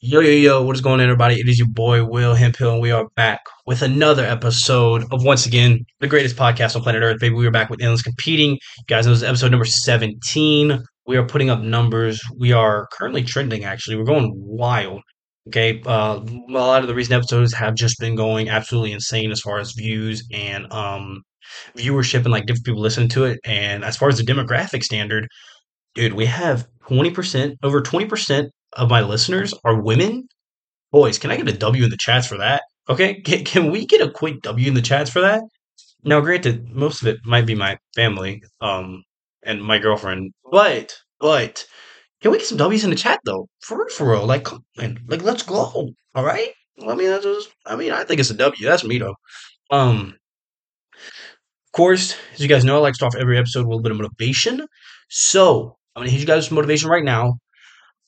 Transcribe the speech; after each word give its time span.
Yo, 0.00 0.20
yo, 0.20 0.30
yo, 0.30 0.62
what 0.62 0.76
is 0.76 0.80
going 0.80 1.00
on, 1.00 1.06
everybody? 1.06 1.40
It 1.40 1.48
is 1.48 1.58
your 1.58 1.66
boy, 1.66 2.04
Will 2.04 2.32
Hemphill, 2.32 2.74
and 2.74 2.80
we 2.80 2.92
are 2.92 3.08
back 3.16 3.40
with 3.66 3.82
another 3.82 4.24
episode 4.24 5.02
of, 5.10 5.24
once 5.24 5.44
again, 5.44 5.84
the 5.98 6.06
greatest 6.06 6.36
podcast 6.36 6.76
on 6.76 6.82
planet 6.82 7.02
Earth, 7.02 7.18
baby. 7.18 7.34
We 7.34 7.48
are 7.48 7.50
back 7.50 7.68
with 7.68 7.82
Endless 7.82 8.02
Competing. 8.02 8.50
You 8.50 8.84
guys 8.86 9.06
know 9.06 9.12
this 9.12 9.22
is 9.22 9.28
episode 9.28 9.50
number 9.50 9.64
17. 9.64 10.84
We 11.08 11.16
are 11.16 11.26
putting 11.26 11.50
up 11.50 11.62
numbers. 11.62 12.20
We 12.38 12.52
are 12.52 12.86
currently 12.92 13.24
trending, 13.24 13.64
actually. 13.64 13.96
We're 13.96 14.04
going 14.04 14.30
wild. 14.36 15.00
Okay, 15.48 15.82
uh, 15.84 16.20
a 16.24 16.52
lot 16.52 16.82
of 16.82 16.86
the 16.86 16.94
recent 16.94 17.14
episodes 17.14 17.52
have 17.54 17.74
just 17.74 17.98
been 17.98 18.14
going 18.14 18.48
absolutely 18.48 18.92
insane 18.92 19.32
as 19.32 19.40
far 19.40 19.58
as 19.58 19.72
views 19.72 20.22
and 20.32 20.72
um, 20.72 21.22
viewership 21.76 22.22
and 22.22 22.30
like 22.30 22.46
different 22.46 22.66
people 22.66 22.82
listening 22.82 23.08
to 23.08 23.24
it. 23.24 23.40
And 23.44 23.84
as 23.84 23.96
far 23.96 24.08
as 24.08 24.18
the 24.18 24.22
demographic 24.22 24.84
standard, 24.84 25.26
dude, 25.96 26.12
we 26.12 26.26
have 26.26 26.68
20%, 26.88 27.56
over 27.64 27.82
20% 27.82 28.48
of 28.78 28.88
my 28.90 29.02
listeners 29.02 29.52
are 29.64 29.80
women. 29.80 30.28
Boys, 30.92 31.18
can 31.18 31.30
I 31.30 31.36
get 31.36 31.48
a 31.48 31.52
W 31.52 31.84
in 31.84 31.90
the 31.90 31.98
chats 31.98 32.26
for 32.26 32.38
that? 32.38 32.62
Okay, 32.88 33.20
can, 33.22 33.44
can 33.44 33.70
we 33.70 33.86
get 33.86 34.00
a 34.00 34.10
quick 34.10 34.40
W 34.42 34.68
in 34.68 34.74
the 34.74 34.82
chats 34.82 35.10
for 35.10 35.20
that? 35.20 35.42
Now, 36.04 36.20
granted, 36.20 36.68
most 36.70 37.02
of 37.02 37.08
it 37.08 37.18
might 37.24 37.46
be 37.46 37.54
my 37.54 37.76
family, 37.94 38.42
um, 38.60 39.02
and 39.42 39.62
my 39.62 39.78
girlfriend, 39.78 40.32
but 40.50 40.94
but 41.20 41.66
can 42.20 42.30
we 42.32 42.38
get 42.38 42.46
some 42.46 42.58
W's 42.58 42.84
in 42.84 42.90
the 42.90 42.96
chat 42.96 43.20
though? 43.24 43.48
For 43.60 43.78
real, 43.78 43.88
for 43.88 44.10
real, 44.10 44.26
like, 44.26 44.44
come 44.44 44.64
on, 44.78 44.98
like, 45.08 45.22
let's 45.22 45.42
go. 45.42 45.92
All 46.14 46.24
right. 46.24 46.50
I 46.86 46.94
mean, 46.94 47.08
that's 47.08 47.24
just, 47.24 47.50
I 47.66 47.76
mean, 47.76 47.92
I 47.92 48.04
think 48.04 48.20
it's 48.20 48.30
a 48.30 48.34
W. 48.34 48.66
That's 48.66 48.84
me 48.84 48.98
though. 48.98 49.16
Um, 49.70 50.14
of 51.66 51.72
course, 51.72 52.16
as 52.34 52.40
you 52.40 52.48
guys 52.48 52.64
know, 52.64 52.76
I 52.76 52.80
like 52.80 52.92
to 52.94 52.96
start 52.96 53.14
off 53.14 53.20
every 53.20 53.38
episode 53.38 53.60
with 53.60 53.66
a 53.66 53.70
little 53.70 53.82
bit 53.82 53.92
of 53.92 53.98
motivation. 53.98 54.66
So 55.08 55.76
I'm 55.94 56.00
gonna 56.02 56.10
hit 56.10 56.20
you 56.20 56.26
guys 56.26 56.44
with 56.48 56.56
motivation 56.56 56.88
right 56.88 57.04
now. 57.04 57.34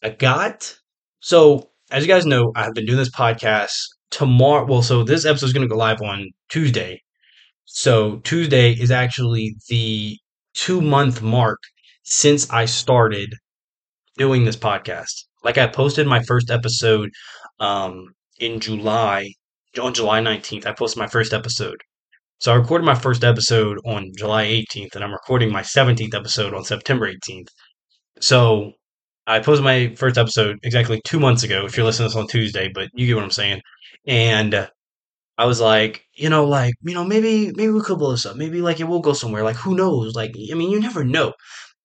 I 0.02 0.10
got 0.10 0.77
so 1.20 1.70
as 1.90 2.04
you 2.04 2.09
guys 2.09 2.27
know, 2.27 2.52
I've 2.54 2.74
been 2.74 2.86
doing 2.86 2.98
this 2.98 3.10
podcast 3.10 3.72
tomorrow. 4.10 4.64
Well, 4.64 4.82
so 4.82 5.02
this 5.02 5.24
episode 5.24 5.46
is 5.46 5.52
going 5.52 5.68
to 5.68 5.73
go 5.73 5.76
live 5.76 6.01
on 6.02 6.29
Tuesday. 6.48 7.02
So 7.65 8.16
Tuesday 8.18 8.73
is 8.73 8.90
actually 8.90 9.54
the 9.68 10.16
two 10.54 10.80
month 10.80 11.23
mark 11.23 11.59
since 12.04 12.51
I 12.51 12.65
started 12.65 13.34
doing 14.16 14.45
this 14.45 14.56
podcast. 14.56 15.12
Like 15.45 15.59
I 15.59 15.66
posted 15.66 16.06
my 16.06 16.23
first 16.23 16.51
episode 16.51 17.10
um, 17.59 18.06
in 18.38 18.60
July, 18.60 19.32
on 19.80 19.95
July 19.95 20.21
19th. 20.21 20.66
I 20.66 20.73
posted 20.73 20.98
my 20.98 21.06
first 21.06 21.32
episode. 21.32 21.80
So 22.38 22.52
I 22.52 22.56
recorded 22.56 22.84
my 22.84 22.95
first 22.95 23.23
episode 23.23 23.78
on 23.84 24.12
July 24.16 24.46
18th, 24.46 24.95
and 24.95 25.04
I'm 25.04 25.12
recording 25.12 25.52
my 25.52 25.60
17th 25.60 26.15
episode 26.15 26.54
on 26.54 26.65
September 26.65 27.06
18th. 27.06 27.48
So 28.21 28.73
I 29.26 29.40
posted 29.40 29.65
my 29.65 29.95
first 29.96 30.18
episode 30.18 30.59
exactly 30.63 31.01
two 31.04 31.21
months 31.21 31.43
ago. 31.43 31.65
If 31.65 31.76
you're 31.76 31.87
listening 31.87 32.10
to 32.10 32.15
this 32.15 32.21
on 32.21 32.29
Tuesday, 32.29 32.71
but 32.74 32.88
you 32.95 33.07
get 33.07 33.15
what 33.15 33.24
I'm 33.24 33.30
saying. 33.30 33.60
And 34.07 34.68
I 35.38 35.46
was 35.46 35.60
like, 35.60 36.04
you 36.15 36.29
know, 36.29 36.45
like 36.45 36.74
you 36.82 36.95
know, 36.95 37.04
maybe 37.04 37.52
maybe 37.54 37.73
we 37.73 37.80
could 37.82 37.99
blow 37.99 38.12
this 38.12 38.27
up. 38.27 38.37
Maybe 38.37 38.60
like 38.60 38.80
it 38.80 38.85
will 38.85 39.01
go 39.01 39.12
somewhere. 39.12 39.43
Like 39.45 39.57
who 39.57 39.74
knows? 39.77 40.15
Like 40.15 40.32
I 40.51 40.54
mean, 40.54 40.71
you 40.71 40.80
never 40.80 41.04
know. 41.04 41.32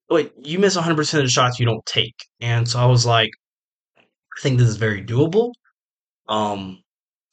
But 0.10 0.34
you 0.46 0.60
miss 0.60 0.76
100 0.76 0.96
percent 0.96 1.22
of 1.22 1.28
the 1.28 1.32
shots 1.32 1.60
you 1.60 1.66
don't 1.66 1.86
take. 1.86 2.16
And 2.42 2.68
so 2.68 2.80
I 2.80 2.86
was 2.86 3.06
like, 3.06 3.32
I 4.38 4.42
think 4.42 4.60
this 4.60 4.68
is 4.70 4.78
very 4.78 5.04
doable. 5.04 5.52
Um, 6.28 6.82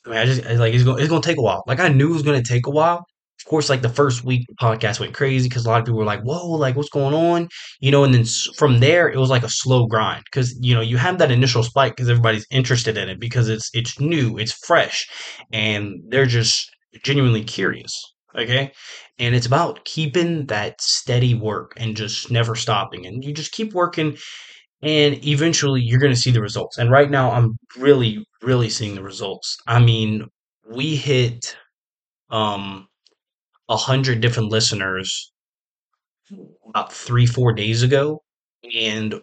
I 0.06 0.10
mean, 0.10 0.18
I 0.18 0.24
just 0.26 0.44
like 0.44 0.74
it's 0.74 0.84
going 0.84 0.98
it's 1.00 1.08
going 1.08 1.22
to 1.22 1.28
take 1.28 1.38
a 1.38 1.42
while. 1.42 1.62
Like 1.66 1.80
I 1.80 1.88
knew 1.88 2.10
it 2.10 2.14
was 2.14 2.22
going 2.22 2.42
to 2.42 2.48
take 2.48 2.66
a 2.66 2.70
while, 2.70 3.04
of 3.44 3.48
course, 3.50 3.68
like 3.68 3.82
the 3.82 3.88
first 3.88 4.24
week, 4.24 4.46
the 4.48 4.54
podcast 4.54 5.00
went 5.00 5.14
crazy 5.14 5.48
because 5.48 5.66
a 5.66 5.68
lot 5.68 5.80
of 5.80 5.84
people 5.86 5.98
were 5.98 6.04
like, 6.04 6.22
"Whoa, 6.22 6.46
like 6.48 6.76
what's 6.76 6.88
going 6.90 7.14
on?" 7.14 7.48
You 7.80 7.90
know, 7.90 8.04
and 8.04 8.14
then 8.14 8.24
from 8.56 8.80
there, 8.80 9.08
it 9.08 9.18
was 9.18 9.30
like 9.30 9.42
a 9.42 9.48
slow 9.48 9.86
grind 9.86 10.24
because 10.30 10.56
you 10.60 10.74
know 10.74 10.80
you 10.80 10.96
have 10.96 11.18
that 11.18 11.30
initial 11.32 11.62
spike 11.62 11.96
because 11.96 12.08
everybody's 12.08 12.46
interested 12.50 12.96
in 12.96 13.08
it 13.08 13.20
because 13.20 13.48
it's 13.48 13.70
it's 13.74 13.98
new, 14.00 14.38
it's 14.38 14.52
fresh, 14.66 15.06
and 15.52 15.94
they're 16.08 16.26
just 16.26 16.70
genuinely 17.02 17.44
curious. 17.44 17.92
Okay, 18.36 18.72
and 19.18 19.34
it's 19.34 19.46
about 19.46 19.84
keeping 19.84 20.46
that 20.46 20.80
steady 20.80 21.34
work 21.34 21.72
and 21.76 21.96
just 21.96 22.30
never 22.30 22.54
stopping, 22.54 23.06
and 23.06 23.24
you 23.24 23.32
just 23.34 23.52
keep 23.52 23.74
working, 23.74 24.16
and 24.82 25.24
eventually 25.26 25.80
you're 25.82 26.00
going 26.00 26.12
to 26.12 26.20
see 26.20 26.30
the 26.30 26.40
results. 26.40 26.78
And 26.78 26.90
right 26.90 27.10
now, 27.10 27.30
I'm 27.30 27.56
really, 27.78 28.24
really 28.42 28.70
seeing 28.70 28.94
the 28.94 29.02
results. 29.02 29.56
I 29.66 29.80
mean, 29.80 30.26
we 30.70 30.96
hit 30.96 31.56
um 32.30 32.88
a 33.68 33.76
hundred 33.76 34.20
different 34.20 34.50
listeners 34.50 35.32
about 36.68 36.92
three, 36.92 37.26
four 37.26 37.52
days 37.52 37.82
ago. 37.82 38.22
And 38.76 39.14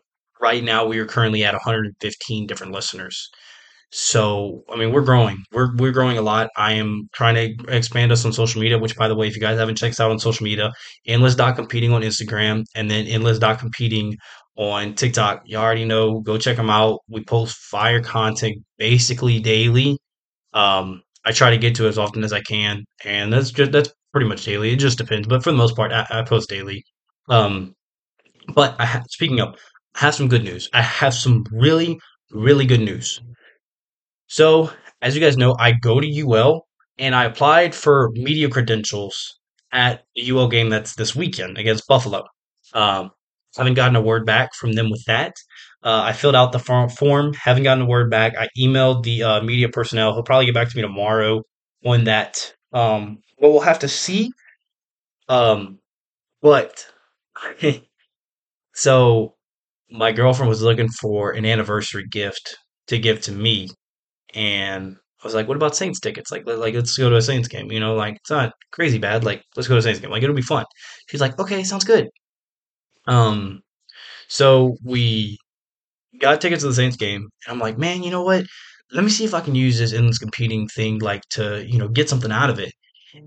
right 0.42 0.64
now 0.64 0.86
we 0.86 1.00
are 1.00 1.06
currently 1.06 1.44
at 1.44 1.54
115 1.54 2.48
different 2.48 2.74
listeners. 2.74 3.30
So, 3.92 4.64
I 4.72 4.76
mean, 4.78 4.92
we're 4.94 5.02
growing. 5.02 5.44
We're 5.52 5.76
we're 5.78 5.92
growing 5.92 6.20
a 6.20 6.22
lot. 6.22 6.50
I 6.56 6.74
am 6.74 7.10
trying 7.12 7.36
to 7.36 7.76
expand 7.76 8.12
us 8.12 8.24
on 8.24 8.32
social 8.34 8.62
media, 8.62 8.78
which 8.78 8.96
by 8.96 9.08
the 9.08 9.16
way, 9.16 9.28
if 9.28 9.36
you 9.36 9.42
guys 9.42 9.58
haven't 9.58 9.78
checked 9.78 9.94
us 9.94 10.00
out 10.00 10.12
on 10.12 10.20
social 10.20 10.44
media, 10.44 10.72
endless 11.08 11.34
dot 11.34 11.56
competing 11.56 11.92
on 11.92 12.04
Instagram 12.04 12.66
and 12.76 12.92
then 12.92 13.08
endless 13.08 13.40
dot 13.40 13.58
competing 13.60 14.16
on 14.58 14.94
TikTok. 14.94 15.42
You 15.46 15.58
already 15.58 15.86
know, 15.86 16.20
go 16.20 16.38
check 16.38 16.58
them 16.58 16.70
out. 16.70 17.00
We 17.08 17.24
post 17.24 17.58
fire 17.58 18.02
content 18.02 18.58
basically 18.78 19.40
daily. 19.40 19.98
Um, 20.54 21.02
I 21.26 21.32
try 21.32 21.50
to 21.52 21.58
get 21.58 21.76
to 21.76 21.88
as 21.88 21.98
often 21.98 22.24
as 22.24 22.34
I 22.34 22.42
can, 22.42 22.86
and 23.04 23.34
that's 23.34 23.52
just 23.52 23.72
that's 23.72 23.90
pretty 24.12 24.28
much 24.28 24.46
daily. 24.46 24.72
It 24.72 24.78
just 24.78 24.98
depends, 24.98 25.28
but 25.28 25.44
for 25.44 25.52
the 25.52 25.58
most 25.58 25.76
part, 25.76 25.92
I, 25.92 26.06
I 26.10 26.24
post 26.24 26.50
daily. 26.50 26.84
Um, 27.30 27.76
but 28.54 28.76
I 28.80 28.86
ha- 28.86 29.04
speaking 29.10 29.40
of, 29.40 29.56
I 29.96 30.00
have 30.00 30.16
some 30.16 30.28
good 30.28 30.44
news. 30.44 30.70
I 30.74 30.82
have 30.82 31.14
some 31.14 31.46
really, 31.52 32.00
really 32.32 32.66
good 32.66 32.82
news. 32.82 33.22
So, 34.28 34.72
as 35.02 35.16
you 35.16 35.22
guys 35.22 35.38
know, 35.38 35.56
I 35.60 35.74
go 35.74 36.00
to 36.00 36.22
UL 36.22 36.68
and 36.98 37.16
I 37.16 37.26
applied 37.26 37.74
for 37.76 38.12
media 38.14 38.50
credentials 38.50 39.40
at 39.72 40.04
the 40.16 40.30
UL 40.32 40.48
game 40.48 40.70
that's 40.70 40.96
this 40.96 41.16
weekend 41.16 41.58
against 41.58 41.88
Buffalo. 41.88 42.24
Um, 42.74 43.12
haven't 43.58 43.74
gotten 43.74 43.96
a 43.96 44.02
word 44.02 44.26
back 44.26 44.54
from 44.54 44.74
them 44.74 44.90
with 44.90 45.04
that. 45.08 45.34
Uh, 45.84 46.02
I 46.06 46.14
filled 46.14 46.36
out 46.36 46.52
the 46.52 46.60
form, 46.60 47.34
haven't 47.34 47.64
gotten 47.64 47.84
a 47.84 47.88
word 47.88 48.12
back. 48.12 48.36
I 48.38 48.50
emailed 48.58 49.04
the 49.04 49.24
uh, 49.24 49.42
media 49.42 49.70
personnel. 49.70 50.14
He'll 50.14 50.24
probably 50.24 50.46
get 50.46 50.54
back 50.54 50.70
to 50.70 50.76
me 50.76 50.82
tomorrow 50.82 51.42
on 51.86 52.04
that. 52.04 52.54
Um, 52.74 53.20
but 53.40 53.50
we'll 53.52 53.62
have 53.62 53.80
to 53.80 53.88
see. 53.88 54.32
Um, 55.30 55.80
but 56.42 56.86
so 58.74 59.36
my 59.92 60.12
girlfriend 60.12 60.50
was 60.50 60.62
looking 60.62 60.90
for 60.90 61.32
an 61.34 61.46
anniversary 61.46 62.08
gift 62.10 62.58
to 62.88 63.00
give 63.00 63.22
to 63.24 63.32
me, 63.32 63.70
and 64.36 64.98
I 65.24 65.28
was 65.28 65.36
like, 65.36 65.48
"What 65.48 65.58
about 65.58 65.76
Saints 65.78 66.00
tickets? 66.00 66.32
Like, 66.32 66.48
like 66.48 66.74
let's 66.76 66.98
go 66.98 67.10
to 67.10 67.18
a 67.18 67.22
Saints 67.22 67.50
game. 67.50 67.72
You 67.72 67.80
know, 67.80 67.96
like 67.96 68.16
it's 68.18 68.32
not 68.32 68.54
crazy 68.72 69.00
bad. 69.00 69.24
Like, 69.26 69.44
let's 69.58 69.68
go 69.70 69.76
to 69.76 69.80
a 69.80 69.84
Saints 69.84 70.00
game. 70.02 70.12
Like, 70.12 70.24
it'll 70.24 70.36
be 70.36 70.42
fun." 70.44 70.66
She's 71.10 71.22
like, 71.22 71.40
"Okay, 71.40 71.64
sounds 71.64 71.86
good." 71.86 72.10
Um, 73.08 73.62
so 74.30 74.78
we 74.86 75.40
got 76.22 76.42
tickets 76.42 76.64
to 76.64 76.70
the 76.70 76.76
Saints 76.76 76.98
game, 76.98 77.22
and 77.48 77.54
I'm 77.54 77.60
like, 77.60 77.78
"Man, 77.80 78.04
you 78.04 78.12
know 78.12 78.24
what? 78.24 78.46
Let 78.94 79.04
me 79.06 79.12
see 79.12 79.26
if 79.26 79.34
I 79.34 79.42
can 79.42 79.56
use 79.56 79.80
this 79.80 79.94
endless 79.94 80.20
competing 80.20 80.68
thing, 80.70 81.00
like 81.00 81.24
to 81.32 81.66
you 81.68 81.80
know 81.80 81.88
get 81.90 82.10
something 82.10 82.32
out 82.34 82.50
of 82.50 82.60
it." 82.60 82.74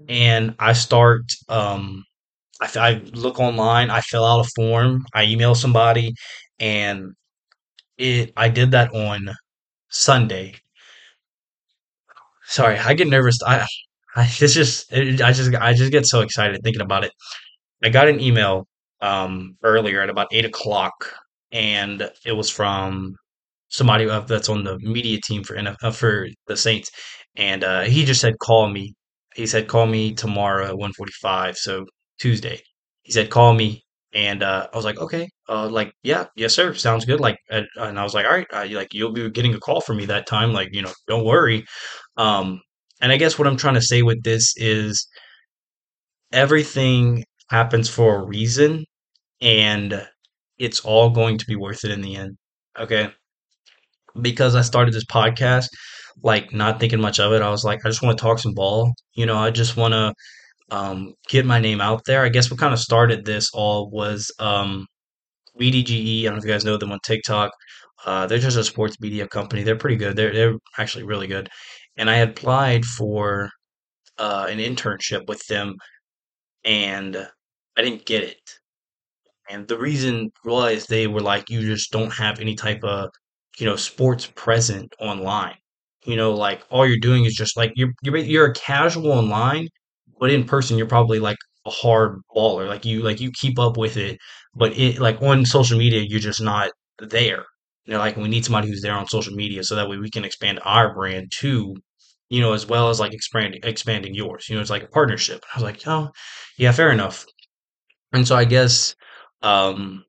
And 0.09 0.55
I 0.59 0.73
start 0.75 1.23
um, 1.49 2.05
I, 2.61 2.71
I 2.77 2.93
look 3.15 3.41
online, 3.41 3.91
I 3.91 4.01
fill 4.03 4.25
out 4.25 4.47
a 4.47 4.51
form, 4.57 5.07
I 5.15 5.25
email 5.25 5.55
somebody, 5.55 6.15
and 6.61 7.13
it 7.99 8.33
I 8.37 8.49
did 8.51 8.73
that 8.73 8.95
on 8.95 9.31
Sunday. 9.91 10.57
Sorry, 12.47 12.79
I 12.79 12.95
get 12.95 13.09
nervous. 13.09 13.39
I, 13.47 13.67
I 14.17 14.25
it's 14.41 14.55
just 14.55 14.93
it, 14.93 15.21
I 15.21 15.33
just 15.33 15.55
I 15.55 15.73
just 15.75 15.93
get 15.93 16.07
so 16.07 16.21
excited 16.21 16.61
thinking 16.63 16.83
about 16.83 17.05
it. 17.05 17.13
I 17.85 17.91
got 17.91 18.09
an 18.09 18.21
email 18.21 18.69
um 19.03 19.57
earlier 19.65 20.03
at 20.03 20.11
about 20.11 20.29
eight 20.33 20.47
o'clock, 20.47 21.15
and 21.53 22.11
it 22.27 22.33
was 22.33 22.51
from 22.51 23.17
somebody 23.71 24.07
that's 24.07 24.49
on 24.51 24.65
the 24.65 24.79
media 24.81 25.21
team 25.25 25.45
for 25.45 25.57
NFL, 25.57 25.93
for 25.93 26.29
the 26.49 26.57
Saints, 26.57 26.91
and 27.37 27.65
uh, 27.65 27.83
he 27.83 28.05
just 28.05 28.21
said 28.23 28.39
call 28.41 28.69
me. 28.71 28.95
He 29.37 29.47
said 29.47 29.69
call 29.69 29.87
me 29.87 30.15
tomorrow 30.15 30.67
at 30.67 30.79
one 30.79 30.93
forty 30.93 31.13
five. 31.21 31.57
So 31.57 31.87
Tuesday. 32.19 32.61
He 33.03 33.13
said, 33.13 33.31
"Call 33.31 33.53
me." 33.55 33.83
And 34.15 34.43
uh, 34.43 34.69
I 34.73 34.77
was 34.77 34.85
like, 34.85 34.99
"Okay." 34.99 35.29
Uh, 35.49 35.69
like, 35.69 35.93
yeah, 36.03 36.27
yes, 36.37 36.55
sir. 36.55 36.75
Sounds 36.75 37.05
good. 37.05 37.21
Like, 37.21 37.39
and 37.51 37.67
I 37.79 38.03
was 38.03 38.15
like, 38.15 38.27
"All 38.27 38.33
right." 38.33 38.47
Like, 38.53 38.95
you'll 38.95 39.13
be 39.13 39.29
getting 39.31 39.55
a 39.55 39.59
call 39.61 39.81
from 39.81 39.97
me 39.97 40.07
that 40.07 40.27
time. 40.27 40.53
Like, 40.53 40.69
you 40.73 40.83
know, 40.83 40.93
don't 41.09 41.25
worry. 41.25 41.65
Um, 42.17 42.61
and 43.01 43.11
I 43.11 43.17
guess 43.17 43.39
what 43.39 43.49
I'm 43.49 43.57
trying 43.57 43.75
to 43.75 43.83
say 43.83 44.03
with 44.03 44.23
this 44.23 44.55
is 44.57 45.07
everything 46.33 47.25
happens 47.51 47.89
for 47.89 48.17
a 48.17 48.25
reason, 48.25 48.85
and 49.41 50.07
it's 50.59 50.81
all 50.81 51.11
going 51.11 51.39
to 51.39 51.47
be 51.47 51.57
worth 51.57 51.85
it 51.85 51.91
in 51.91 52.01
the 52.03 52.17
end. 52.17 52.37
Okay. 52.79 53.11
Because 54.21 54.55
I 54.55 54.63
started 54.63 54.95
this 54.95 55.07
podcast, 55.07 55.69
like 56.23 56.53
not 56.53 56.81
thinking 56.81 57.01
much 57.01 57.19
of 57.21 57.33
it. 57.33 57.43
I 57.43 57.51
was 57.51 57.65
like, 57.65 57.81
I 57.85 57.89
just 57.89 58.03
want 58.03 58.19
to 58.19 58.23
talk 58.23 58.39
some 58.39 58.55
ball. 58.55 58.93
You 59.15 59.27
know, 59.27 59.39
I 59.39 59.51
just 59.51 59.77
want 59.77 59.95
to 59.95 60.15
um, 60.71 61.15
get 61.29 61.47
my 61.47 61.61
name 61.61 61.81
out 61.81 62.03
there. 62.07 62.25
I 62.25 62.29
guess 62.31 62.51
what 62.51 62.61
kind 62.61 62.73
of 62.73 62.81
started 62.81 63.25
this 63.25 63.51
all 63.55 63.91
was 63.91 64.31
um, 64.39 64.87
VDGE. 65.57 66.23
I 66.23 66.25
don't 66.25 66.35
know 66.35 66.39
if 66.39 66.45
you 66.45 66.51
guys 66.51 66.65
know 66.65 66.77
them 66.79 66.93
on 66.93 67.01
TikTok. 67.05 67.53
Uh, 68.05 68.27
they're 68.27 68.39
just 68.39 68.57
a 68.57 68.65
sports 68.65 68.97
media 69.01 69.29
company. 69.29 69.63
They're 69.63 69.77
pretty 69.77 69.97
good. 69.97 70.17
They're 70.17 70.33
they're 70.33 70.55
actually 70.79 71.05
really 71.05 71.27
good. 71.29 71.49
And 71.97 72.11
I 72.11 72.17
had 72.17 72.31
applied 72.31 72.85
for 72.85 73.51
uh, 74.19 74.47
an 74.51 74.59
internship 74.59 75.29
with 75.29 75.47
them, 75.49 75.77
and 76.65 77.17
I 77.77 77.83
didn't 77.83 78.07
get 78.07 78.25
it. 78.25 78.41
And 79.49 79.69
the 79.69 79.79
reason 79.79 80.33
was 80.45 80.87
they 80.87 81.07
were 81.07 81.21
like, 81.21 81.49
you 81.51 81.61
just 81.63 81.93
don't 81.93 82.13
have 82.13 82.41
any 82.41 82.55
type 82.57 82.83
of, 82.83 83.11
you 83.59 83.67
know, 83.67 83.77
sports 83.77 84.27
present 84.35 84.95
online. 84.99 85.57
You 86.05 86.17
know, 86.17 86.33
like 86.35 86.65
all 86.71 86.87
you're 86.87 86.99
doing 86.99 87.25
is 87.25 87.35
just 87.35 87.57
like 87.57 87.73
you're 87.77 87.93
you're 88.03 88.17
you're 88.17 88.47
a 88.47 88.55
casual 88.55 89.13
online, 89.13 89.69
but 90.19 90.31
in 90.31 90.45
person 90.45 90.77
you're 90.79 90.87
probably 90.89 91.19
like 91.21 91.39
a 91.67 91.71
hard 91.71 92.21
baller. 92.35 92.67
Like 92.69 92.85
you 92.85 93.03
like 93.03 93.21
you 93.21 93.31
keep 93.33 93.59
up 93.59 93.77
with 93.77 93.97
it, 93.97 94.19
but 94.55 94.77
it 94.77 94.99
like 95.01 95.21
on 95.23 95.45
social 95.47 95.79
media 95.79 96.01
you're 96.01 96.21
just 96.21 96.41
not 96.41 96.71
there. 96.99 97.45
You 97.85 97.95
know, 97.95 97.99
like 97.99 98.17
we 98.17 98.29
need 98.29 98.45
somebody 98.45 98.69
who's 98.69 98.83
there 98.83 98.95
on 98.95 99.09
social 99.09 99.35
media 99.35 99.65
so 99.65 99.77
that 99.77 99.89
way 99.89 99.97
we 99.97 100.11
can 100.11 100.25
expand 100.25 100.61
our 100.65 100.95
brand 100.95 101.33
too, 101.33 101.77
you 102.29 102.41
know, 102.41 102.53
as 102.53 102.67
well 102.67 102.91
as 102.91 103.01
like 103.01 103.13
expanding 103.15 103.61
expanding 103.65 104.15
yours. 104.15 104.49
You 104.49 104.57
know, 104.57 104.61
it's 104.61 104.71
like 104.71 104.85
a 104.85 104.89
partnership. 104.89 105.45
I 105.55 105.59
was 105.59 105.65
like, 105.65 105.83
oh, 105.87 106.11
yeah, 106.59 106.73
fair 106.73 106.91
enough. 106.91 107.25
And 108.13 108.27
so 108.27 108.37
I 108.37 108.45
guess 108.45 108.95
um 109.43 110.05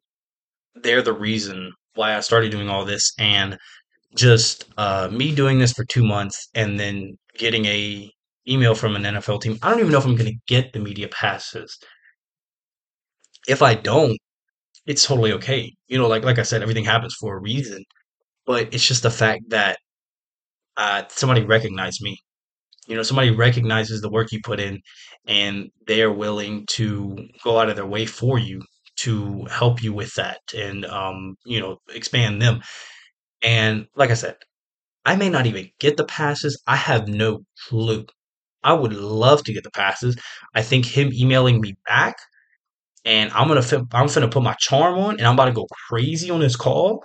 they're 0.75 1.01
the 1.01 1.13
reason 1.13 1.71
why 1.95 2.15
I 2.15 2.19
started 2.21 2.51
doing 2.51 2.69
all 2.69 2.85
this 2.85 3.13
and 3.19 3.57
just 4.15 4.65
uh 4.77 5.09
me 5.11 5.33
doing 5.33 5.59
this 5.59 5.73
for 5.73 5.85
2 5.85 6.03
months 6.03 6.49
and 6.53 6.79
then 6.79 7.17
getting 7.37 7.65
a 7.65 8.11
email 8.47 8.75
from 8.75 8.95
an 8.95 9.05
NFL 9.05 9.39
team. 9.39 9.57
I 9.61 9.69
don't 9.69 9.79
even 9.79 9.91
know 9.91 9.99
if 9.99 10.05
I'm 10.05 10.15
going 10.15 10.31
to 10.31 10.39
get 10.47 10.73
the 10.73 10.79
media 10.79 11.07
passes. 11.07 11.77
If 13.47 13.61
I 13.61 13.75
don't, 13.75 14.17
it's 14.87 15.05
totally 15.05 15.33
okay. 15.33 15.73
You 15.87 15.97
know, 15.99 16.07
like 16.09 16.23
like 16.25 16.39
I 16.39 16.43
said, 16.43 16.61
everything 16.63 16.85
happens 16.85 17.15
for 17.19 17.35
a 17.37 17.41
reason. 17.41 17.83
But 18.45 18.73
it's 18.73 18.87
just 18.87 19.03
the 19.03 19.11
fact 19.11 19.43
that 19.49 19.79
uh 20.77 21.03
somebody 21.09 21.43
recognized 21.43 22.01
me. 22.01 22.17
You 22.87 22.95
know, 22.97 23.03
somebody 23.03 23.31
recognizes 23.31 24.01
the 24.01 24.11
work 24.11 24.31
you 24.31 24.41
put 24.43 24.59
in 24.59 24.81
and 25.27 25.69
they're 25.87 26.11
willing 26.13 26.65
to 26.71 27.17
go 27.43 27.59
out 27.59 27.69
of 27.69 27.77
their 27.77 27.85
way 27.87 28.05
for 28.05 28.39
you 28.39 28.61
to 28.97 29.45
help 29.51 29.83
you 29.83 29.93
with 29.93 30.13
that 30.15 30.39
and 30.55 30.85
um, 30.85 31.35
you 31.45 31.59
know, 31.59 31.77
expand 31.89 32.41
them. 32.41 32.61
And 33.43 33.87
like 33.95 34.09
I 34.11 34.15
said, 34.15 34.37
I 35.05 35.15
may 35.17 35.29
not 35.29 35.47
even 35.47 35.69
get 35.79 35.97
the 35.97 36.05
passes. 36.05 36.61
I 36.67 36.77
have 36.77 37.07
no 37.07 37.41
clue. 37.69 38.05
I 38.63 38.73
would 38.73 38.93
love 38.93 39.43
to 39.45 39.53
get 39.53 39.63
the 39.63 39.71
passes. 39.71 40.17
I 40.55 40.63
think 40.63 40.85
him 40.85 41.11
emailing 41.13 41.61
me 41.61 41.75
back 41.87 42.15
and 43.05 43.31
I'm 43.31 43.47
gonna 43.47 43.61
I'm 43.93 44.07
finna 44.07 44.31
put 44.31 44.43
my 44.43 44.55
charm 44.59 44.97
on 44.99 45.17
and 45.17 45.27
I'm 45.27 45.33
about 45.35 45.45
to 45.45 45.51
go 45.53 45.67
crazy 45.89 46.29
on 46.29 46.39
this 46.39 46.55
call. 46.55 47.03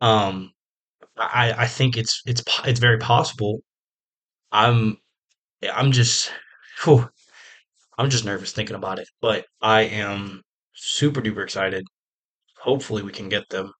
Um, 0.00 0.52
I 1.18 1.54
I 1.58 1.66
think 1.68 1.96
it's 1.96 2.22
it's 2.26 2.42
it's 2.66 2.80
very 2.80 2.98
possible. 2.98 3.60
I'm 4.52 4.98
I'm 5.72 5.92
just 5.92 6.32
whew, 6.84 7.08
I'm 7.98 8.10
just 8.10 8.24
nervous 8.24 8.52
thinking 8.52 8.76
about 8.76 8.98
it, 8.98 9.08
but 9.20 9.46
I 9.62 9.82
am 9.82 10.42
super 10.74 11.20
duper 11.22 11.44
excited. 11.44 11.84
Hopefully 12.60 13.02
we 13.02 13.12
can 13.12 13.28
get 13.28 13.48
them. 13.50 13.72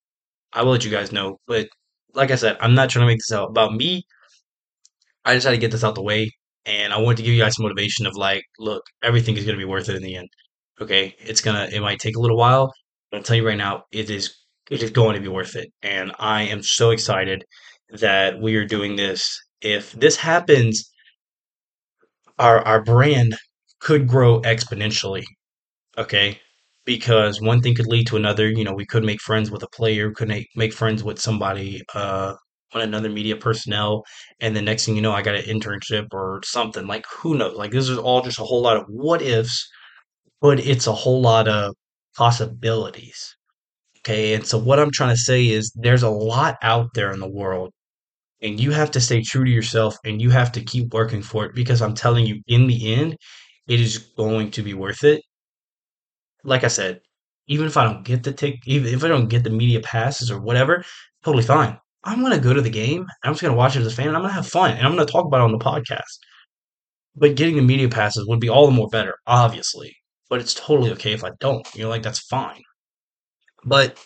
I 0.52 0.62
will 0.62 0.72
let 0.72 0.84
you 0.84 0.90
guys 0.90 1.12
know, 1.12 1.38
but 1.46 1.69
like 2.14 2.31
I 2.31 2.37
said, 2.37 2.56
I'm 2.60 2.75
not 2.75 2.90
trying 2.90 3.05
to 3.05 3.06
make 3.12 3.19
this 3.19 3.32
out 3.32 3.50
about 3.50 3.75
me. 3.75 4.05
I 5.25 5.34
just 5.34 5.44
had 5.44 5.52
to 5.52 5.58
get 5.58 5.70
this 5.70 5.84
out 5.84 5.94
the 5.94 6.02
way, 6.02 6.31
and 6.66 6.93
I 6.93 6.99
wanted 6.99 7.19
to 7.19 7.22
give 7.22 7.34
you 7.34 7.43
guys 7.43 7.56
some 7.56 7.64
motivation 7.64 8.06
of 8.06 8.16
like, 8.16 8.43
look, 8.58 8.82
everything 9.02 9.37
is 9.37 9.44
gonna 9.44 9.58
be 9.58 9.64
worth 9.64 9.88
it 9.88 9.96
in 9.96 10.02
the 10.02 10.16
end. 10.16 10.28
Okay, 10.81 11.14
it's 11.20 11.40
gonna 11.40 11.69
it 11.72 11.81
might 11.81 12.00
take 12.00 12.16
a 12.16 12.20
little 12.20 12.37
while, 12.37 12.72
but 13.10 13.19
I'll 13.19 13.22
tell 13.22 13.37
you 13.37 13.46
right 13.46 13.56
now, 13.56 13.84
it 13.93 14.10
is 14.10 14.34
it 14.70 14.82
is 14.82 14.90
going 14.90 15.14
to 15.14 15.20
be 15.20 15.28
worth 15.28 15.56
it, 15.56 15.72
and 15.82 16.12
I 16.19 16.43
am 16.43 16.62
so 16.62 16.90
excited 16.90 17.44
that 17.90 18.40
we 18.40 18.56
are 18.56 18.64
doing 18.66 18.96
this. 18.96 19.38
If 19.61 19.93
this 19.93 20.16
happens, 20.16 20.90
our 22.38 22.58
our 22.66 22.82
brand 22.82 23.37
could 23.81 24.06
grow 24.08 24.40
exponentially. 24.43 25.25
Okay, 25.99 26.40
because 26.88 27.40
one 27.40 27.61
thing 27.62 27.75
could 27.76 27.87
lead 27.87 28.06
to 28.08 28.17
another. 28.17 28.49
You 28.50 28.64
know, 28.64 28.75
we 28.75 28.87
could 28.87 29.05
make 29.05 29.20
friends 29.20 29.50
with 29.52 29.62
a 29.62 29.69
player, 29.69 30.11
could 30.12 30.32
make 30.56 30.73
friends 30.75 31.05
with 31.05 31.20
somebody 31.20 31.82
uh 31.94 32.35
on 32.75 32.82
another 32.82 33.08
media 33.11 33.37
personnel, 33.37 34.05
and 34.40 34.56
the 34.56 34.62
next 34.62 34.85
thing 34.87 34.96
you 34.96 35.02
know, 35.02 35.12
I 35.12 35.23
got 35.23 35.35
an 35.37 35.44
internship 35.44 36.06
or 36.12 36.40
something. 36.44 36.87
Like 36.87 37.06
who 37.19 37.37
knows? 37.37 37.56
Like 37.56 37.73
this 37.73 37.88
is 37.88 37.99
all 37.99 38.23
just 38.23 38.40
a 38.40 38.44
whole 38.44 38.62
lot 38.62 38.76
of 38.79 38.85
what 38.88 39.23
ifs, 39.23 39.69
but 40.40 40.61
it's 40.61 40.87
a 40.88 40.93
whole 40.93 41.20
lot 41.23 41.49
of 41.49 41.75
possibilities. 42.17 43.37
Okay, 44.00 44.35
and 44.35 44.46
so 44.46 44.58
what 44.58 44.81
I'm 44.81 44.90
trying 44.93 45.11
to 45.14 45.19
say 45.31 45.49
is 45.49 45.73
there's 45.76 46.02
a 46.05 46.11
lot 46.11 46.56
out 46.62 46.88
there 46.94 47.12
in 47.12 47.20
the 47.20 47.29
world 47.31 47.73
and 48.43 48.61
you 48.61 48.70
have 48.73 48.90
to 48.93 49.00
stay 49.00 49.23
true 49.23 49.44
to 49.44 49.50
yourself 49.50 49.96
and 50.05 50.23
you 50.23 50.31
have 50.31 50.52
to 50.52 50.62
keep 50.62 50.93
working 50.94 51.23
for 51.23 51.44
it 51.46 51.55
because 51.55 51.82
I'm 51.82 51.94
telling 51.94 52.26
you, 52.26 52.40
in 52.46 52.67
the 52.67 52.94
end, 52.94 53.17
it 53.69 53.81
is 53.81 53.99
going 53.99 54.50
to 54.52 54.62
be 54.62 54.75
worth 54.75 55.05
it. 55.05 55.23
Like 56.49 56.65
I 56.65 56.69
said, 56.69 57.00
even 57.47 57.67
if 57.67 57.77
I 57.77 57.85
don't 57.85 58.05
get 58.05 58.23
the 58.23 58.33
tick, 58.33 58.61
even 58.67 58.93
if 58.93 59.05
I 59.05 59.09
don't 59.09 59.29
get 59.29 59.45
the 59.45 59.50
media 59.50 59.81
passes 59.81 60.31
or 60.31 60.41
whatever, 60.41 60.85
totally 61.25 61.45
fine. 61.45 61.79
I'm 62.05 62.23
gonna 62.23 62.39
go 62.41 62.55
to 62.55 62.61
the 62.62 62.71
game. 62.71 63.06
I'm 63.25 63.33
just 63.33 63.43
gonna 63.43 63.55
watch 63.56 63.77
it 63.77 63.81
as 63.81 63.87
a 63.89 63.91
fan. 63.91 64.09
And 64.09 64.17
I'm 64.17 64.23
gonna 64.23 64.35
have 64.35 64.47
fun, 64.49 64.73
and 64.73 64.87
I'm 64.87 64.95
gonna 64.95 65.06
talk 65.06 65.27
about 65.27 65.41
it 65.41 65.45
on 65.45 65.53
the 65.53 65.59
podcast. 65.59 66.19
But 67.15 67.35
getting 67.37 67.56
the 67.56 67.62
media 67.62 67.89
passes 67.89 68.27
would 68.27 68.41
be 68.41 68.49
all 68.49 68.67
the 68.67 68.73
more 68.73 68.89
better, 68.89 69.15
obviously. 69.27 69.95
But 70.31 70.41
it's 70.41 70.55
totally 70.55 70.91
okay 70.93 71.12
if 71.12 71.25
I 71.25 71.31
don't. 71.41 71.67
You 71.75 71.85
know, 71.85 71.91
like 71.91 72.03
that's 72.03 72.21
fine. 72.21 72.62
But 73.65 73.99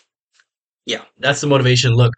yeah, 0.85 1.03
that's 1.19 1.41
the 1.41 1.47
motivation. 1.47 1.93
Look, 1.93 2.13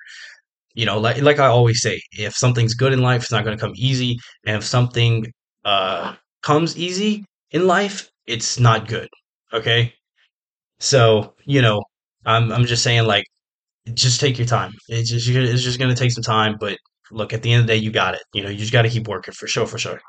you 0.75 0.85
know, 0.85 0.99
like 0.99 1.21
like 1.21 1.39
I 1.39 1.47
always 1.47 1.81
say, 1.81 2.01
if 2.13 2.35
something's 2.35 2.75
good 2.75 2.93
in 2.93 3.01
life, 3.01 3.23
it's 3.23 3.31
not 3.31 3.43
to 3.43 3.57
come 3.57 3.73
easy, 3.75 4.17
and 4.45 4.57
if 4.57 4.65
something 4.65 5.25
uh, 5.65 6.15
comes 6.43 6.77
easy 6.77 7.25
in 7.51 7.67
life, 7.67 8.09
it's 8.27 8.59
not 8.59 8.87
good. 8.87 9.09
Okay, 9.53 9.93
so 10.79 11.35
you 11.45 11.61
know, 11.61 11.83
I'm 12.25 12.51
I'm 12.51 12.65
just 12.65 12.83
saying, 12.83 13.05
like, 13.05 13.25
just 13.93 14.19
take 14.19 14.37
your 14.37 14.47
time. 14.47 14.73
It's 14.89 15.09
just 15.09 15.27
it's 15.29 15.63
just 15.63 15.79
going 15.79 15.93
to 15.93 15.99
take 15.99 16.11
some 16.11 16.23
time, 16.23 16.57
but 16.59 16.77
look, 17.11 17.33
at 17.33 17.41
the 17.41 17.51
end 17.51 17.61
of 17.61 17.67
the 17.67 17.73
day, 17.73 17.77
you 17.79 17.91
got 17.91 18.15
it. 18.15 18.23
You 18.33 18.43
know, 18.43 18.49
you 18.49 18.57
just 18.57 18.73
got 18.73 18.83
to 18.83 18.89
keep 18.89 19.07
working 19.07 19.33
for 19.33 19.47
sure, 19.47 19.67
for 19.67 19.77
sure. 19.77 19.99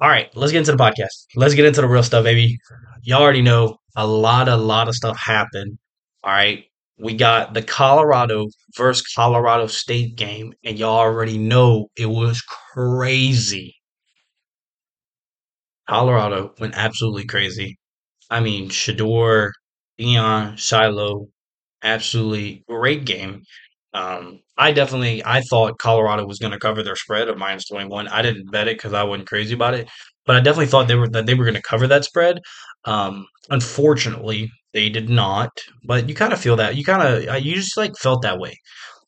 All 0.00 0.08
right, 0.08 0.34
let's 0.36 0.52
get 0.52 0.58
into 0.58 0.72
the 0.72 0.78
podcast. 0.78 1.26
Let's 1.36 1.54
get 1.54 1.64
into 1.64 1.80
the 1.80 1.88
real 1.88 2.02
stuff, 2.02 2.24
baby. 2.24 2.58
Y'all 3.02 3.22
already 3.22 3.42
know 3.42 3.76
a 3.96 4.06
lot, 4.06 4.48
a 4.48 4.56
lot 4.56 4.88
of 4.88 4.94
stuff 4.94 5.18
happened. 5.18 5.78
All 6.24 6.32
right, 6.32 6.64
we 6.98 7.14
got 7.14 7.54
the 7.54 7.62
Colorado 7.62 8.46
versus 8.76 9.06
Colorado 9.14 9.66
State 9.66 10.16
game, 10.16 10.52
and 10.64 10.78
y'all 10.78 10.98
already 10.98 11.38
know 11.38 11.88
it 11.96 12.06
was 12.06 12.40
crazy. 12.42 13.74
Colorado 15.88 16.54
went 16.58 16.74
absolutely 16.76 17.24
crazy. 17.24 17.78
I 18.30 18.40
mean, 18.40 18.70
Shedeur, 18.70 19.50
Dion, 20.02 20.56
Shiloh, 20.56 21.28
absolutely 21.82 22.64
great 22.68 23.04
game. 23.04 23.42
Um, 23.94 24.40
I 24.58 24.72
definitely 24.72 25.22
I 25.24 25.42
thought 25.42 25.78
Colorado 25.78 26.26
was 26.26 26.38
going 26.38 26.52
to 26.52 26.58
cover 26.58 26.82
their 26.82 26.96
spread 26.96 27.28
of 27.28 27.38
minus 27.38 27.68
21. 27.68 28.08
I 28.08 28.22
didn't 28.22 28.50
bet 28.50 28.68
it 28.68 28.78
because 28.78 28.92
I 28.94 29.02
wasn't 29.04 29.28
crazy 29.28 29.54
about 29.54 29.74
it, 29.74 29.88
but 30.26 30.36
I 30.36 30.40
definitely 30.40 30.66
thought 30.66 30.88
they 30.88 30.94
were 30.96 31.08
that 31.10 31.26
they 31.26 31.34
were 31.34 31.44
going 31.44 31.54
to 31.56 31.62
cover 31.62 31.86
that 31.88 32.04
spread. 32.04 32.40
Um, 32.84 33.26
unfortunately, 33.50 34.50
they 34.72 34.88
did 34.88 35.08
not. 35.10 35.50
But 35.84 36.08
you 36.08 36.14
kind 36.14 36.32
of 36.32 36.40
feel 36.40 36.56
that 36.56 36.76
you 36.76 36.84
kind 36.84 37.02
of 37.02 37.44
you 37.44 37.54
just 37.54 37.76
like 37.76 37.96
felt 37.98 38.22
that 38.22 38.38
way. 38.38 38.58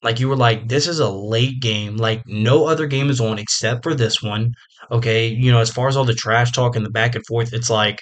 Like 0.03 0.21
you 0.21 0.29
were 0.29 0.37
like, 0.37 0.69
this 0.69 0.87
is 0.87 0.99
a 1.01 1.09
late 1.11 1.61
game. 1.61 1.97
Like 1.97 2.23
no 2.27 2.67
other 2.67 2.87
game 2.87 3.11
is 3.11 3.21
on 3.21 3.39
except 3.39 3.83
for 3.83 3.95
this 3.95 4.23
one. 4.23 4.53
Okay, 4.91 5.29
you 5.29 5.51
know, 5.51 5.61
as 5.61 5.71
far 5.71 5.89
as 5.89 5.97
all 5.97 6.05
the 6.05 6.15
trash 6.15 6.53
talk 6.53 6.77
and 6.77 6.85
the 6.85 6.91
back 6.91 7.15
and 7.15 7.25
forth, 7.27 7.53
it's 7.55 7.71
like 7.71 8.01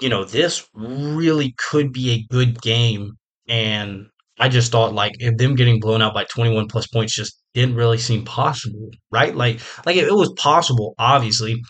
you 0.00 0.08
know, 0.08 0.24
this 0.24 0.68
really 0.74 1.54
could 1.56 1.92
be 1.92 2.10
a 2.10 2.32
good 2.32 2.60
game. 2.60 3.12
And 3.48 4.06
I 4.38 4.48
just 4.48 4.72
thought 4.72 4.92
like 4.92 5.12
if 5.18 5.36
them 5.36 5.54
getting 5.54 5.80
blown 5.80 6.02
out 6.02 6.14
by 6.14 6.24
21 6.24 6.68
plus 6.68 6.86
points 6.86 7.14
just 7.14 7.40
didn't 7.54 7.76
really 7.76 7.98
seem 7.98 8.24
possible, 8.24 8.90
right? 9.10 9.34
Like 9.34 9.60
like 9.86 9.96
it, 9.96 10.12
was 10.12 10.32
possible, 10.36 10.94
obviously, 10.98 11.62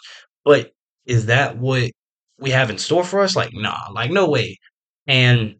but 0.44 0.72
is 1.06 1.26
that 1.26 1.58
what 1.58 1.90
we 2.38 2.50
have 2.50 2.70
in 2.70 2.78
store 2.78 3.04
for 3.04 3.20
us? 3.20 3.36
Like, 3.36 3.50
nah, 3.52 3.78
like 3.92 4.10
no 4.10 4.28
way. 4.28 4.58
And 5.06 5.56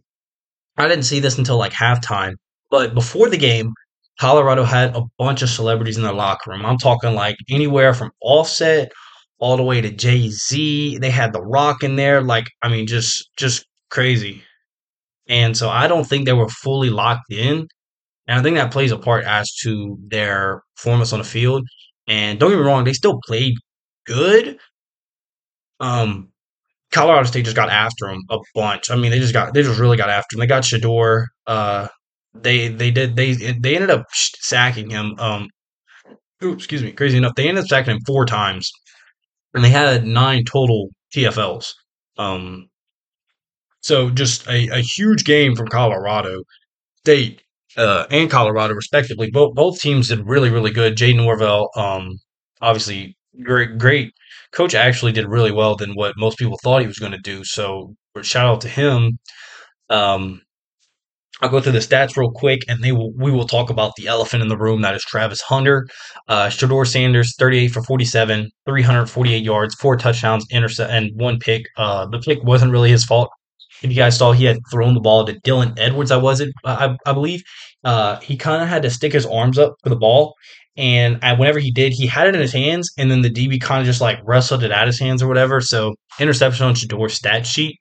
I 0.77 0.89
didn't 0.89 1.05
see 1.05 1.21
this 1.21 1.39
until 1.39 1.59
like 1.59 1.73
halftime. 1.73 2.35
But 2.71 2.95
before 2.95 3.31
the 3.31 3.37
game, 3.37 3.73
Colorado 4.19 4.65
had 4.65 4.97
a 4.97 5.03
bunch 5.19 5.43
of 5.43 5.49
celebrities 5.49 5.97
in 5.97 6.03
their 6.03 6.13
locker 6.13 6.51
room. 6.51 6.67
I'm 6.67 6.79
talking 6.79 7.15
like 7.15 7.37
anywhere 7.51 7.95
from 7.95 8.11
Offset 8.21 8.91
all 9.39 9.57
the 9.57 9.63
way 9.63 9.81
to 9.81 9.91
Jay 9.91 10.29
Z. 10.31 10.99
They 10.99 11.11
had 11.11 11.33
The 11.33 11.43
Rock 11.43 11.83
in 11.83 11.97
there. 11.97 12.23
Like, 12.23 12.47
I 12.63 12.69
mean, 12.69 12.87
just 12.87 13.31
just 13.39 13.67
crazy. 13.91 14.43
And 15.29 15.57
so 15.57 15.69
I 15.71 15.89
don't 15.89 16.05
think 16.05 16.25
they 16.25 16.33
were 16.33 16.49
fully 16.49 16.91
locked 16.91 17.33
in. 17.33 17.69
And 18.29 18.41
I 18.41 18.43
think 18.43 18.57
that 18.57 18.73
plays 18.73 18.93
a 18.93 18.99
part 18.99 19.25
as 19.25 19.53
to 19.63 19.99
their 20.09 20.63
performance 20.77 21.13
on 21.13 21.19
the 21.21 21.25
field. 21.25 21.67
And 22.09 22.39
don't 22.39 22.51
get 22.51 22.59
me 22.59 22.65
wrong, 22.65 22.85
they 22.85 22.93
still 22.93 23.21
played 23.27 23.55
good. 24.07 24.59
Um, 25.81 26.31
Colorado 26.93 27.25
State 27.27 27.45
just 27.45 27.57
got 27.57 27.71
after 27.71 28.07
them 28.07 28.21
a 28.31 28.39
bunch. 28.55 28.91
I 28.91 28.97
mean, 28.97 29.11
they 29.11 29.19
just 29.19 29.33
got 29.35 29.55
they 29.55 29.63
just 29.63 29.81
really 29.81 29.97
got 29.97 30.09
after 30.11 30.37
them. 30.37 30.41
They 30.41 30.47
got 30.47 30.63
Shedeur. 30.63 31.27
uh, 31.47 31.89
they 32.35 32.69
they 32.69 32.91
did 32.91 33.17
they 33.17 33.33
they 33.35 33.75
ended 33.75 33.91
up 33.91 34.07
sacking 34.13 34.91
him. 34.91 35.15
Um, 35.19 35.49
excuse 36.41 36.83
me. 36.83 36.93
Crazy 36.93 37.19
enough, 37.19 37.35
they 37.37 37.49
ended 37.49 37.65
up 37.65 37.69
sacking 37.69 37.95
him 37.97 38.01
four 38.07 38.25
times, 38.27 38.71
and 39.57 39.65
they 39.65 39.71
had 39.71 40.07
nine 40.07 40.45
total 40.45 40.91
TFLs. 41.15 41.73
Um, 42.19 42.69
so 43.81 44.11
just 44.11 44.47
a, 44.49 44.69
a 44.69 44.81
huge 44.81 45.25
game 45.25 45.57
from 45.57 45.69
Colorado 45.69 46.43
State 46.99 47.43
uh, 47.77 48.07
and 48.11 48.31
Colorado, 48.31 48.75
respectively. 48.75 49.31
Both 49.31 49.55
both 49.55 49.81
teams 49.81 50.09
did 50.09 50.27
really 50.27 50.51
really 50.51 50.71
good. 50.71 50.97
Jayden 50.97 51.17
Norvell, 51.17 51.71
um, 51.77 52.19
obviously 52.61 53.17
great 53.43 53.79
great 53.79 54.13
coach. 54.53 54.75
Actually 54.75 55.13
did 55.13 55.29
really 55.29 55.53
well 55.53 55.77
than 55.77 55.95
what 55.95 56.15
most 56.19 56.39
people 56.39 56.59
thought 56.63 56.83
he 56.83 56.87
was 56.87 56.99
going 56.99 57.13
to 57.13 57.19
do. 57.19 57.43
So 57.45 57.95
shout 58.23 58.47
out 58.47 58.61
to 58.63 58.69
him. 58.69 59.19
Um, 59.89 60.43
I'll 61.43 61.51
go 61.51 61.61
through 61.61 61.73
the 61.73 61.81
stats 61.81 62.17
real 62.17 62.31
quick, 62.31 62.63
and 62.67 62.83
they 62.83 62.93
will, 62.93 63.13
we 63.13 63.31
will 63.31 63.47
talk 63.47 63.69
about 63.69 63.95
the 63.97 64.07
elephant 64.07 64.43
in 64.43 64.49
the 64.49 64.57
room 64.57 64.81
that 64.83 64.95
is 64.95 65.05
Travis 65.05 65.43
Hunter. 65.43 65.87
Uh, 66.29 66.47
Shedeur 66.47 66.87
Sanders, 66.87 67.35
38 67.39 67.69
for 67.69 67.83
47, 67.83 68.51
348 68.65 69.45
yards, 69.45 69.75
four 69.75 69.97
touchdowns, 69.97 70.47
intercept, 70.51 70.91
and 70.91 71.11
one 71.15 71.39
pick. 71.39 71.67
Uh, 71.77 72.07
the 72.07 72.19
pick 72.21 72.43
wasn't 72.43 72.73
really 72.73 72.91
his 72.91 73.05
fault. 73.05 73.29
If 73.83 73.91
you 73.91 73.97
guys 73.97 74.17
saw, 74.17 74.33
he 74.33 74.47
had 74.47 74.59
thrown 74.73 74.95
the 74.95 75.01
ball 75.01 75.27
to 75.27 75.39
Dylan 75.41 75.79
Edwards, 75.79 76.11
I 76.11 76.17
wasn't, 76.17 76.55
I, 76.65 76.97
I 77.05 77.13
believe. 77.13 77.43
Uh, 77.85 78.19
he 78.21 78.39
kind 78.39 78.63
of 78.63 78.69
had 78.69 78.83
to 78.83 78.91
stick 78.91 79.13
his 79.13 79.27
arms 79.27 79.59
up 79.59 79.75
for 79.83 79.91
the 79.91 79.97
ball, 79.97 80.35
and 80.79 81.21
whenever 81.39 81.59
he 81.59 81.71
did, 81.71 81.93
he 81.93 82.07
had 82.07 82.27
it 82.27 82.35
in 82.35 82.41
his 82.41 82.53
hands, 82.53 82.91
and 82.97 83.11
then 83.11 83.21
the 83.21 83.31
DB 83.31 83.61
kind 83.61 83.81
of 83.81 83.87
just 83.87 84.01
like 84.01 84.19
wrestled 84.25 84.63
it 84.63 84.73
out 84.73 84.85
of 84.85 84.89
his 84.89 85.01
hands 85.01 85.23
or 85.23 85.29
whatever. 85.29 85.61
So 85.61 85.95
interception 86.19 86.65
on 86.65 86.75
Shedeur's 86.75 87.15
stat 87.15 87.47
sheet 87.47 87.79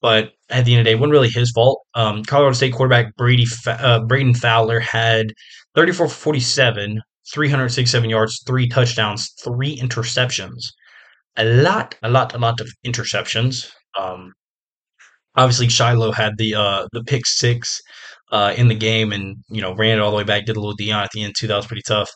but 0.00 0.32
at 0.50 0.64
the 0.64 0.72
end 0.72 0.80
of 0.80 0.84
the 0.84 0.90
day, 0.90 0.92
it 0.92 1.00
wasn't 1.00 1.12
really 1.12 1.28
his 1.28 1.50
fault. 1.50 1.82
Um, 1.94 2.22
Colorado 2.24 2.54
State 2.54 2.74
quarterback 2.74 3.14
Brady 3.16 3.46
uh, 3.66 4.00
Brayden 4.00 4.36
Fowler 4.36 4.80
had 4.80 5.32
34 5.74 6.08
47, 6.08 7.00
367 7.32 8.10
yards, 8.10 8.42
three 8.46 8.68
touchdowns, 8.68 9.32
three 9.42 9.76
interceptions. 9.78 10.72
A 11.36 11.44
lot, 11.44 11.94
a 12.02 12.10
lot, 12.10 12.34
a 12.34 12.38
lot 12.38 12.60
of 12.60 12.68
interceptions. 12.84 13.70
Um, 13.98 14.32
obviously, 15.36 15.68
Shiloh 15.68 16.12
had 16.12 16.38
the 16.38 16.54
uh, 16.54 16.86
the 16.92 17.04
pick 17.04 17.26
six 17.26 17.80
uh, 18.32 18.54
in 18.56 18.68
the 18.68 18.74
game, 18.74 19.12
and 19.12 19.36
you 19.48 19.60
know 19.60 19.74
ran 19.74 19.98
it 19.98 20.00
all 20.00 20.10
the 20.10 20.16
way 20.16 20.24
back. 20.24 20.46
Did 20.46 20.56
a 20.56 20.60
little 20.60 20.74
Dion 20.74 21.04
at 21.04 21.10
the 21.12 21.22
end 21.22 21.34
too. 21.36 21.46
That 21.46 21.56
was 21.56 21.66
pretty 21.66 21.82
tough. 21.86 22.10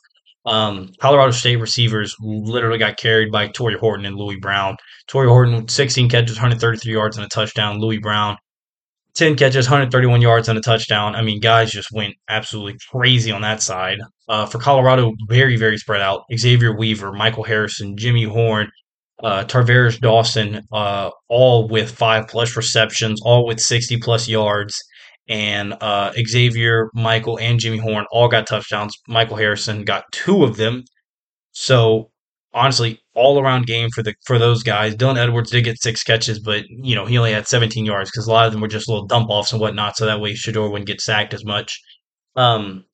Um, 0.44 0.90
Colorado 1.00 1.30
State 1.30 1.56
receivers 1.56 2.16
literally 2.20 2.78
got 2.78 2.96
carried 2.96 3.30
by 3.30 3.48
Tory 3.48 3.76
Horton 3.78 4.06
and 4.06 4.16
Louis 4.16 4.36
Brown. 4.36 4.76
Tory 5.12 5.28
Horton, 5.28 5.68
16 5.68 6.08
catches, 6.08 6.36
133 6.36 6.90
yards 6.90 7.18
and 7.18 7.26
a 7.26 7.28
touchdown. 7.28 7.78
Louis 7.78 7.98
Brown, 7.98 8.38
10 9.12 9.36
catches, 9.36 9.66
131 9.66 10.22
yards 10.22 10.48
and 10.48 10.58
a 10.58 10.62
touchdown. 10.62 11.14
I 11.14 11.20
mean, 11.20 11.38
guys 11.38 11.70
just 11.70 11.92
went 11.92 12.14
absolutely 12.30 12.78
crazy 12.90 13.30
on 13.30 13.42
that 13.42 13.60
side. 13.60 13.98
Uh, 14.26 14.46
for 14.46 14.56
Colorado, 14.56 15.12
very, 15.28 15.58
very 15.58 15.76
spread 15.76 16.00
out. 16.00 16.22
Xavier 16.34 16.74
Weaver, 16.74 17.12
Michael 17.12 17.44
Harrison, 17.44 17.94
Jimmy 17.94 18.24
Horn, 18.24 18.70
uh, 19.22 19.44
Tar'Varish 19.44 20.00
Dawson, 20.00 20.62
uh, 20.72 21.10
all 21.28 21.68
with 21.68 21.90
five 21.90 22.26
plus 22.26 22.56
receptions, 22.56 23.20
all 23.22 23.44
with 23.44 23.60
60 23.60 23.98
plus 23.98 24.28
yards 24.28 24.82
and 25.28 25.74
uh, 25.82 26.10
Xavier, 26.26 26.88
Michael, 26.94 27.38
and 27.38 27.60
Jimmy 27.60 27.76
Horn 27.76 28.06
all 28.12 28.28
got 28.28 28.46
touchdowns. 28.46 28.96
Michael 29.06 29.36
Harrison 29.36 29.84
got 29.84 30.04
two 30.10 30.42
of 30.42 30.56
them. 30.56 30.84
So 31.50 32.10
honestly, 32.54 33.01
all 33.14 33.38
around 33.38 33.66
game 33.66 33.90
for 33.94 34.02
the 34.02 34.14
for 34.24 34.38
those 34.38 34.62
guys. 34.62 34.94
Dylan 34.96 35.18
Edwards 35.18 35.50
did 35.50 35.64
get 35.64 35.80
six 35.80 36.02
catches, 36.02 36.38
but 36.38 36.64
you 36.68 36.94
know 36.94 37.06
he 37.06 37.18
only 37.18 37.32
had 37.32 37.46
17 37.46 37.84
yards 37.84 38.10
because 38.10 38.26
a 38.26 38.30
lot 38.30 38.46
of 38.46 38.52
them 38.52 38.60
were 38.60 38.68
just 38.68 38.88
little 38.88 39.06
dump 39.06 39.28
offs 39.30 39.52
and 39.52 39.60
whatnot. 39.60 39.96
So 39.96 40.06
that 40.06 40.20
way 40.20 40.32
Shedeur 40.32 40.70
wouldn't 40.70 40.86
get 40.86 41.00
sacked 41.00 41.34
as 41.34 41.44
much. 41.44 41.80
Um, 42.36 42.84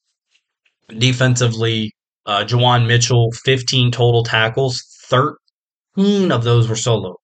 defensively, 0.89 1.93
uh, 2.27 2.45
Juwan 2.45 2.87
Mitchell, 2.87 3.31
15 3.45 3.93
total 3.93 4.25
tackles, 4.25 4.83
13 5.07 6.33
of 6.33 6.45
those 6.45 6.69
were 6.69 6.77
solo. 6.77 7.17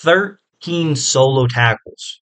13 0.00 0.96
solo 0.96 1.46
tackles. 1.46 2.20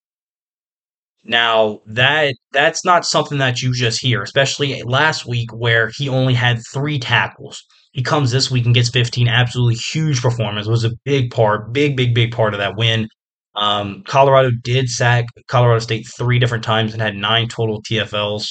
Now 1.25 1.81
that 1.87 2.35
that's 2.52 2.85
not 2.85 3.05
something 3.05 3.38
that 3.38 3.61
you 3.61 3.73
just 3.73 4.00
hear, 4.00 4.23
especially 4.23 4.83
last 4.83 5.26
week 5.26 5.52
where 5.52 5.90
he 5.97 6.09
only 6.09 6.35
had 6.35 6.61
three 6.73 6.99
tackles. 6.99 7.62
He 7.97 8.03
comes 8.03 8.31
this 8.31 8.50
week 8.50 8.67
and 8.67 8.75
gets 8.75 8.91
15. 8.91 9.26
Absolutely 9.26 9.76
huge 9.76 10.21
performance. 10.21 10.67
Was 10.67 10.85
a 10.85 10.93
big 11.07 11.31
part, 11.31 11.73
big, 11.73 11.97
big, 11.97 12.15
big 12.15 12.31
part 12.31 12.53
of 12.53 12.59
that 12.59 12.76
win. 12.76 13.09
Um, 13.55 14.03
Colorado 14.07 14.50
did 14.62 14.91
sack 14.91 15.25
Colorado 15.49 15.79
State 15.79 16.07
three 16.15 16.38
different 16.38 16.62
times 16.62 16.93
and 16.93 17.00
had 17.00 17.17
nine 17.17 17.49
total 17.49 17.83
TFLs. 17.83 18.50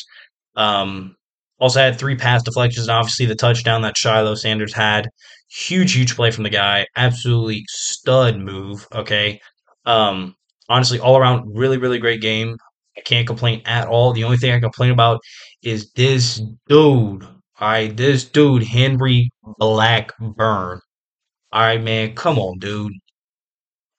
Um, 0.56 1.16
also 1.60 1.80
had 1.80 2.00
three 2.00 2.16
pass 2.16 2.42
deflections, 2.42 2.88
and 2.88 2.98
obviously 2.98 3.28
the 3.28 3.36
touchdown 3.36 3.84
that 3.84 4.00
Shiloh 4.00 4.34
Sanders 4.34 4.74
had. 4.74 5.10
Huge, 5.48 5.94
huge 5.94 6.16
play 6.16 6.32
from 6.32 6.44
the 6.44 6.50
guy. 6.50 6.88
Absolutely 6.96 7.66
stud 7.68 8.40
move. 8.40 8.88
Okay. 8.96 9.40
Um, 9.86 10.34
honestly, 10.70 11.00
all 11.00 11.18
around, 11.18 11.56
really, 11.56 11.78
really 11.78 12.00
great 12.00 12.20
game. 12.20 12.58
I 12.98 13.02
can't 13.02 13.28
complain 13.28 13.62
at 13.66 13.88
all. 13.88 14.12
The 14.12 14.24
only 14.24 14.38
thing 14.38 14.54
I 14.54 14.60
complain 14.60 14.90
about 14.90 15.20
is 15.62 15.92
this 15.92 16.42
dude. 16.68 17.28
All 17.60 17.68
right, 17.68 17.96
this 17.98 18.24
dude, 18.24 18.64
Henry 18.64 19.30
Blackburn. 19.60 20.80
All 21.52 21.62
right, 21.62 21.82
man, 21.84 22.16
come 22.16 22.40
on, 22.40 22.60
dude. 22.60 22.94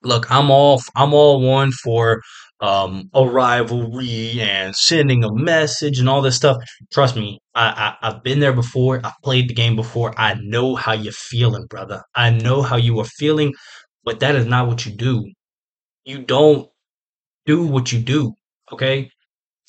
Look, 0.03 0.31
I'm 0.31 0.51
all 0.51 0.81
I'm 0.95 1.13
all 1.15 1.41
one 1.41 1.73
for 1.73 2.23
um, 2.61 3.11
a 3.15 3.25
rivalry 3.27 4.41
and 4.41 4.75
sending 4.75 5.25
a 5.25 5.33
message 5.35 5.99
and 5.99 6.09
all 6.09 6.23
this 6.23 6.37
stuff. 6.37 6.59
Trust 6.93 7.17
me, 7.17 7.41
I, 7.55 7.97
I 8.03 8.09
I've 8.09 8.23
been 8.23 8.41
there 8.41 8.53
before. 8.53 9.01
I've 9.05 9.21
played 9.25 9.49
the 9.49 9.55
game 9.55 9.75
before. 9.77 10.15
I 10.19 10.35
know 10.41 10.75
how 10.77 10.93
you're 10.93 11.13
feeling, 11.13 11.67
brother. 11.67 12.03
I 12.15 12.31
know 12.31 12.63
how 12.63 12.77
you 12.77 13.01
are 13.01 13.05
feeling, 13.05 13.53
but 14.05 14.21
that 14.21 14.35
is 14.37 14.47
not 14.47 14.69
what 14.69 14.87
you 14.87 14.93
do. 14.93 15.27
You 16.05 16.21
don't 16.23 16.69
do 17.47 17.67
what 17.67 17.93
you 17.93 18.01
do. 18.01 18.35
Okay. 18.73 19.11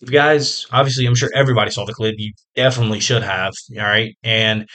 You 0.01 0.07
guys, 0.07 0.67
obviously, 0.71 1.07
I'm 1.07 1.15
sure 1.15 1.29
everybody 1.33 1.71
saw 1.71 1.85
the 1.85 1.93
clip. 1.93 2.15
You 2.17 2.33
definitely 2.55 2.99
should 2.99 3.23
have. 3.23 3.53
All 3.77 3.83
right. 3.83 4.15
And 4.23 4.67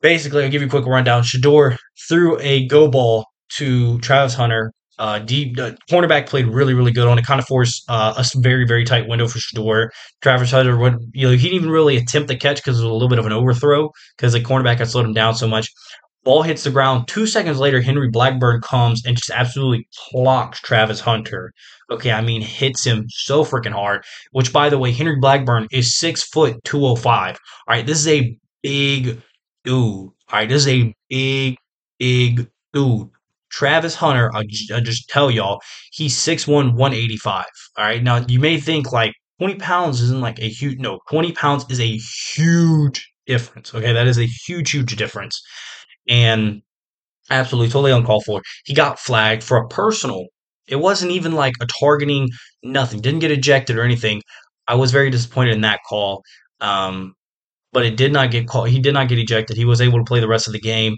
basically, 0.00 0.44
I'll 0.44 0.50
give 0.50 0.62
you 0.62 0.68
a 0.68 0.70
quick 0.70 0.86
rundown. 0.86 1.22
Shedeur 1.22 1.76
threw 2.08 2.38
a 2.40 2.66
go 2.66 2.88
ball 2.88 3.26
to 3.56 3.98
Travis 3.98 4.34
Hunter. 4.34 4.72
Uh, 5.00 5.20
deep 5.20 5.56
the 5.56 5.78
cornerback 5.88 6.28
played 6.28 6.48
really, 6.48 6.74
really 6.74 6.90
good 6.90 7.06
on 7.06 7.18
it. 7.18 7.24
Kind 7.24 7.40
of 7.40 7.46
forced 7.46 7.84
uh, 7.88 8.14
a 8.16 8.40
very, 8.40 8.66
very 8.66 8.84
tight 8.84 9.08
window 9.08 9.28
for 9.28 9.38
Shedeur. 9.38 9.88
Travis 10.22 10.50
Hunter 10.50 10.76
would, 10.76 10.98
you 11.14 11.26
know, 11.26 11.32
he 11.32 11.42
didn't 11.42 11.54
even 11.54 11.70
really 11.70 11.96
attempt 11.96 12.28
the 12.28 12.36
catch 12.36 12.56
because 12.56 12.78
it 12.78 12.82
was 12.82 12.90
a 12.90 12.92
little 12.92 13.08
bit 13.08 13.18
of 13.18 13.26
an 13.26 13.32
overthrow 13.32 13.90
because 14.16 14.32
the 14.32 14.40
cornerback 14.40 14.78
had 14.78 14.88
slowed 14.88 15.06
him 15.06 15.14
down 15.14 15.34
so 15.34 15.46
much. 15.46 15.68
Ball 16.24 16.42
hits 16.42 16.64
the 16.64 16.70
ground. 16.70 17.08
Two 17.08 17.26
seconds 17.26 17.58
later, 17.58 17.80
Henry 17.80 18.10
Blackburn 18.10 18.60
comes 18.60 19.04
and 19.06 19.16
just 19.16 19.30
absolutely 19.30 19.88
clocks 19.96 20.60
Travis 20.60 21.00
Hunter. 21.00 21.52
Okay, 21.90 22.12
I 22.12 22.20
mean 22.20 22.42
hits 22.42 22.84
him 22.84 23.06
so 23.08 23.44
freaking 23.44 23.72
hard. 23.72 24.04
Which, 24.32 24.52
by 24.52 24.68
the 24.68 24.78
way, 24.78 24.92
Henry 24.92 25.16
Blackburn 25.16 25.68
is 25.72 25.98
six 25.98 26.22
foot 26.22 26.62
two 26.64 26.84
oh 26.84 26.96
five. 26.96 27.38
All 27.66 27.74
right, 27.74 27.86
this 27.86 27.98
is 28.00 28.08
a 28.08 28.38
big 28.62 29.22
dude. 29.64 29.74
All 29.74 30.12
right, 30.32 30.48
this 30.48 30.66
is 30.66 30.68
a 30.68 30.94
big, 31.08 31.56
big 31.98 32.50
dude. 32.72 33.08
Travis 33.50 33.94
Hunter, 33.94 34.30
I 34.34 34.44
just 34.44 35.08
tell 35.08 35.30
y'all, 35.30 35.62
he's 35.90 36.14
6'1", 36.14 36.74
185. 36.74 37.46
All 37.78 37.84
right, 37.84 38.02
now 38.02 38.22
you 38.28 38.38
may 38.38 38.60
think 38.60 38.92
like 38.92 39.14
20 39.38 39.54
pounds 39.54 40.02
isn't 40.02 40.20
like 40.20 40.38
a 40.38 40.48
huge. 40.48 40.78
No, 40.78 40.98
20 41.08 41.32
pounds 41.32 41.64
is 41.70 41.80
a 41.80 41.96
huge 41.96 43.10
difference. 43.26 43.74
Okay, 43.74 43.92
that 43.92 44.06
is 44.06 44.18
a 44.18 44.26
huge, 44.26 44.72
huge 44.72 44.94
difference 44.96 45.40
and 46.08 46.62
absolutely 47.30 47.68
totally 47.70 47.92
uncalled 47.92 48.24
for. 48.24 48.42
He 48.64 48.74
got 48.74 48.98
flagged 48.98 49.42
for 49.44 49.58
a 49.58 49.68
personal. 49.68 50.26
It 50.68 50.76
wasn't 50.76 51.12
even 51.12 51.32
like 51.32 51.54
a 51.60 51.66
targeting, 51.80 52.28
nothing. 52.62 53.00
Didn't 53.00 53.20
get 53.20 53.30
ejected 53.30 53.76
or 53.78 53.82
anything. 53.84 54.22
I 54.68 54.74
was 54.74 54.92
very 54.92 55.10
disappointed 55.10 55.54
in 55.54 55.62
that 55.62 55.80
call. 55.88 56.22
Um, 56.60 57.14
but 57.72 57.84
it 57.84 57.96
did 57.96 58.12
not 58.12 58.30
get 58.30 58.48
called. 58.48 58.68
He 58.68 58.80
did 58.80 58.94
not 58.94 59.08
get 59.08 59.18
ejected. 59.18 59.56
He 59.56 59.64
was 59.64 59.80
able 59.80 59.98
to 59.98 60.04
play 60.04 60.20
the 60.20 60.28
rest 60.28 60.46
of 60.46 60.52
the 60.52 60.60
game. 60.60 60.96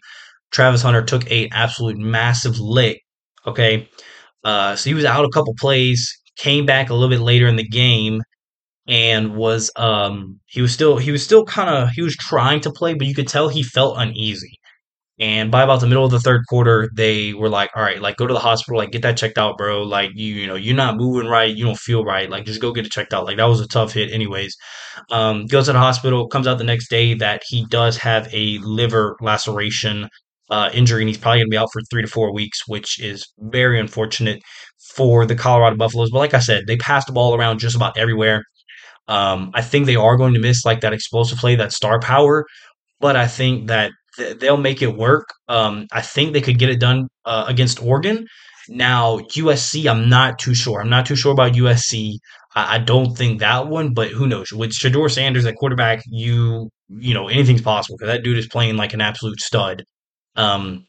Travis 0.52 0.82
Hunter 0.82 1.02
took 1.02 1.30
a 1.30 1.48
absolute 1.52 1.98
massive 1.98 2.58
lick. 2.60 3.00
Okay, 3.46 3.88
uh, 4.44 4.76
so 4.76 4.90
he 4.90 4.94
was 4.94 5.04
out 5.04 5.24
a 5.24 5.30
couple 5.30 5.54
plays. 5.58 6.12
Came 6.38 6.66
back 6.66 6.90
a 6.90 6.94
little 6.94 7.08
bit 7.10 7.20
later 7.20 7.46
in 7.48 7.56
the 7.56 7.68
game 7.68 8.22
and 8.88 9.36
was 9.36 9.70
um 9.76 10.40
he 10.46 10.62
was 10.62 10.72
still 10.72 10.98
he 10.98 11.10
was 11.12 11.22
still 11.24 11.44
kind 11.44 11.70
of 11.70 11.90
he 11.90 12.02
was 12.02 12.16
trying 12.16 12.60
to 12.62 12.72
play, 12.72 12.94
but 12.94 13.06
you 13.06 13.14
could 13.14 13.28
tell 13.28 13.48
he 13.48 13.62
felt 13.62 13.96
uneasy. 13.98 14.59
And 15.20 15.50
by 15.50 15.62
about 15.62 15.80
the 15.80 15.86
middle 15.86 16.04
of 16.04 16.10
the 16.10 16.18
third 16.18 16.46
quarter, 16.48 16.88
they 16.94 17.34
were 17.34 17.50
like, 17.50 17.70
"All 17.76 17.82
right, 17.82 18.00
like 18.00 18.16
go 18.16 18.26
to 18.26 18.32
the 18.32 18.40
hospital, 18.40 18.78
like 18.78 18.90
get 18.90 19.02
that 19.02 19.18
checked 19.18 19.36
out, 19.36 19.58
bro. 19.58 19.82
Like 19.82 20.12
you, 20.14 20.34
you 20.34 20.46
know, 20.46 20.54
you're 20.54 20.74
not 20.74 20.96
moving 20.96 21.28
right, 21.28 21.54
you 21.54 21.64
don't 21.64 21.78
feel 21.78 22.04
right. 22.04 22.30
Like 22.30 22.46
just 22.46 22.60
go 22.60 22.72
get 22.72 22.86
it 22.86 22.92
checked 22.92 23.12
out. 23.12 23.26
Like 23.26 23.36
that 23.36 23.44
was 23.44 23.60
a 23.60 23.68
tough 23.68 23.92
hit, 23.92 24.12
anyways." 24.12 24.56
Um, 25.10 25.46
goes 25.46 25.66
to 25.66 25.72
the 25.74 25.78
hospital. 25.78 26.26
Comes 26.28 26.46
out 26.46 26.58
the 26.58 26.64
next 26.64 26.88
day 26.88 27.14
that 27.14 27.42
he 27.46 27.66
does 27.66 27.98
have 27.98 28.32
a 28.32 28.58
liver 28.62 29.16
laceration 29.20 30.08
uh, 30.50 30.70
injury, 30.72 31.02
and 31.02 31.08
he's 31.08 31.18
probably 31.18 31.40
gonna 31.40 31.48
be 31.50 31.58
out 31.58 31.68
for 31.72 31.82
three 31.90 32.02
to 32.02 32.08
four 32.08 32.32
weeks, 32.32 32.66
which 32.66 32.98
is 32.98 33.26
very 33.38 33.78
unfortunate 33.78 34.40
for 34.96 35.26
the 35.26 35.36
Colorado 35.36 35.76
Buffaloes. 35.76 36.10
But 36.10 36.18
like 36.18 36.34
I 36.34 36.40
said, 36.40 36.64
they 36.66 36.76
passed 36.76 37.06
the 37.06 37.12
ball 37.12 37.34
around 37.34 37.58
just 37.58 37.76
about 37.76 37.98
everywhere. 37.98 38.42
Um, 39.08 39.50
I 39.54 39.62
think 39.62 39.86
they 39.86 39.96
are 39.96 40.16
going 40.16 40.34
to 40.34 40.40
miss 40.40 40.64
like 40.64 40.80
that 40.80 40.92
explosive 40.92 41.38
play, 41.38 41.56
that 41.56 41.72
star 41.72 42.00
power, 42.00 42.46
but 43.00 43.16
I 43.16 43.26
think 43.26 43.68
that 43.68 43.90
th- 44.16 44.38
they'll 44.38 44.56
make 44.56 44.82
it 44.82 44.96
work. 44.96 45.28
Um, 45.48 45.86
I 45.92 46.02
think 46.02 46.32
they 46.32 46.40
could 46.40 46.58
get 46.58 46.70
it 46.70 46.80
done 46.80 47.08
uh, 47.24 47.44
against 47.48 47.82
Oregon. 47.82 48.26
Now 48.68 49.18
USC, 49.18 49.90
I'm 49.90 50.08
not 50.08 50.38
too 50.38 50.54
sure. 50.54 50.80
I'm 50.80 50.90
not 50.90 51.06
too 51.06 51.16
sure 51.16 51.32
about 51.32 51.52
USC. 51.52 52.14
I, 52.54 52.76
I 52.76 52.78
don't 52.78 53.16
think 53.16 53.40
that 53.40 53.68
one, 53.68 53.94
but 53.94 54.08
who 54.08 54.26
knows? 54.26 54.52
With 54.52 54.72
Shedeur 54.72 55.10
Sanders 55.10 55.46
at 55.46 55.56
quarterback, 55.56 56.02
you 56.06 56.70
you 56.88 57.14
know 57.14 57.28
anything's 57.28 57.62
possible 57.62 57.96
because 57.98 58.14
that 58.14 58.24
dude 58.24 58.38
is 58.38 58.48
playing 58.48 58.76
like 58.76 58.94
an 58.94 59.00
absolute 59.00 59.40
stud. 59.40 59.84
Um, 60.36 60.86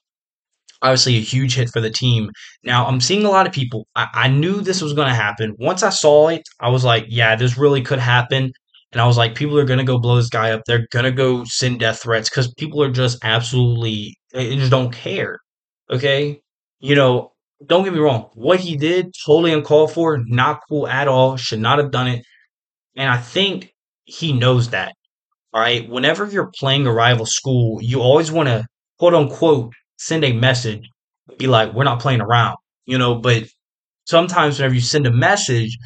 obviously 0.82 1.18
a 1.18 1.22
huge 1.22 1.56
hit 1.56 1.70
for 1.72 1.82
the 1.82 1.90
team. 1.90 2.30
Now 2.64 2.86
I'm 2.88 3.02
seeing 3.02 3.26
a 3.26 3.30
lot 3.30 3.48
of 3.48 3.54
people. 3.54 3.88
I, 3.96 4.08
I 4.14 4.28
knew 4.28 4.62
this 4.62 4.82
was 4.82 4.94
going 4.94 5.08
to 5.08 5.14
happen. 5.16 5.56
Once 5.60 5.84
I 5.84 5.90
saw 5.90 6.30
it, 6.30 6.44
I 6.60 6.70
was 6.70 6.84
like, 6.84 7.06
yeah, 7.08 7.36
this 7.36 7.58
really 7.58 7.82
could 7.82 8.00
happen. 8.00 8.52
And 8.92 9.02
I 9.02 9.08
was 9.08 9.18
like, 9.18 9.36
people 9.36 9.58
are 9.58 9.66
to 9.66 9.84
go 9.84 10.00
blow 10.00 10.18
this 10.18 10.30
guy 10.30 10.52
up. 10.52 10.64
They're 10.66 10.88
to 11.06 11.12
go 11.12 11.44
send 11.46 11.80
death 11.80 12.02
threats 12.02 12.30
because 12.30 12.54
people 12.56 12.84
are 12.84 12.92
just 12.92 13.20
absolutely, 13.24 14.18
they 14.34 14.56
just 14.56 14.72
don't 14.72 14.92
care. 14.92 15.40
Okay. 15.90 16.42
You 16.80 16.96
know, 16.96 17.32
don't 17.66 17.84
get 17.84 17.94
me 17.94 18.00
wrong. 18.00 18.30
What 18.34 18.60
he 18.60 18.76
did, 18.76 19.14
totally 19.26 19.54
uncalled 19.54 19.94
for, 19.94 20.18
not 20.26 20.62
cool 20.68 20.88
at 20.88 21.08
all, 21.08 21.38
should 21.38 21.60
not 21.60 21.78
have 21.78 21.92
done 21.92 22.08
it. 22.08 22.26
And 22.98 23.10
I 23.10 23.18
think 23.18 23.74
he 24.04 24.34
knows 24.34 24.72
that. 24.72 24.94
All 25.54 25.62
right. 25.62 25.88
Whenever 25.88 26.26
you're 26.26 26.52
playing 26.60 26.88
a 26.88 26.92
rival 26.92 27.26
school, 27.26 27.82
you 27.82 28.02
always 28.02 28.32
want 28.32 28.50
to 28.50 28.66
quote 29.00 29.14
unquote 29.14 29.74
send 29.98 30.24
a 30.24 30.34
message, 30.34 30.90
be 31.38 31.48
like, 31.48 31.74
we're 31.74 31.84
not 31.84 32.00
playing 32.02 32.22
around, 32.22 32.58
you 32.86 32.98
know, 32.98 33.16
but 33.16 33.44
sometimes 34.06 34.58
whenever 34.58 34.74
you 34.74 34.82
send 34.82 35.06
a 35.06 35.12
message, 35.12 35.78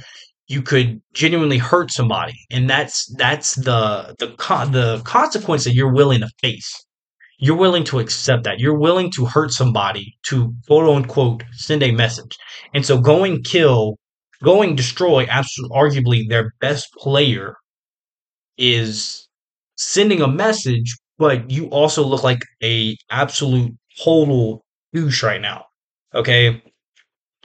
you 0.48 0.62
could 0.62 1.02
genuinely 1.14 1.58
hurt 1.58 1.92
somebody. 1.92 2.36
And 2.52 2.70
that's 2.70 3.14
that's 3.18 3.56
the 3.56 4.16
the 4.20 4.28
the 4.72 5.02
consequence 5.04 5.64
that 5.64 5.74
you're 5.74 5.94
willing 5.94 6.22
to 6.22 6.30
face. 6.42 6.86
You're 7.38 7.58
willing 7.58 7.84
to 7.86 8.00
accept 8.00 8.44
that. 8.44 8.60
You're 8.60 8.78
willing 8.78 9.12
to 9.12 9.26
hurt 9.26 9.52
somebody 9.52 10.16
to 10.28 10.54
quote 10.68 10.96
unquote 10.96 11.44
send 11.52 11.84
a 11.84 11.92
message. 11.92 12.38
And 12.74 12.86
so 12.86 13.00
going 13.00 13.44
kill, 13.44 13.98
going 14.44 14.76
destroy 14.76 15.26
absolutely 15.30 15.78
arguably 15.78 16.30
their 16.30 16.54
best 16.62 16.88
player 16.94 17.56
is 18.58 19.28
sending 19.76 20.22
a 20.22 20.28
message, 20.28 20.96
but 21.18 21.50
you 21.50 21.68
also 21.68 22.06
look 22.06 22.24
like 22.24 22.42
a 22.64 22.96
absolute 23.10 23.74
total 24.02 24.64
douche 24.94 25.24
right 25.24 25.42
now. 25.42 25.66
Okay. 26.14 26.62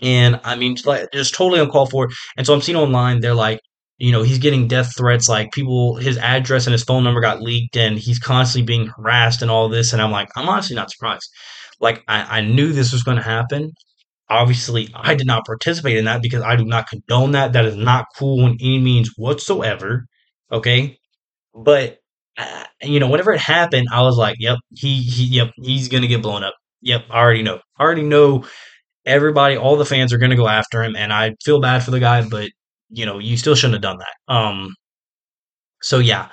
And 0.03 0.41
I 0.45 0.57
mean, 0.57 0.77
like, 0.85 1.11
just 1.13 1.35
totally 1.35 1.61
uncalled 1.61 1.91
for. 1.91 2.09
And 2.37 2.47
so 2.47 2.55
I'm 2.55 2.63
seeing 2.63 2.79
online, 2.79 3.21
they're 3.21 3.35
like, 3.35 3.61
you 3.99 4.13
know, 4.13 4.23
he's 4.23 4.39
getting 4.39 4.67
death 4.69 4.97
threats. 4.97 5.29
Like 5.29 5.53
people, 5.53 5.97
his 5.97 6.17
address 6.19 6.67
and 6.67 6.73
his 6.73 6.85
phone 6.85 7.05
number 7.05 7.21
got 7.21 7.43
leaked, 7.43 7.77
and 7.77 7.99
he's 7.99 8.19
constantly 8.19 8.67
being 8.67 8.87
harassed 8.89 9.43
and 9.43 9.51
all 9.51 9.69
this. 9.69 9.93
And 9.93 10.01
I'm 10.01 10.11
like, 10.11 10.29
I'm 10.37 10.49
honestly 10.49 10.77
not 10.77 10.91
surprised. 10.91 11.29
Like 11.81 12.03
I, 12.09 12.39
I 12.39 12.41
knew 12.43 12.73
this 12.73 12.93
was 12.93 13.03
going 13.03 13.19
to 13.19 13.23
happen. 13.23 13.73
Obviously, 14.29 14.89
I 14.95 15.15
did 15.17 15.27
not 15.27 15.45
participate 15.45 15.97
in 15.99 16.05
that 16.07 16.23
because 16.23 16.43
I 16.43 16.57
do 16.57 16.65
not 16.65 16.89
condone 16.89 17.33
that. 17.33 17.53
That 17.53 17.65
is 17.67 17.77
not 17.77 18.07
cool 18.17 18.47
in 18.47 18.53
any 18.61 18.79
means 18.79 19.11
whatsoever. 19.17 20.07
Okay, 20.53 20.99
but 21.55 21.99
uh, 22.39 22.65
you 22.83 23.01
know, 23.01 23.09
whenever 23.09 23.33
it 23.33 23.41
happened, 23.41 23.89
I 23.93 24.03
was 24.03 24.17
like, 24.17 24.37
"Yep, 24.39 24.59
he, 24.75 25.03
he, 25.03 25.25
yep, 25.27 25.51
he's 25.63 25.89
gonna 25.89 26.07
get 26.07 26.23
blown 26.23 26.45
up." 26.45 26.55
Yep, 26.83 27.05
I 27.11 27.19
already 27.19 27.43
know. 27.43 27.61
I 27.79 27.83
already 27.83 28.03
know 28.03 28.45
everybody, 29.07 29.57
all 29.57 29.77
the 29.77 29.85
fans 29.85 30.13
are 30.13 30.19
gonna 30.19 30.37
go 30.37 30.49
after 30.49 30.83
him, 30.83 30.97
and 30.97 31.13
I 31.13 31.35
feel 31.45 31.61
bad 31.61 31.83
for 31.85 31.91
the 31.91 32.01
guy, 32.01 32.27
but 32.29 32.51
you 32.91 33.07
know, 33.07 33.19
you 33.19 33.37
still 33.37 33.55
shouldn't 33.55 33.75
have 33.75 33.83
done 33.83 33.99
that. 33.99 34.35
Um, 34.35 34.75
so 35.83 35.99
yeah, 35.99 36.29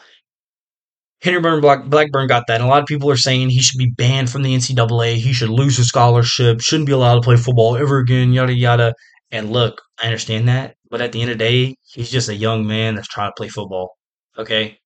Henry 1.22 1.42
Burn 1.42 1.62
Black, 1.62 1.86
Blackburn 1.86 2.28
got 2.28 2.46
that, 2.48 2.56
and 2.56 2.64
a 2.64 2.68
lot 2.68 2.82
of 2.82 2.86
people 2.86 3.10
are 3.10 3.18
saying 3.18 3.50
he 3.50 3.62
should 3.62 3.78
be 3.78 3.92
banned 3.98 4.30
from 4.30 4.44
the 4.44 4.54
NCAA. 4.54 5.16
He 5.16 5.34
should 5.34 5.50
lose 5.50 5.78
his 5.78 5.88
scholarship. 5.88 6.62
Shouldn't 6.62 6.88
be 6.88 6.94
allowed 6.94 7.16
to 7.16 7.22
play 7.22 7.38
football 7.38 7.76
ever 7.76 8.00
again. 8.00 8.34
Yada 8.34 8.54
yada. 8.54 8.94
And 9.32 9.52
look, 9.52 9.82
I 10.02 10.06
understand 10.06 10.48
that, 10.48 10.76
but 10.90 11.02
at 11.02 11.12
the 11.12 11.22
end 11.22 11.32
of 11.32 11.38
the 11.38 11.44
day, 11.44 11.76
he's 11.84 12.12
just 12.12 12.30
a 12.30 12.36
young 12.36 12.66
man 12.68 12.96
that's 12.96 13.08
trying 13.08 13.30
to 13.30 13.34
play 13.36 13.50
football. 13.50 13.98
Okay, 14.38 14.78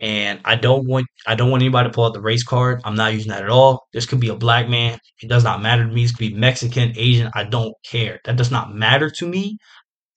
and 0.00 0.40
I 0.44 0.56
don't 0.56 0.86
want 0.86 1.06
I 1.26 1.34
don't 1.34 1.50
want 1.50 1.62
anybody 1.62 1.88
to 1.88 1.94
pull 1.94 2.06
out 2.06 2.14
the 2.14 2.20
race 2.22 2.42
card. 2.42 2.80
I'm 2.84 2.94
not 2.94 3.12
using 3.12 3.30
that 3.30 3.42
at 3.42 3.50
all. 3.50 3.86
This 3.92 4.06
could 4.06 4.20
be 4.20 4.28
a 4.28 4.36
black 4.36 4.68
man. 4.68 4.98
It 5.22 5.28
does 5.28 5.44
not 5.44 5.62
matter 5.62 5.84
to 5.84 5.92
me. 5.92 6.02
This 6.02 6.12
could 6.12 6.30
be 6.30 6.34
Mexican, 6.34 6.92
Asian. 6.96 7.30
I 7.34 7.44
don't 7.44 7.74
care. 7.84 8.20
That 8.24 8.36
does 8.36 8.50
not 8.50 8.74
matter 8.74 9.10
to 9.10 9.26
me. 9.26 9.58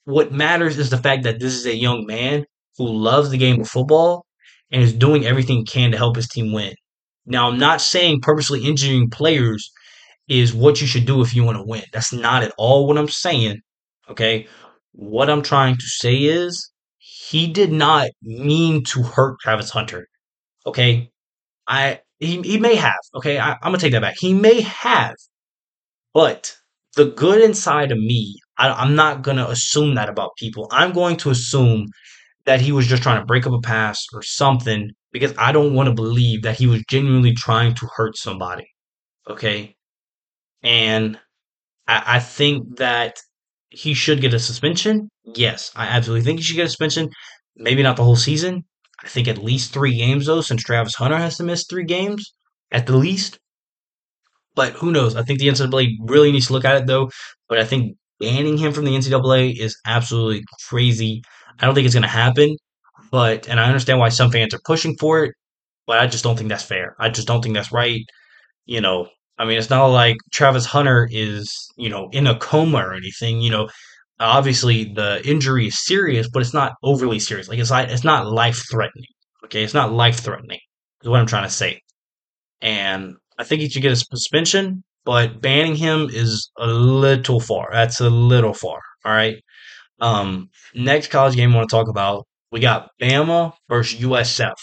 What 0.06 0.32
matters 0.32 0.78
is 0.78 0.90
the 0.90 0.98
fact 0.98 1.24
that 1.24 1.40
this 1.40 1.54
is 1.54 1.66
a 1.66 1.76
young 1.76 2.06
man 2.06 2.46
who 2.78 2.88
loves 2.88 3.30
the 3.30 3.38
game 3.38 3.62
of 3.62 3.70
football 3.70 4.26
and 4.72 4.82
is 4.82 4.94
doing 4.94 5.26
everything 5.26 5.58
he 5.58 5.66
can 5.66 5.92
to 5.92 5.98
help 5.98 6.16
his 6.16 6.28
team 6.28 6.52
win. 6.54 6.74
Now, 7.26 7.50
I'm 7.50 7.58
not 7.58 7.80
saying 7.80 8.20
purposely 8.22 8.66
injuring 8.66 9.10
players 9.10 9.72
is 10.28 10.54
what 10.54 10.82
you 10.82 10.88
should 10.88 11.06
do 11.06 11.22
if 11.22 11.36
you 11.36 11.44
want 11.44 11.58
to 11.58 11.64
win. 11.64 11.84
That's 11.94 12.12
not 12.12 12.44
at 12.44 12.54
all 12.58 12.88
what 12.88 12.98
I'm 12.98 13.08
saying. 13.08 13.62
Okay. 14.10 14.48
What 14.94 15.30
I'm 15.30 15.42
trying 15.42 15.76
to 15.76 15.86
say 15.86 16.16
is 16.16 16.72
he 17.30 17.48
did 17.48 17.72
not 17.72 18.10
mean 18.22 18.84
to 18.86 19.04
hurt 19.04 19.40
Travis 19.42 19.70
Hunter. 19.70 20.08
Okay. 20.66 21.12
I 21.68 22.02
he, 22.20 22.42
he 22.44 22.60
may 22.60 22.76
have. 22.76 23.00
Okay. 23.16 23.40
I, 23.40 23.54
I'm 23.54 23.60
gonna 23.64 23.80
take 23.80 23.94
that 23.94 24.02
back. 24.02 24.16
He 24.20 24.34
may 24.34 24.62
have, 24.62 25.16
but 26.14 26.56
the 26.96 27.06
good 27.06 27.42
inside 27.42 27.92
of 27.92 27.98
me, 27.98 28.36
I, 28.58 28.70
I'm 28.72 28.96
not 28.96 29.22
gonna 29.24 29.48
assume 29.48 29.96
that 29.96 30.10
about 30.10 30.36
people. 30.38 30.68
I'm 30.72 30.94
going 30.94 31.18
to 31.18 31.30
assume 31.32 31.88
that 32.46 32.62
he 32.62 32.72
was 32.72 32.88
just 32.88 33.04
trying 33.04 33.22
to 33.22 33.26
break 33.26 33.48
up 33.48 33.54
a 33.54 33.62
pass 33.62 34.06
or 34.14 34.22
something 34.24 34.92
because 35.12 35.34
I 35.38 35.52
don't 35.52 35.74
want 35.74 35.88
to 35.90 35.96
believe 35.96 36.44
that 36.44 36.58
he 36.58 36.68
was 36.68 36.84
genuinely 36.90 37.34
trying 37.34 37.76
to 37.76 37.88
hurt 37.96 38.18
somebody. 38.18 38.68
Okay. 39.30 39.76
And 40.64 41.20
I, 41.88 42.04
I 42.18 42.20
think 42.20 42.78
that 42.78 43.20
he 43.74 43.94
should 43.94 44.22
get 44.22 44.34
a 44.34 44.40
suspension. 44.40 45.10
Yes, 45.26 45.72
I 45.76 45.88
absolutely 45.88 46.24
think 46.24 46.40
he 46.40 46.44
should 46.44 46.56
get 46.56 46.66
a 46.68 46.70
suspension. 46.70 47.10
Maybe 47.56 47.84
not 47.84 47.98
the 47.98 48.04
whole 48.04 48.16
season. 48.16 48.64
I 49.04 49.08
think 49.08 49.28
at 49.28 49.44
least 49.44 49.74
three 49.74 49.98
games 49.98 50.28
though, 50.28 50.42
since 50.42 50.64
Travis 50.64 50.96
Hunter 50.96 51.18
has 51.18 51.38
to 51.38 51.44
miss 51.44 51.66
three 51.66 51.86
games 51.86 52.34
at 52.72 52.86
the 52.86 52.96
least. 52.96 53.40
But 54.56 54.74
who 54.74 54.92
knows? 54.92 55.16
I 55.16 55.24
think 55.24 55.40
the 55.40 55.48
NCAA 55.48 55.98
really 56.02 56.32
needs 56.32 56.48
to 56.48 56.54
look 56.54 56.66
at 56.66 56.76
it 56.76 56.88
though. 56.88 57.10
But 57.50 57.58
I 57.58 57.66
think 57.66 57.98
banning 58.20 58.58
him 58.58 58.72
from 58.74 58.86
the 58.86 58.96
NCAA 58.96 59.60
is 59.60 59.76
absolutely 59.86 60.44
crazy. 60.70 61.24
I 61.60 61.66
don't 61.66 61.74
think 61.76 61.86
it's 61.86 61.96
going 61.96 62.04
to 62.04 62.10
happen. 62.10 62.56
But 63.12 63.48
and 63.48 63.60
I 63.60 63.66
understand 63.66 64.00
why 64.00 64.10
some 64.10 64.32
fans 64.32 64.54
are 64.54 64.62
pushing 64.66 64.96
for 64.98 65.24
it, 65.24 65.34
but 65.88 66.00
I 66.00 66.08
just 66.08 66.24
don't 66.24 66.38
think 66.38 66.50
that's 66.50 66.64
fair. 66.64 66.96
I 67.00 67.10
just 67.10 67.28
don't 67.28 67.42
think 67.42 67.56
that's 67.56 67.72
right. 67.72 68.02
You 68.66 68.82
know, 68.82 69.10
I 69.38 69.46
mean, 69.46 69.58
it's 69.58 69.70
not 69.70 69.88
like 69.88 70.18
Travis 70.32 70.66
Hunter 70.66 71.08
is, 71.12 71.52
you 71.76 71.90
know, 71.90 72.10
in 72.12 72.28
a 72.28 72.38
coma 72.38 72.80
or 72.80 72.94
anything. 72.94 73.42
You 73.42 73.52
know, 73.52 73.70
obviously 74.20 74.94
the 74.94 75.22
injury 75.28 75.68
is 75.68 75.86
serious, 75.86 76.30
but 76.32 76.42
it's 76.42 76.54
not 76.54 76.74
overly 76.84 77.20
serious. 77.20 77.48
Like 77.48 77.60
it's 77.60 77.72
like 77.72 77.90
it's 77.90 78.04
not 78.04 78.28
life 78.28 78.64
threatening. 78.70 79.08
Okay, 79.46 79.64
it's 79.64 79.74
not 79.74 79.92
life 79.92 80.20
threatening. 80.20 80.60
Is 81.02 81.10
what 81.10 81.20
I'm 81.20 81.26
trying 81.28 81.44
to 81.44 81.50
say. 81.50 81.82
And 82.62 83.16
I 83.38 83.44
think 83.44 83.62
he 83.62 83.70
should 83.70 83.82
get 83.82 83.92
a 83.92 83.96
suspension, 83.98 84.84
but 85.04 85.42
banning 85.42 85.76
him 85.76 86.10
is 86.12 86.50
a 86.58 86.68
little 86.68 87.40
far. 87.40 87.70
That's 87.72 88.00
a 88.00 88.10
little 88.10 88.54
far. 88.54 88.80
All 89.04 89.12
right. 89.12 89.38
Um, 90.00 90.50
next 90.74 91.08
college 91.08 91.36
game 91.36 91.52
I 91.52 91.58
want 91.58 91.70
to 91.70 91.76
talk 91.76 91.90
about. 91.90 92.26
We 92.52 92.60
got 92.60 92.90
Bama 93.02 93.54
versus 93.68 94.00
USF. 94.00 94.54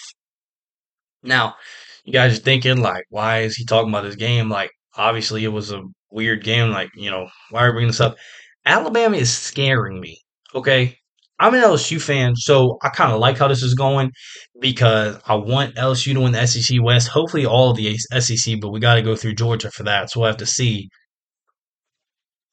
Now, 1.22 1.56
you 2.04 2.12
guys 2.12 2.38
are 2.38 2.42
thinking 2.42 2.80
like, 2.80 3.04
why 3.10 3.40
is 3.40 3.56
he 3.56 3.64
talking 3.64 3.90
about 3.90 4.04
this 4.04 4.16
game? 4.16 4.48
Like, 4.48 4.70
obviously 4.96 5.44
it 5.44 5.48
was 5.48 5.72
a 5.72 5.82
weird 6.10 6.44
game. 6.44 6.70
Like, 6.70 6.90
you 6.94 7.10
know, 7.10 7.28
why 7.50 7.64
are 7.64 7.70
we 7.70 7.74
bringing 7.74 7.88
this 7.88 8.00
up? 8.00 8.16
Alabama 8.64 9.16
is 9.16 9.34
scaring 9.34 10.00
me. 10.00 10.18
Okay. 10.54 10.96
I'm 11.38 11.54
an 11.54 11.62
LSU 11.62 12.00
fan, 12.00 12.36
so 12.36 12.76
I 12.82 12.90
kind 12.90 13.12
of 13.12 13.18
like 13.18 13.38
how 13.38 13.48
this 13.48 13.62
is 13.62 13.72
going 13.72 14.12
because 14.60 15.18
I 15.26 15.36
want 15.36 15.74
LSU 15.74 16.12
to 16.12 16.20
win 16.20 16.32
the 16.32 16.46
SEC 16.46 16.76
West. 16.82 17.08
Hopefully, 17.08 17.46
all 17.46 17.70
of 17.70 17.78
the 17.78 17.96
SEC, 17.96 18.60
but 18.60 18.68
we 18.68 18.78
got 18.78 18.96
to 18.96 19.02
go 19.02 19.16
through 19.16 19.36
Georgia 19.36 19.70
for 19.70 19.84
that, 19.84 20.10
so 20.10 20.20
we'll 20.20 20.26
have 20.26 20.36
to 20.36 20.46
see. 20.46 20.90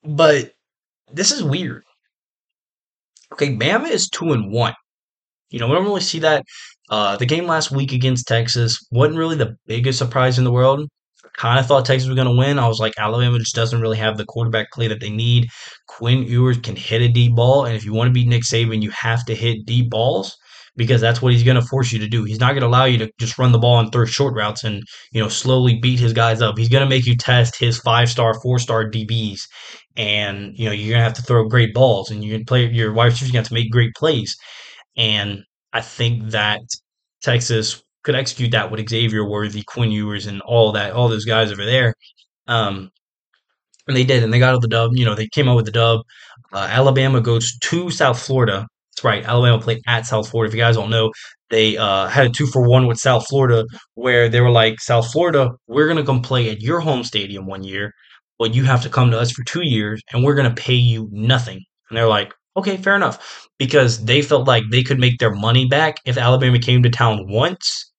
But 0.05 0.53
this 1.12 1.33
is 1.33 1.43
weird. 1.43 1.83
Okay, 3.33 3.57
Bama 3.57 3.89
is 3.89 4.07
two 4.07 4.31
and 4.31 4.53
one. 4.53 4.73
You 5.49 5.60
know, 5.60 5.67
we 5.67 5.75
don't 5.75 5.83
really 5.83 5.99
see 5.99 6.19
that. 6.19 6.45
Uh, 6.89 7.17
the 7.17 7.26
game 7.26 7.45
last 7.45 7.71
week 7.71 7.91
against 7.91 8.28
Texas 8.28 8.80
wasn't 8.91 9.17
really 9.17 9.36
the 9.36 9.56
biggest 9.65 10.00
surprise 10.00 10.38
in 10.38 10.43
the 10.43 10.52
world. 10.52 10.88
Kind 11.36 11.60
of 11.60 11.67
thought 11.67 11.86
Texas 11.86 12.08
was 12.08 12.15
going 12.15 12.28
to 12.28 12.36
win. 12.36 12.58
I 12.58 12.67
was 12.67 12.80
like, 12.80 12.93
Alabama 12.97 13.38
just 13.38 13.54
doesn't 13.54 13.82
really 13.82 13.97
have 13.97 14.17
the 14.17 14.26
quarterback 14.26 14.71
play 14.71 14.88
that 14.88 15.02
they 15.02 15.10
need. 15.10 15.50
Quinn 15.88 16.23
Ewers 16.23 16.58
can 16.58 16.76
hit 16.76 17.02
a 17.02 17.08
deep 17.08 17.36
ball, 17.36 17.65
and 17.65 17.76
if 17.76 17.86
you 17.86 17.93
want 17.93 18.08
to 18.08 18.13
beat 18.13 18.28
Nick 18.28 18.43
Saban, 18.43 18.82
you 18.82 18.89
have 18.91 19.23
to 19.26 19.36
hit 19.36 19.65
deep 19.65 19.89
balls 19.89 20.36
because 20.78 21.02
that's 21.02 21.21
what 21.21 21.34
he's 21.34 21.43
going 21.43 21.60
to 21.60 21.67
force 21.67 21.91
you 21.91 22.00
to 22.00 22.08
do. 22.08 22.23
He's 22.23 22.39
not 22.39 22.52
going 22.52 22.62
to 22.62 22.67
allow 22.67 22.86
you 22.86 23.00
to 23.00 23.12
just 23.19 23.38
run 23.38 23.52
the 23.52 23.58
ball 23.58 23.80
and 23.80 23.91
throw 23.91 24.06
short 24.06 24.36
routes 24.36 24.63
and 24.63 24.84
you 25.12 25.21
know 25.21 25.28
slowly 25.28 25.80
beat 25.80 26.00
his 26.00 26.13
guys 26.13 26.41
up. 26.41 26.58
He's 26.58 26.69
going 26.69 26.84
to 26.84 26.89
make 26.89 27.06
you 27.06 27.17
test 27.17 27.60
his 27.60 27.80
five 27.80 28.10
star, 28.10 28.39
four 28.41 28.60
star 28.60 28.89
DBs, 28.89 29.41
and 29.97 30.54
you 30.56 30.65
know 30.65 30.71
you're 30.71 30.91
going 30.91 31.00
to 31.00 31.04
have 31.04 31.15
to 31.15 31.23
throw 31.23 31.47
great 31.47 31.73
balls, 31.73 32.10
and 32.10 32.21
going 32.21 32.39
to 32.39 32.45
play 32.45 32.67
your 32.67 32.93
wide 32.93 33.08
receivers. 33.08 33.32
going 33.32 33.45
to 33.45 33.54
make 33.54 33.71
great 33.71 33.93
plays, 33.95 34.38
and 34.95 35.43
I 35.78 35.82
think 35.82 36.32
that 36.32 36.62
Texas 37.22 37.84
could 38.02 38.16
execute 38.16 38.50
that 38.52 38.72
with 38.72 38.90
Xavier 38.90 39.24
Worthy, 39.30 39.62
Quinn 39.62 39.92
Ewers, 39.92 40.26
and 40.26 40.42
all 40.42 40.72
that, 40.72 40.94
all 40.94 41.08
those 41.08 41.26
guys 41.26 41.52
over 41.52 41.66
there. 41.66 41.94
Um, 42.48 42.90
and 43.88 43.96
they 43.96 44.04
did, 44.04 44.24
and 44.24 44.34
they 44.34 44.40
got 44.40 44.56
out 44.56 44.62
the 44.63 44.68
dub. 44.68 44.92
You 44.96 45.06
know, 45.06 45.13
they 45.13 45.28
came 45.28 45.48
out 45.48 45.56
with 45.56 45.66
the 45.66 45.72
dub. 45.72 46.02
Uh, 46.52 46.68
Alabama 46.72 47.22
goes 47.22 47.56
to 47.60 47.92
South 47.92 48.20
Florida. 48.20 48.66
That's 48.90 49.04
right. 49.04 49.24
Alabama 49.24 49.62
played 49.62 49.82
at 49.86 50.08
South 50.08 50.28
Florida. 50.30 50.50
If 50.50 50.56
you 50.56 50.62
guys 50.62 50.78
don't 50.78 50.90
know, 50.90 51.12
they 51.52 51.78
uh, 51.78 52.08
had 52.08 52.26
a 52.26 52.30
two 52.30 52.48
for 52.48 52.68
one 52.68 52.88
with 52.88 52.98
South 52.98 53.28
Florida, 53.28 53.63
where 53.94 54.30
they 54.30 54.42
were 54.42 54.50
like, 54.50 54.80
South 54.80 55.12
Florida, 55.12 55.52
we're 55.68 55.88
gonna 55.88 56.04
come 56.04 56.24
play 56.24 56.50
at 56.50 56.60
your 56.60 56.80
home 56.80 57.04
stadium 57.04 57.46
one 57.46 57.63
year, 57.63 57.94
but 58.40 58.56
you 58.56 58.63
have 58.63 58.82
to 58.82 58.90
come 58.90 59.12
to 59.12 59.20
us 59.20 59.32
for 59.32 59.44
two 59.44 59.63
years, 59.63 60.02
and 60.12 60.24
we're 60.24 60.34
gonna 60.34 60.56
pay 60.56 60.74
you 60.74 61.08
nothing. 61.12 61.62
And 61.90 61.98
they're 61.98 62.08
like, 62.08 62.34
okay, 62.58 62.78
fair 62.78 62.96
enough, 62.96 63.48
because 63.58 64.04
they 64.06 64.22
felt 64.22 64.48
like 64.48 64.63
they 64.72 64.84
could 64.84 65.00
make 65.00 65.20
their 65.20 65.34
money 65.34 65.67
back 65.67 65.98
if 66.06 66.17
Alabama 66.17 66.60
came 66.60 66.84
to 66.84 66.89
town 66.89 67.26
once, 67.30 67.91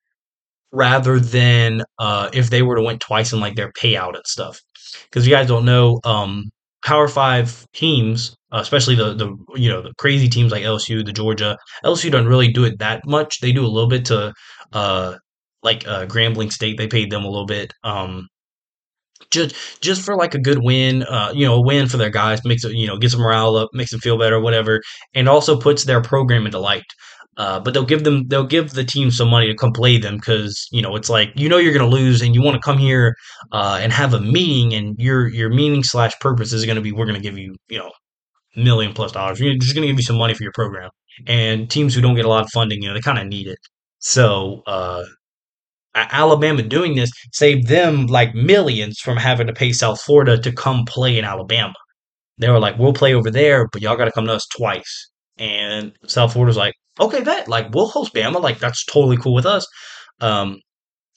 rather 0.73 1.18
than 1.21 1.83
uh, 1.99 2.31
if 2.33 2.51
they 2.51 2.62
were 2.62 2.77
to 2.77 2.83
went 2.83 3.01
twice 3.01 3.33
in 3.33 3.40
like 3.40 3.57
their 3.57 3.73
payout 3.73 4.14
and 4.14 4.27
stuff 4.27 4.61
because 5.05 5.27
you 5.27 5.35
guys 5.35 5.49
don't 5.49 5.64
know, 5.64 6.01
um, 6.05 6.51
Power 6.85 7.09
Five 7.09 7.66
teams, 7.73 8.37
uh, 8.53 8.61
especially 8.61 8.94
the 8.94 9.14
the 9.14 9.37
you 9.57 9.68
know 9.68 9.83
the 9.83 9.92
crazy 9.99 10.29
teams 10.29 10.53
like 10.53 10.62
LSU, 10.62 11.05
the 11.05 11.12
Georgia, 11.12 11.59
LSU 11.85 12.11
don't 12.11 12.27
really 12.27 12.53
do 12.53 12.64
it 12.64 12.79
that 12.79 13.03
much. 13.07 13.40
They 13.40 13.53
do 13.53 13.64
a 13.64 13.68
little 13.68 13.88
bit 13.88 14.05
to, 14.07 14.33
uh, 14.73 15.16
like 15.62 15.87
uh, 15.88 16.07
Grambling 16.07 16.53
State. 16.53 16.79
They 16.79 16.87
paid 16.87 17.11
them 17.11 17.25
a 17.25 17.29
little 17.29 17.47
bit. 17.47 17.73
Um, 17.85 18.29
just 19.31 19.55
just 19.81 20.03
for 20.03 20.17
like 20.17 20.35
a 20.35 20.41
good 20.41 20.59
win, 20.62 21.03
uh, 21.05 21.33
you 21.35 21.47
know, 21.47 21.55
a 21.55 21.61
win 21.61 21.88
for 21.88 21.97
their 21.97 22.11
guys, 22.11 22.45
makes 22.45 22.64
it, 22.64 22.73
you 22.73 22.87
know, 22.87 22.97
gets 22.99 23.14
them 23.14 23.23
morale 23.23 23.57
up, 23.57 23.71
makes 23.73 23.91
them 23.91 24.01
feel 24.01 24.19
better, 24.19 24.41
whatever, 24.41 24.81
and 25.14 25.29
also 25.29 25.59
puts 25.59 25.85
their 25.85 26.01
program 26.01 26.47
into 26.47 26.59
light. 26.59 26.85
Uh, 27.38 27.61
but 27.61 27.73
they'll 27.73 27.85
give 27.85 28.03
them 28.03 28.27
they'll 28.27 28.47
give 28.47 28.71
the 28.73 28.85
team 28.85 29.12
some 29.12 29.29
money 29.29 29.47
to 29.47 29.55
come 29.55 29.73
play 29.73 29.97
them 29.97 30.17
because 30.17 30.67
you 30.73 30.83
know 30.83 30.97
it's 30.97 31.09
like 31.09 31.31
you 31.37 31.49
know 31.49 31.57
you're 31.57 31.73
going 31.73 31.88
to 31.88 31.97
lose 31.97 32.21
and 32.21 32.35
you 32.35 32.43
want 32.43 32.57
to 32.57 32.61
come 32.61 32.77
here 32.77 33.14
uh, 33.53 33.79
and 33.81 33.93
have 33.93 34.12
a 34.12 34.21
meeting 34.21 34.75
and 34.75 34.97
your 34.99 35.29
your 35.29 35.49
meaning 35.49 35.85
slash 35.85 36.19
purpose 36.19 36.53
is 36.53 36.64
going 36.64 36.75
to 36.75 36.83
be 36.83 36.91
we're 36.91 37.07
going 37.07 37.14
to 37.14 37.23
give 37.23 37.38
you 37.38 37.55
you 37.69 37.79
know 37.79 37.93
million 38.57 38.93
plus 38.93 39.12
dollars. 39.12 39.41
We're 39.41 39.55
just 39.55 39.73
going 39.73 39.83
to 39.83 39.88
give 39.88 39.99
you 39.99 40.03
some 40.03 40.19
money 40.19 40.35
for 40.35 40.43
your 40.43 40.53
program. 40.53 40.91
And 41.29 41.71
teams 41.71 41.95
who 41.95 42.01
don't 42.01 42.17
get 42.17 42.25
a 42.25 42.29
lot 42.29 42.43
of 42.43 42.51
funding 42.53 42.83
you 42.83 42.88
know 42.88 42.95
they 42.95 43.01
kind 43.01 43.19
of 43.19 43.29
need 43.29 43.47
it. 43.47 43.59
So 44.01 44.62
uh, 44.67 45.05
Alabama 45.94 46.62
doing 46.62 46.94
this 46.94 47.11
saved 47.33 47.68
them 47.68 48.07
like 48.07 48.35
millions 48.35 48.98
from 49.01 49.16
having 49.16 49.46
to 49.46 49.53
pay 49.53 49.72
South 49.72 50.01
Florida 50.01 50.38
to 50.38 50.53
come 50.53 50.85
play 50.85 51.18
in 51.18 51.24
Alabama. 51.24 51.74
They 52.38 52.48
were 52.51 52.61
like, 52.61 52.79
we'll 52.79 52.92
play 52.92 53.14
over 53.14 53.31
there, 53.31 53.66
but 53.72 53.83
y'all 53.83 53.96
got 53.96 54.05
to 54.05 54.12
come 54.12 54.27
to 54.27 54.35
us 54.35 54.46
twice. 54.57 55.11
And 55.38 55.92
South 56.07 56.33
Florida's 56.33 56.57
like, 56.57 56.74
okay, 57.01 57.20
that 57.22 57.48
like 57.48 57.72
we'll 57.74 57.88
host 57.88 58.14
Bama, 58.14 58.40
like 58.40 58.59
that's 58.59 58.85
totally 58.85 59.16
cool 59.16 59.35
with 59.35 59.46
us. 59.46 59.66
Um, 60.20 60.59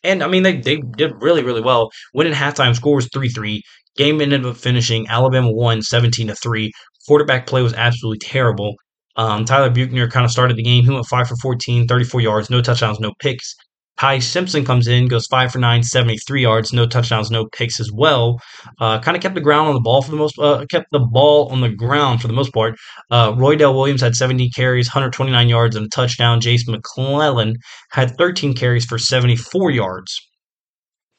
and 0.04 0.24
I 0.24 0.28
mean 0.28 0.44
they 0.44 0.58
they 0.58 0.78
did 0.98 1.14
really 1.22 1.44
really 1.44 1.62
well. 1.62 1.92
Winning 2.14 2.34
halftime 2.34 2.76
score 2.76 2.96
was 2.96 3.10
three 3.14 3.30
three. 3.30 3.62
Game 3.98 4.22
ended 4.22 4.46
up 4.46 4.58
finishing 4.58 5.08
Alabama 5.08 5.52
won 5.52 5.82
seventeen 5.82 6.28
to 6.28 6.36
three. 6.36 6.72
Quarterback 7.08 7.48
play 7.48 7.62
was 7.62 7.74
absolutely 7.74 8.20
terrible. 8.20 8.76
Um, 9.18 9.46
Tyler 9.46 9.70
Buchner 9.70 10.08
kind 10.08 10.26
of 10.26 10.32
started 10.32 10.56
the 10.58 10.64
game. 10.64 10.86
He 10.86 10.90
went 10.90 11.06
5 11.06 11.28
for 11.28 11.36
14, 11.36 11.86
34 11.88 12.22
yards, 12.22 12.50
no 12.50 12.62
touchdowns, 12.62 13.00
no 13.00 13.12
picks. 13.20 13.56
Ty 14.02 14.18
Simpson 14.18 14.66
comes 14.66 14.88
in, 14.88 15.08
goes 15.08 15.28
five 15.28 15.52
for 15.52 15.60
nine, 15.60 15.84
73 15.84 16.42
yards, 16.42 16.74
no 16.74 16.88
touchdowns, 16.88 17.30
no 17.30 17.46
picks 17.46 17.80
as 17.80 17.92
well. 17.94 18.42
Uh, 18.80 19.00
kind 19.00 19.16
of 19.16 19.22
kept 19.22 19.36
the 19.36 19.42
ground 19.42 19.68
on 19.68 19.76
the 19.76 19.80
ball 19.80 20.02
for 20.02 20.10
the 20.10 20.18
most, 20.18 20.40
uh, 20.40 20.66
kept 20.72 20.88
the 20.92 20.98
ball 21.12 21.50
on 21.50 21.62
the 21.62 21.70
ground 21.70 22.20
for 22.20 22.28
the 22.28 22.34
most 22.34 22.52
part. 22.52 22.74
Uh, 23.12 23.32
Roydell 23.34 23.76
Williams 23.76 24.02
had 24.02 24.16
70 24.16 24.50
carries, 24.56 24.88
129 24.88 25.48
yards, 25.48 25.76
and 25.76 25.86
a 25.86 25.90
touchdown. 25.90 26.42
Jase 26.42 26.68
McClellan 26.68 27.58
had 27.92 28.18
13 28.18 28.56
carries 28.56 28.86
for 28.86 28.98
74 28.98 29.70
yards. 29.70 30.20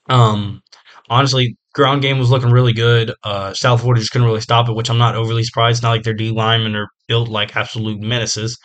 Um, 0.09 0.61
honestly, 1.09 1.57
ground 1.77 2.03
game 2.03 2.19
was 2.19 2.33
looking 2.33 2.51
really 2.51 2.73
good. 2.73 3.15
Uh, 3.23 3.55
South 3.55 3.83
Florida 3.83 4.01
just 4.01 4.11
couldn't 4.11 4.27
really 4.27 4.41
stop 4.41 4.69
it, 4.69 4.75
which 4.75 4.91
I'm 4.91 4.99
not 4.99 5.15
overly 5.15 5.45
surprised. 5.45 5.77
It's 5.77 5.83
not 5.85 5.91
like 5.91 6.03
their 6.03 6.15
D 6.15 6.33
linemen 6.33 6.75
are 6.75 6.89
built 7.07 7.29
like 7.29 7.55
absolute 7.55 8.01
menaces. 8.01 8.59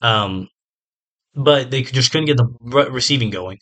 Um, 0.00 0.46
but 1.34 1.70
they 1.70 1.82
just 1.82 2.10
couldn't 2.10 2.26
get 2.26 2.36
the 2.36 2.90
receiving 2.90 3.30
going. 3.30 3.58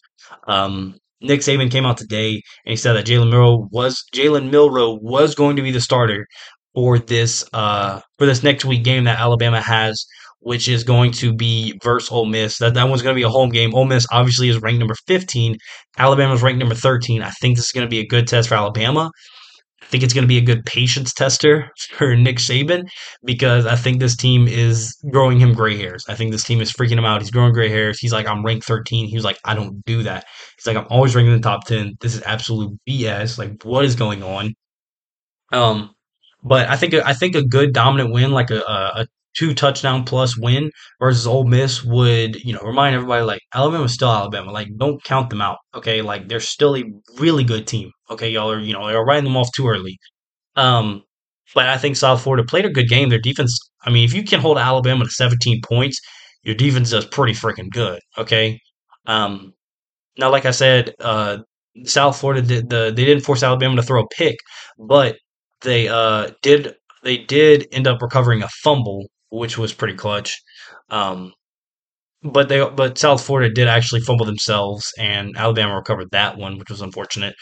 Um, 0.46 0.96
Nick 1.20 1.40
Saban 1.40 1.70
came 1.70 1.86
out 1.86 1.96
today 1.96 2.42
and 2.64 2.70
he 2.70 2.76
said 2.76 2.94
that 2.94 3.06
Jalen 3.06 3.30
Milroe 3.30 3.68
was 3.70 4.04
Jalen 4.14 4.50
Milroe 4.50 4.98
was 5.00 5.34
going 5.34 5.56
to 5.56 5.62
be 5.62 5.70
the 5.70 5.80
starter 5.80 6.26
for 6.74 6.98
this 6.98 7.44
uh, 7.52 8.00
for 8.18 8.26
this 8.26 8.42
next 8.42 8.64
week 8.64 8.84
game 8.84 9.04
that 9.04 9.20
Alabama 9.20 9.60
has, 9.60 10.04
which 10.40 10.68
is 10.68 10.84
going 10.84 11.12
to 11.12 11.32
be 11.32 11.78
versus 11.82 12.10
Ole 12.10 12.26
Miss. 12.26 12.58
That 12.58 12.74
that 12.74 12.88
one's 12.88 13.02
going 13.02 13.14
to 13.14 13.18
be 13.18 13.24
a 13.24 13.28
home 13.28 13.50
game. 13.50 13.74
Ole 13.74 13.84
Miss 13.84 14.06
obviously 14.10 14.48
is 14.48 14.60
ranked 14.60 14.80
number 14.80 14.96
15. 15.06 15.56
Alabama's 15.98 16.42
ranked 16.42 16.58
number 16.58 16.74
13. 16.74 17.22
I 17.22 17.30
think 17.30 17.56
this 17.56 17.66
is 17.66 17.72
going 17.72 17.86
to 17.86 17.90
be 17.90 18.00
a 18.00 18.06
good 18.06 18.26
test 18.26 18.48
for 18.48 18.56
Alabama 18.56 19.10
think 19.86 20.02
it's 20.02 20.14
going 20.14 20.22
to 20.22 20.28
be 20.28 20.38
a 20.38 20.42
good 20.42 20.64
patience 20.64 21.12
tester 21.12 21.70
for 21.92 22.16
Nick 22.16 22.36
Saban 22.36 22.88
because 23.24 23.66
I 23.66 23.76
think 23.76 24.00
this 24.00 24.16
team 24.16 24.48
is 24.48 24.96
growing 25.10 25.38
him 25.38 25.52
gray 25.52 25.76
hairs. 25.76 26.04
I 26.08 26.14
think 26.14 26.32
this 26.32 26.44
team 26.44 26.60
is 26.60 26.72
freaking 26.72 26.98
him 26.98 27.04
out. 27.04 27.20
He's 27.20 27.30
growing 27.30 27.52
gray 27.52 27.68
hairs. 27.68 27.98
He's 27.98 28.12
like, 28.12 28.26
I'm 28.26 28.44
ranked 28.44 28.66
13. 28.66 29.06
He 29.06 29.14
was 29.14 29.24
like, 29.24 29.38
I 29.44 29.54
don't 29.54 29.84
do 29.84 30.02
that. 30.04 30.24
He's 30.56 30.66
like, 30.66 30.76
I'm 30.76 30.86
always 30.90 31.14
ranking 31.14 31.32
in 31.32 31.40
the 31.40 31.48
top 31.48 31.66
10. 31.66 31.96
This 32.00 32.14
is 32.14 32.22
absolute 32.22 32.78
BS. 32.88 33.38
Like, 33.38 33.62
what 33.64 33.84
is 33.84 33.96
going 33.96 34.22
on? 34.22 34.54
Um, 35.52 35.94
but 36.42 36.68
I 36.68 36.76
think 36.76 36.94
I 36.94 37.12
think 37.12 37.36
a 37.36 37.44
good 37.44 37.72
dominant 37.72 38.12
win, 38.12 38.32
like 38.32 38.50
a, 38.50 38.60
a, 38.60 39.06
two 39.34 39.54
touchdown 39.54 40.04
plus 40.04 40.36
win 40.36 40.70
versus 41.00 41.26
Ole 41.26 41.44
Miss 41.44 41.84
would, 41.84 42.36
you 42.44 42.52
know, 42.52 42.60
remind 42.60 42.94
everybody 42.94 43.24
like 43.24 43.40
Alabama's 43.54 43.94
still 43.94 44.10
Alabama. 44.10 44.52
Like, 44.52 44.68
don't 44.76 45.02
count 45.04 45.30
them 45.30 45.40
out. 45.40 45.58
Okay. 45.74 46.02
Like 46.02 46.28
they're 46.28 46.40
still 46.40 46.76
a 46.76 46.84
really 47.18 47.44
good 47.44 47.66
team. 47.66 47.90
Okay. 48.10 48.30
Y'all 48.30 48.50
are, 48.50 48.60
you 48.60 48.72
know, 48.72 48.86
they're 48.86 49.04
writing 49.04 49.24
them 49.24 49.36
off 49.36 49.50
too 49.54 49.68
early. 49.68 49.98
Um, 50.56 51.02
but 51.54 51.68
I 51.68 51.78
think 51.78 51.96
South 51.96 52.22
Florida 52.22 52.44
played 52.44 52.64
a 52.64 52.70
good 52.70 52.88
game. 52.88 53.08
Their 53.08 53.18
defense, 53.18 53.58
I 53.84 53.90
mean, 53.90 54.04
if 54.04 54.14
you 54.14 54.24
can 54.24 54.40
hold 54.40 54.58
Alabama 54.58 55.04
to 55.04 55.10
17 55.10 55.60
points, 55.62 56.00
your 56.42 56.54
defense 56.54 56.90
does 56.90 57.06
pretty 57.06 57.34
freaking 57.34 57.70
good. 57.70 58.00
Okay. 58.18 58.58
Um, 59.06 59.52
now, 60.18 60.30
like 60.30 60.46
I 60.46 60.50
said, 60.50 60.94
uh, 61.00 61.38
South 61.84 62.18
Florida 62.18 62.42
did 62.42 62.68
the 62.68 62.92
they 62.94 63.04
didn't 63.04 63.24
force 63.24 63.42
Alabama 63.42 63.76
to 63.76 63.82
throw 63.82 64.02
a 64.02 64.08
pick, 64.08 64.36
but 64.78 65.16
they 65.62 65.88
uh, 65.88 66.30
did 66.42 66.74
they 67.02 67.18
did 67.18 67.66
end 67.72 67.86
up 67.86 68.02
recovering 68.02 68.42
a 68.42 68.48
fumble 68.62 69.06
which 69.32 69.58
was 69.58 69.72
pretty 69.72 69.94
clutch. 69.94 70.40
Um, 70.90 71.32
but 72.22 72.48
they 72.48 72.64
but 72.64 72.98
South 72.98 73.24
Florida 73.24 73.52
did 73.52 73.66
actually 73.66 74.00
fumble 74.02 74.26
themselves, 74.26 74.92
and 74.98 75.36
Alabama 75.36 75.74
recovered 75.74 76.08
that 76.12 76.36
one, 76.38 76.58
which 76.58 76.70
was 76.70 76.80
unfortunate. 76.80 77.34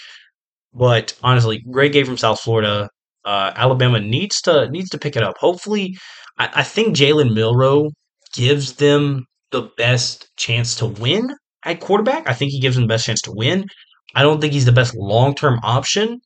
But 0.72 1.14
honestly, 1.22 1.62
great 1.70 1.92
game 1.92 2.06
from 2.06 2.16
South 2.16 2.40
Florida. 2.40 2.88
Uh, 3.24 3.52
Alabama 3.54 4.00
needs 4.00 4.40
to 4.42 4.70
needs 4.70 4.88
to 4.90 4.98
pick 4.98 5.16
it 5.16 5.22
up. 5.22 5.36
Hopefully, 5.38 5.96
I, 6.38 6.50
I 6.56 6.62
think 6.62 6.96
Jalen 6.96 7.34
Milroe 7.34 7.90
gives 8.34 8.74
them 8.74 9.26
the 9.50 9.68
best 9.76 10.28
chance 10.36 10.76
to 10.76 10.86
win 10.86 11.28
at 11.64 11.80
quarterback. 11.80 12.28
I 12.28 12.32
think 12.32 12.52
he 12.52 12.60
gives 12.60 12.76
them 12.76 12.84
the 12.84 12.94
best 12.94 13.06
chance 13.06 13.20
to 13.22 13.32
win. 13.34 13.66
I 14.14 14.22
don't 14.22 14.40
think 14.40 14.52
he's 14.52 14.64
the 14.64 14.72
best 14.72 14.94
long 14.96 15.34
term 15.34 15.60
option. 15.62 16.20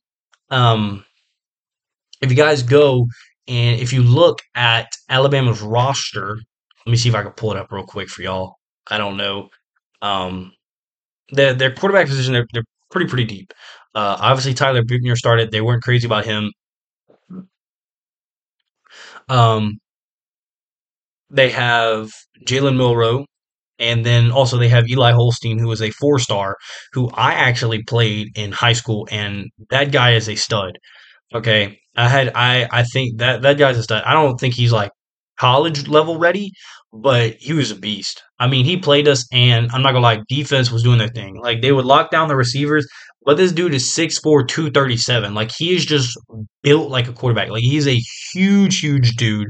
Um, 0.49 1.03
if 2.21 2.29
you 2.29 2.37
guys 2.37 2.63
go 2.63 3.07
and 3.47 3.79
if 3.79 3.93
you 3.93 4.03
look 4.03 4.39
at 4.55 4.87
Alabama's 5.09 5.61
roster, 5.61 6.37
let 6.85 6.91
me 6.91 6.97
see 6.97 7.09
if 7.09 7.15
I 7.15 7.23
can 7.23 7.31
pull 7.31 7.51
it 7.51 7.57
up 7.57 7.71
real 7.71 7.85
quick 7.85 8.09
for 8.09 8.21
y'all. 8.21 8.55
I 8.89 8.97
don't 8.97 9.17
know. 9.17 9.49
Um, 10.01 10.53
their 11.31 11.53
their 11.53 11.73
quarterback 11.73 12.07
position 12.07 12.33
they're, 12.33 12.47
they're 12.53 12.63
pretty 12.91 13.07
pretty 13.09 13.25
deep. 13.25 13.53
Uh, 13.95 14.17
obviously 14.19 14.53
Tyler 14.53 14.83
Buchner 14.83 15.15
started. 15.15 15.51
They 15.51 15.61
weren't 15.61 15.83
crazy 15.83 16.05
about 16.07 16.25
him. 16.25 16.51
Um, 19.29 19.79
they 21.29 21.49
have 21.51 22.11
Jalen 22.47 22.77
Milroe, 22.77 23.25
and 23.79 24.05
then 24.05 24.31
also 24.31 24.57
they 24.57 24.69
have 24.69 24.87
Eli 24.89 25.11
Holstein, 25.11 25.59
who 25.59 25.71
is 25.71 25.81
a 25.81 25.91
four 25.91 26.19
star, 26.19 26.55
who 26.93 27.09
I 27.11 27.33
actually 27.33 27.83
played 27.83 28.37
in 28.37 28.51
high 28.51 28.73
school, 28.73 29.07
and 29.11 29.49
that 29.69 29.91
guy 29.91 30.13
is 30.13 30.29
a 30.29 30.35
stud. 30.35 30.77
Okay, 31.33 31.79
I 31.95 32.07
had 32.09 32.31
I 32.35 32.67
I 32.71 32.83
think 32.83 33.19
that 33.19 33.41
that 33.43 33.57
guy's 33.57 33.77
a 33.77 33.83
stud. 33.83 34.03
I 34.05 34.13
don't 34.13 34.37
think 34.39 34.53
he's 34.55 34.71
like 34.71 34.91
college 35.39 35.87
level 35.87 36.17
ready, 36.17 36.51
but 36.93 37.35
he 37.39 37.53
was 37.53 37.71
a 37.71 37.75
beast. 37.75 38.21
I 38.39 38.47
mean, 38.47 38.65
he 38.65 38.77
played 38.77 39.07
us, 39.07 39.25
and 39.31 39.69
I'm 39.71 39.81
not 39.81 39.91
gonna 39.93 40.01
lie, 40.03 40.21
defense 40.29 40.71
was 40.71 40.83
doing 40.83 40.97
their 40.99 41.07
thing. 41.09 41.35
Like 41.41 41.61
they 41.61 41.71
would 41.71 41.85
lock 41.85 42.11
down 42.11 42.27
the 42.27 42.35
receivers, 42.35 42.87
but 43.25 43.37
this 43.37 43.51
dude 43.51 43.73
is 43.73 43.93
6'4", 43.93 44.43
237. 44.45 45.33
Like 45.33 45.51
he 45.57 45.75
is 45.75 45.85
just 45.85 46.17
built 46.63 46.89
like 46.89 47.07
a 47.07 47.13
quarterback. 47.13 47.49
Like 47.49 47.63
he's 47.63 47.87
a 47.87 47.99
huge, 48.33 48.79
huge 48.79 49.15
dude. 49.15 49.47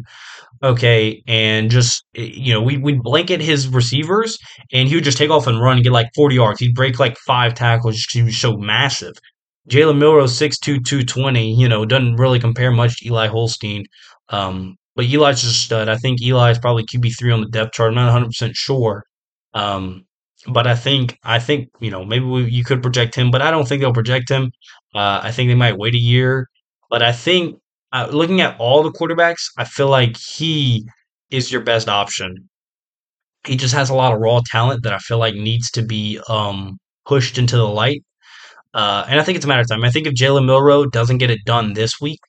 Okay, 0.63 1.21
and 1.27 1.69
just 1.69 2.05
eh, 2.15 2.29
you 2.34 2.53
know, 2.53 2.62
we 2.62 2.77
we 2.77 2.93
blanket 3.01 3.41
his 3.41 3.67
receivers, 3.67 4.38
and 4.73 4.88
he 4.88 4.95
would 4.95 5.03
just 5.03 5.17
take 5.17 5.29
off 5.29 5.47
and 5.47 5.62
run 5.62 5.77
and 5.77 5.84
get 5.84 5.91
like 5.93 6.08
40 6.15 6.36
yards. 6.36 6.60
He'd 6.60 6.73
break 6.75 6.99
like 6.99 7.17
five 7.27 7.53
tackles. 7.53 8.03
He 8.12 8.23
was 8.23 8.38
so 8.38 8.55
massive. 8.58 9.13
Jalen 9.69 9.97
Milroe, 9.97 10.28
6'2", 10.28 10.80
220, 10.80 11.54
you 11.54 11.67
know, 11.67 11.86
doesn't 11.86 12.17
really 12.17 12.39
compare 12.39 12.71
much 12.71 12.97
to 12.99 13.08
Eli 13.08 13.28
Holstein. 13.28 13.84
Um, 14.30 14.75
but 14.95 15.06
Eli's 15.06 15.41
just 15.41 15.56
a 15.56 15.58
stud. 15.58 15.89
I 15.89 15.97
think 15.97 16.21
Eli 16.21 16.51
is 16.51 16.60
probably 16.60 16.86
QB3 16.86 17.34
on 17.34 17.41
the 17.41 17.47
depth 17.49 17.73
chart. 17.73 17.89
I'm 17.89 17.95
not 17.95 18.12
100% 18.12 18.56
sure. 18.56 19.04
Um, 19.54 20.06
but 20.47 20.67
I 20.67 20.75
think 20.75 21.17
I 21.23 21.39
think 21.39 21.69
you 21.80 21.89
know 21.89 22.06
maybe 22.06 22.25
we, 22.25 22.43
you 22.45 22.63
could 22.63 22.82
project 22.82 23.15
him, 23.15 23.32
but 23.32 23.41
I 23.41 23.51
don't 23.51 23.67
think 23.67 23.82
they'll 23.82 23.93
project 23.93 24.30
him. 24.30 24.51
Uh, 24.93 25.19
I 25.23 25.32
think 25.32 25.49
they 25.49 25.56
might 25.56 25.78
wait 25.78 25.95
a 25.95 25.99
year. 25.99 26.47
But 26.89 27.01
I 27.01 27.12
think 27.12 27.60
uh, 27.91 28.08
looking 28.12 28.41
at 28.41 28.60
all 28.60 28.84
the 28.84 28.91
quarterbacks, 28.91 29.43
I 29.58 29.63
feel 29.63 29.89
like 29.89 30.17
he 30.17 30.86
is 31.32 31.51
your 31.51 31.62
best 31.62 31.89
option. 31.89 32.49
He 33.45 33.56
just 33.56 33.73
has 33.73 33.89
a 33.89 33.95
lot 33.95 34.13
of 34.13 34.19
raw 34.19 34.41
talent 34.45 34.84
that 34.84 34.93
I 34.93 34.99
feel 34.99 35.17
like 35.19 35.36
needs 35.36 35.71
to 35.71 35.82
be 35.84 36.19
um, 36.30 36.78
pushed 37.08 37.38
into 37.38 37.58
the 37.58 37.67
light. 37.67 38.04
Uh, 38.75 39.05
and 39.07 39.19
I 39.19 39.23
think 39.23 39.38
it's 39.38 39.45
a 39.45 39.47
matter 39.47 39.61
of 39.61 39.69
time. 39.69 39.85
I 39.85 39.89
think 39.89 40.05
if 40.05 40.13
Jalen 40.13 40.45
Milroe 40.45 40.85
doesn't 40.85 41.19
get 41.19 41.31
it 41.31 41.39
done 41.45 41.73
this 41.73 42.01
week, 42.01 42.19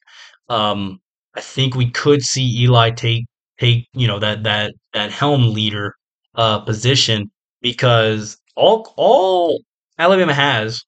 um, 0.48 0.98
I 1.36 1.40
think 1.40 1.74
we 1.74 1.90
could 1.90 2.22
see 2.22 2.62
Eli 2.62 2.92
take 2.92 3.24
take 3.58 3.86
you 3.94 4.06
know 4.06 4.20
that 4.20 4.44
that 4.44 4.72
that 4.94 5.10
helm 5.10 5.52
leader 5.52 5.94
uh, 6.36 6.60
position 6.60 7.30
because 7.62 8.36
all 8.54 8.94
all 8.96 9.60
Alabama 9.98 10.34
has 10.34 10.80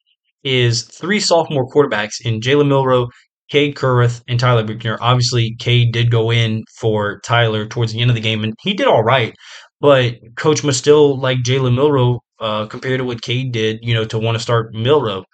is 0.44 0.84
three 0.84 1.18
sophomore 1.18 1.68
quarterbacks 1.68 2.24
in 2.24 2.40
Jalen 2.40 2.68
Milroe, 2.68 3.08
Cade 3.50 3.74
Kurth, 3.74 4.22
and 4.28 4.38
Tyler 4.38 4.62
Buchner. 4.62 4.96
Obviously, 5.00 5.56
Cade 5.58 5.92
did 5.92 6.10
go 6.12 6.30
in 6.30 6.62
for 6.78 7.20
Tyler 7.24 7.66
towards 7.66 7.92
the 7.92 8.00
end 8.00 8.10
of 8.10 8.14
the 8.14 8.22
game, 8.22 8.44
and 8.44 8.54
he 8.62 8.74
did 8.74 8.86
all 8.86 9.02
right. 9.02 9.34
But 9.80 10.14
coach 10.36 10.62
must 10.62 10.78
still 10.78 11.18
like 11.18 11.38
Jalen 11.38 11.74
Milroe 11.74 12.20
uh, 12.40 12.66
compared 12.66 12.98
to 12.98 13.04
what 13.04 13.22
Cade 13.22 13.52
did, 13.52 13.78
you 13.82 13.94
know, 13.94 14.04
to 14.04 14.18
want 14.18 14.36
to 14.36 14.42
start 14.42 14.72
Milroe. 14.72 15.24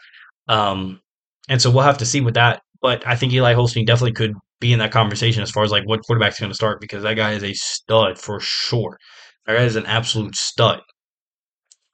Um, 0.49 1.01
and 1.49 1.61
so 1.61 1.71
we'll 1.71 1.85
have 1.85 1.99
to 1.99 2.07
see 2.07 2.21
with 2.21 2.35
that. 2.35 2.63
But 2.81 3.07
I 3.07 3.17
think 3.17 3.33
Eli 3.33 3.55
Holstein 3.55 3.87
definitely 3.87 4.13
could 4.13 4.35
be 4.61 4.73
in 4.73 4.79
that 4.79 4.93
conversation 4.93 5.43
as 5.43 5.51
far 5.51 5.65
as 5.65 5.71
like 5.71 5.87
what 5.87 6.03
quarterback's 6.03 6.41
going 6.41 6.51
to 6.51 6.55
start 6.55 6.81
because 6.81 7.03
that 7.03 7.15
guy 7.15 7.33
is 7.33 7.43
a 7.43 7.53
stud 7.55 8.19
for 8.19 8.41
sure. 8.41 8.99
That 9.47 9.55
guy 9.57 9.65
is 9.65 9.77
an 9.77 9.87
absolute 9.87 10.37
stud. 10.37 10.81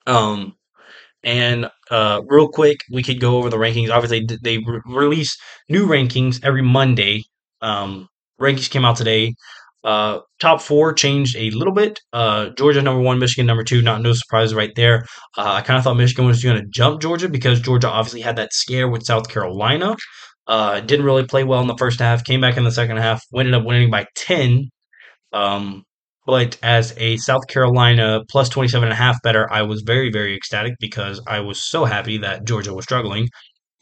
Um, 0.06 0.54
and 1.24 1.70
uh, 1.90 2.22
real 2.28 2.48
quick, 2.48 2.78
we 2.92 3.02
could 3.02 3.20
go 3.20 3.38
over 3.38 3.50
the 3.50 3.58
rankings. 3.58 3.90
Obviously, 3.90 4.26
they 4.42 4.58
re- 4.58 4.80
release 4.86 5.36
new 5.68 5.86
rankings 5.86 6.40
every 6.44 6.62
Monday. 6.62 7.24
Um, 7.62 8.08
rankings 8.40 8.70
came 8.70 8.84
out 8.84 8.96
today. 8.96 9.34
Uh, 9.82 10.20
top 10.40 10.60
four 10.60 10.92
changed 10.92 11.36
a 11.36 11.50
little 11.50 11.72
bit. 11.72 11.98
Uh, 12.12 12.50
Georgia 12.50 12.82
number 12.82 13.00
one, 13.00 13.18
Michigan 13.18 13.46
number 13.46 13.64
two. 13.64 13.82
Not 13.82 14.02
no 14.02 14.12
surprise 14.12 14.54
right 14.54 14.72
there. 14.76 15.06
Uh, 15.36 15.52
I 15.54 15.62
kind 15.62 15.78
of 15.78 15.84
thought 15.84 15.96
Michigan 15.96 16.26
was 16.26 16.42
going 16.42 16.60
to 16.60 16.68
jump 16.68 17.00
Georgia 17.00 17.28
because 17.28 17.60
Georgia 17.60 17.88
obviously 17.88 18.20
had 18.20 18.36
that 18.36 18.52
scare 18.52 18.88
with 18.88 19.06
South 19.06 19.28
Carolina. 19.28 19.96
Uh, 20.46 20.80
didn't 20.80 21.06
really 21.06 21.24
play 21.24 21.44
well 21.44 21.60
in 21.60 21.66
the 21.66 21.76
first 21.78 22.00
half. 22.00 22.24
Came 22.24 22.40
back 22.40 22.56
in 22.56 22.64
the 22.64 22.72
second 22.72 22.98
half. 22.98 23.22
Ended 23.34 23.54
up 23.54 23.64
winning 23.64 23.90
by 23.90 24.06
ten. 24.14 24.68
Um, 25.32 25.84
but 26.26 26.58
as 26.62 26.94
a 26.98 27.16
South 27.16 27.46
Carolina 27.48 28.20
plus 28.28 28.48
27 28.48 28.84
and 28.84 28.92
a 28.92 28.96
half 28.96 29.22
better, 29.22 29.50
I 29.50 29.62
was 29.62 29.82
very, 29.82 30.10
very 30.12 30.36
ecstatic 30.36 30.74
because 30.78 31.20
I 31.26 31.40
was 31.40 31.62
so 31.62 31.84
happy 31.84 32.18
that 32.18 32.44
Georgia 32.44 32.74
was 32.74 32.84
struggling. 32.84 33.28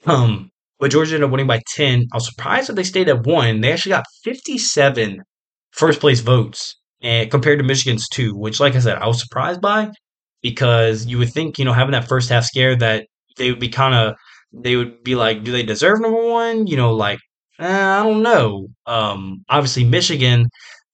Um, 0.06 0.50
but 0.78 0.90
Georgia 0.90 1.14
ended 1.14 1.26
up 1.26 1.32
winning 1.32 1.46
by 1.48 1.60
10. 1.74 2.04
I 2.12 2.16
was 2.16 2.26
surprised 2.26 2.68
that 2.68 2.74
they 2.74 2.84
stayed 2.84 3.08
at 3.08 3.26
one. 3.26 3.60
They 3.60 3.72
actually 3.72 3.90
got 3.90 4.04
57 4.24 5.22
first 5.72 6.00
place 6.00 6.20
votes 6.20 6.76
and 7.02 7.30
compared 7.30 7.58
to 7.58 7.64
Michigan's 7.64 8.08
two, 8.08 8.34
which, 8.36 8.60
like 8.60 8.74
I 8.74 8.80
said, 8.80 8.98
I 8.98 9.06
was 9.06 9.20
surprised 9.20 9.60
by 9.60 9.90
because 10.42 11.06
you 11.06 11.18
would 11.18 11.32
think, 11.32 11.58
you 11.58 11.64
know, 11.64 11.72
having 11.72 11.92
that 11.92 12.08
first 12.08 12.28
half 12.30 12.44
scare 12.44 12.76
that 12.76 13.06
they 13.36 13.50
would 13.50 13.60
be 13.60 13.68
kind 13.68 13.94
of, 13.94 14.14
they 14.52 14.76
would 14.76 15.02
be 15.04 15.14
like, 15.14 15.44
do 15.44 15.52
they 15.52 15.62
deserve 15.62 16.00
number 16.00 16.22
one? 16.26 16.66
You 16.66 16.76
know, 16.76 16.94
like, 16.94 17.18
eh, 17.60 17.66
I 17.66 18.02
don't 18.02 18.22
know. 18.22 18.68
Um, 18.86 19.44
obviously, 19.48 19.84
Michigan 19.84 20.48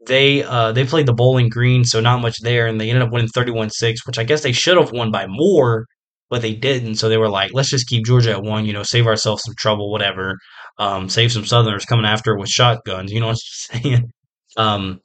they 0.06 0.42
uh, 0.42 0.72
they 0.72 0.84
played 0.84 1.06
the 1.06 1.14
Bowling 1.14 1.48
Green, 1.48 1.84
so 1.84 2.00
not 2.00 2.20
much 2.20 2.38
there, 2.42 2.66
and 2.66 2.80
they 2.80 2.90
ended 2.90 3.02
up 3.02 3.12
winning 3.12 3.28
31-6, 3.28 4.06
which 4.06 4.18
I 4.18 4.24
guess 4.24 4.42
they 4.42 4.52
should 4.52 4.76
have 4.76 4.92
won 4.92 5.10
by 5.10 5.26
more, 5.26 5.86
but 6.30 6.42
they 6.42 6.54
didn't. 6.54 6.96
So 6.96 7.08
they 7.08 7.16
were 7.16 7.28
like, 7.28 7.52
let's 7.54 7.70
just 7.70 7.88
keep 7.88 8.04
Georgia 8.06 8.32
at 8.32 8.42
one, 8.42 8.66
you 8.66 8.72
know, 8.72 8.82
save 8.82 9.06
ourselves 9.06 9.42
some 9.44 9.54
trouble, 9.58 9.90
whatever. 9.90 10.38
Um, 10.78 11.08
save 11.08 11.32
some 11.32 11.46
Southerners 11.46 11.84
coming 11.84 12.06
after 12.06 12.36
with 12.36 12.48
shotguns, 12.48 13.12
you 13.12 13.20
know 13.20 13.28
what 13.28 13.38
I'm 13.72 13.82
saying? 13.82 14.12
Um, 14.56 15.00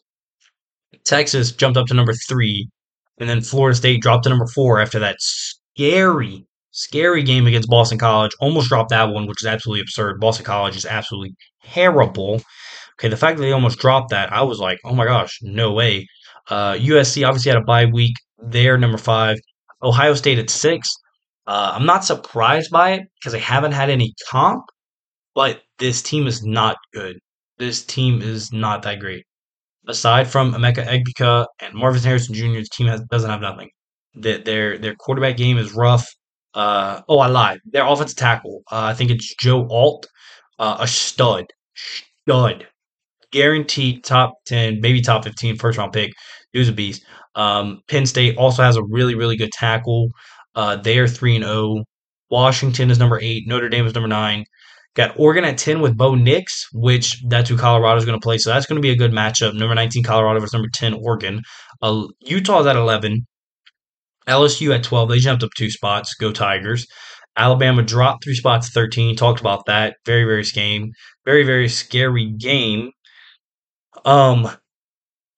Texas 1.05 1.51
jumped 1.51 1.77
up 1.77 1.87
to 1.87 1.93
number 1.93 2.13
three, 2.13 2.69
and 3.19 3.29
then 3.29 3.41
Florida 3.41 3.75
State 3.75 4.01
dropped 4.01 4.23
to 4.23 4.29
number 4.29 4.47
four 4.47 4.79
after 4.79 4.99
that 4.99 5.17
scary, 5.19 6.45
scary 6.71 7.23
game 7.23 7.47
against 7.47 7.69
Boston 7.69 7.97
College. 7.97 8.31
Almost 8.39 8.69
dropped 8.69 8.89
that 8.89 9.09
one, 9.09 9.27
which 9.27 9.41
is 9.41 9.47
absolutely 9.47 9.81
absurd. 9.81 10.19
Boston 10.19 10.45
College 10.45 10.75
is 10.75 10.85
absolutely 10.85 11.35
terrible. 11.63 12.41
Okay, 12.99 13.07
the 13.07 13.17
fact 13.17 13.37
that 13.37 13.43
they 13.43 13.51
almost 13.51 13.79
dropped 13.79 14.09
that, 14.09 14.31
I 14.31 14.41
was 14.41 14.59
like, 14.59 14.79
oh 14.83 14.93
my 14.93 15.05
gosh, 15.05 15.39
no 15.41 15.71
way. 15.71 16.07
Uh, 16.49 16.73
USC 16.73 17.27
obviously 17.27 17.51
had 17.51 17.61
a 17.61 17.65
bye 17.65 17.85
week. 17.85 18.15
They're 18.37 18.77
number 18.77 18.97
five. 18.97 19.37
Ohio 19.81 20.13
State 20.13 20.39
at 20.39 20.49
six. 20.49 20.89
Uh, 21.47 21.71
I'm 21.75 21.85
not 21.85 22.03
surprised 22.05 22.71
by 22.71 22.91
it 22.91 23.07
because 23.19 23.33
they 23.33 23.39
haven't 23.39 23.71
had 23.71 23.89
any 23.89 24.13
comp, 24.29 24.65
but 25.33 25.61
this 25.77 26.01
team 26.01 26.27
is 26.27 26.43
not 26.43 26.77
good. 26.93 27.17
This 27.57 27.83
team 27.83 28.21
is 28.21 28.51
not 28.51 28.83
that 28.83 28.99
great. 28.99 29.25
Aside 29.89 30.29
from 30.29 30.53
Emeka 30.53 30.85
Egbuka 30.85 31.45
and 31.59 31.73
Marvin 31.73 32.01
Harrison 32.01 32.35
Jr., 32.35 32.59
the 32.59 32.67
team 32.71 32.87
has, 32.87 33.01
doesn't 33.09 33.29
have 33.29 33.41
nothing. 33.41 33.69
The, 34.13 34.37
their 34.37 34.77
their 34.77 34.95
quarterback 34.95 35.35
game 35.35 35.57
is 35.57 35.73
rough. 35.73 36.07
Uh, 36.53 37.01
oh, 37.09 37.19
I 37.19 37.27
lied. 37.27 37.59
Their 37.65 37.85
offensive 37.85 38.17
tackle, 38.17 38.61
uh, 38.71 38.83
I 38.83 38.93
think 38.93 39.11
it's 39.11 39.35
Joe 39.35 39.67
Alt, 39.69 40.07
uh, 40.59 40.77
a 40.79 40.87
stud, 40.87 41.45
stud 41.75 42.67
guaranteed 43.31 44.03
top 44.03 44.33
10, 44.47 44.79
maybe 44.81 45.01
top 45.01 45.23
15 45.23 45.57
first 45.57 45.77
round 45.77 45.93
pick. 45.93 46.11
Was 46.53 46.69
a 46.69 46.73
beast. 46.73 47.03
Um, 47.35 47.81
Penn 47.87 48.07
State 48.07 48.35
also 48.37 48.63
has 48.63 48.75
a 48.75 48.83
really, 48.83 49.13
really 49.13 49.37
good 49.37 49.51
tackle. 49.51 50.09
Uh, 50.55 50.75
they 50.77 50.97
are 50.97 51.07
3 51.07 51.35
and 51.35 51.45
0. 51.45 51.83
Washington 52.31 52.89
is 52.89 52.97
number 52.97 53.19
8. 53.21 53.47
Notre 53.47 53.69
Dame 53.69 53.85
is 53.85 53.93
number 53.93 54.07
9. 54.07 54.43
Got 54.99 55.17
Oregon 55.17 55.45
at 55.45 55.57
10 55.57 55.79
with 55.79 55.95
Bo 55.95 56.13
Nix, 56.13 56.67
which 56.73 57.23
that's 57.29 57.49
who 57.49 57.55
Colorado 57.55 57.97
is 57.97 58.03
going 58.03 58.19
to 58.19 58.21
play. 58.21 58.37
So 58.37 58.49
that's 58.49 58.65
going 58.65 58.75
to 58.75 58.81
be 58.81 58.89
a 58.89 58.97
good 58.97 59.13
matchup. 59.13 59.53
Number 59.53 59.73
19, 59.73 60.03
Colorado 60.03 60.41
versus 60.41 60.51
number 60.51 60.67
10, 60.73 60.93
Oregon. 60.93 61.41
Uh, 61.81 62.07
Utah's 62.19 62.67
at 62.67 62.75
11. 62.75 63.25
LSU 64.27 64.75
at 64.75 64.83
12. 64.83 65.07
They 65.07 65.19
jumped 65.19 65.41
up 65.41 65.51
two 65.55 65.69
spots. 65.69 66.15
Go 66.15 66.33
Tigers. 66.33 66.85
Alabama 67.37 67.81
dropped 67.81 68.25
three 68.25 68.35
spots 68.35 68.67
to 68.67 68.73
13. 68.73 69.15
Talked 69.15 69.39
about 69.39 69.65
that. 69.67 69.95
Very, 70.05 70.25
very 70.25 70.43
game. 70.43 70.91
Very, 71.23 71.45
very 71.45 71.69
scary 71.69 72.33
game. 72.37 72.91
Um, 74.03 74.49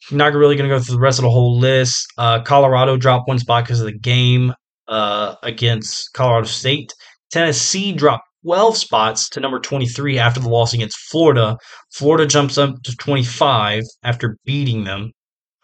not 0.09 0.33
really 0.33 0.55
going 0.55 0.67
to 0.67 0.75
go 0.75 0.81
through 0.81 0.95
the 0.95 1.01
rest 1.01 1.19
of 1.19 1.23
the 1.23 1.29
whole 1.29 1.59
list. 1.59 2.07
Uh, 2.17 2.41
Colorado 2.41 2.97
dropped 2.97 3.27
one 3.27 3.37
spot 3.37 3.65
because 3.65 3.79
of 3.79 3.85
the 3.85 3.99
game 3.99 4.55
uh, 4.87 5.35
against 5.43 6.13
Colorado 6.13 6.47
State. 6.47 6.95
Tennessee 7.29 7.93
dropped 7.93 8.23
12 8.43 8.77
spots 8.77 9.29
to 9.29 9.39
number 9.39 9.59
23 9.59 10.17
after 10.17 10.39
the 10.39 10.49
loss 10.49 10.73
against 10.73 10.97
Florida. 11.09 11.57
Florida 11.93 12.25
jumps 12.25 12.57
up 12.57 12.81
to 12.83 12.95
25 12.95 13.83
after 14.03 14.37
beating 14.45 14.83
them. 14.83 15.11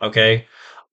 Okay. 0.02 0.46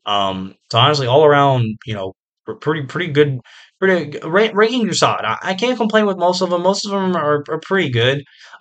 Um, 0.07 0.55
so 0.71 0.79
honestly, 0.79 1.07
all 1.07 1.25
around, 1.25 1.65
you 1.87 1.95
know, 1.95 2.13
pretty 2.61 2.83
pretty 2.87 3.13
good. 3.13 3.41
Pretty 3.81 4.19
rankings 4.21 4.91
are 4.91 4.95
solid. 4.95 5.25
I, 5.25 5.39
I, 5.43 5.55
can't 5.55 5.77
complain 5.77 6.07
with 6.07 6.17
most 6.17 6.41
of 6.41 6.51
them. 6.51 6.63
Most 6.63 6.85
of 6.85 6.93
them 6.93 7.17
are, 7.17 7.43
are 7.49 7.61
pretty 7.61 7.91
good. 7.91 8.19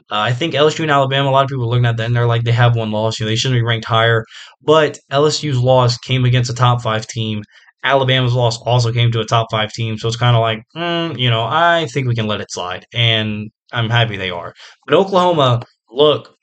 Uh, 0.10 0.20
I 0.20 0.34
think 0.34 0.54
LSU 0.54 0.82
and 0.82 0.92
Alabama. 0.92 1.30
A 1.30 1.32
lot 1.32 1.44
of 1.44 1.50
people 1.50 1.66
are 1.66 1.68
looking 1.68 1.86
at 1.86 1.98
that 1.98 2.06
and 2.06 2.16
they're 2.16 2.28
like 2.28 2.44
they 2.44 2.52
have 2.52 2.76
one 2.76 2.92
loss. 2.92 3.20
You 3.20 3.26
know, 3.26 3.30
they 3.30 3.36
shouldn't 3.36 3.60
be 3.60 3.64
ranked 3.64 3.86
higher. 3.86 4.26
But 4.62 5.00
LSU's 5.12 5.60
loss 5.60 5.98
came 5.98 6.26
against 6.26 6.50
a 6.50 6.54
top 6.54 6.82
five 6.82 7.08
team. 7.08 7.44
Alabama's 7.84 8.34
loss 8.34 8.58
also 8.62 8.94
came 8.94 9.12
to 9.12 9.20
a 9.20 9.26
top 9.26 9.48
five 9.52 9.72
team. 9.72 9.98
So 9.98 10.08
it's 10.08 10.18
kind 10.18 10.36
of 10.36 10.42
like, 10.42 10.64
mm, 10.76 11.18
you 11.18 11.30
know, 11.30 11.44
I 11.44 11.88
think 11.92 12.08
we 12.08 12.16
can 12.16 12.28
let 12.28 12.42
it 12.42 12.52
slide, 12.52 12.86
and 12.94 13.50
I'm 13.72 13.90
happy 13.90 14.18
they 14.18 14.30
are. 14.30 14.54
But 14.88 14.96
Oklahoma, 14.96 15.64
look, 15.90 16.36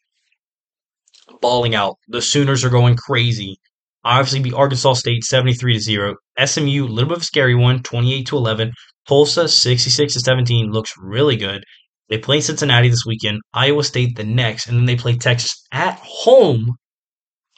balling 1.40 1.74
out. 1.74 1.96
The 2.08 2.22
Sooners 2.22 2.64
are 2.64 2.70
going 2.70 2.96
crazy 2.96 3.58
obviously 4.04 4.40
beat 4.40 4.54
Arkansas 4.54 4.94
State 4.94 5.24
73 5.24 5.74
to 5.74 5.80
0. 5.80 6.16
SMU, 6.44 6.84
a 6.84 6.86
little 6.86 7.08
bit 7.08 7.18
of 7.18 7.22
a 7.22 7.26
scary 7.26 7.54
one, 7.54 7.82
28 7.82 8.26
to 8.26 8.36
11. 8.36 8.72
Tulsa 9.06 9.48
66 9.48 10.14
to 10.14 10.20
17 10.20 10.70
looks 10.70 10.94
really 10.98 11.36
good. 11.36 11.64
They 12.08 12.18
play 12.18 12.40
Cincinnati 12.40 12.88
this 12.88 13.06
weekend, 13.06 13.40
Iowa 13.52 13.84
State 13.84 14.16
the 14.16 14.24
next, 14.24 14.66
and 14.66 14.76
then 14.76 14.86
they 14.86 14.96
play 14.96 15.16
Texas 15.16 15.54
at 15.72 15.98
home 16.02 16.76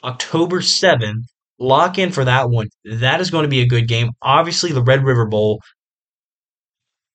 October 0.03 0.59
7th. 0.59 1.23
Lock 1.59 1.97
in 1.97 2.11
for 2.11 2.25
that 2.25 2.49
one. 2.49 2.67
That 2.85 3.21
is 3.21 3.31
going 3.31 3.43
to 3.43 3.49
be 3.49 3.61
a 3.61 3.67
good 3.67 3.87
game. 3.87 4.11
Obviously, 4.21 4.71
the 4.71 4.83
Red 4.83 5.03
River 5.03 5.25
Bowl. 5.25 5.61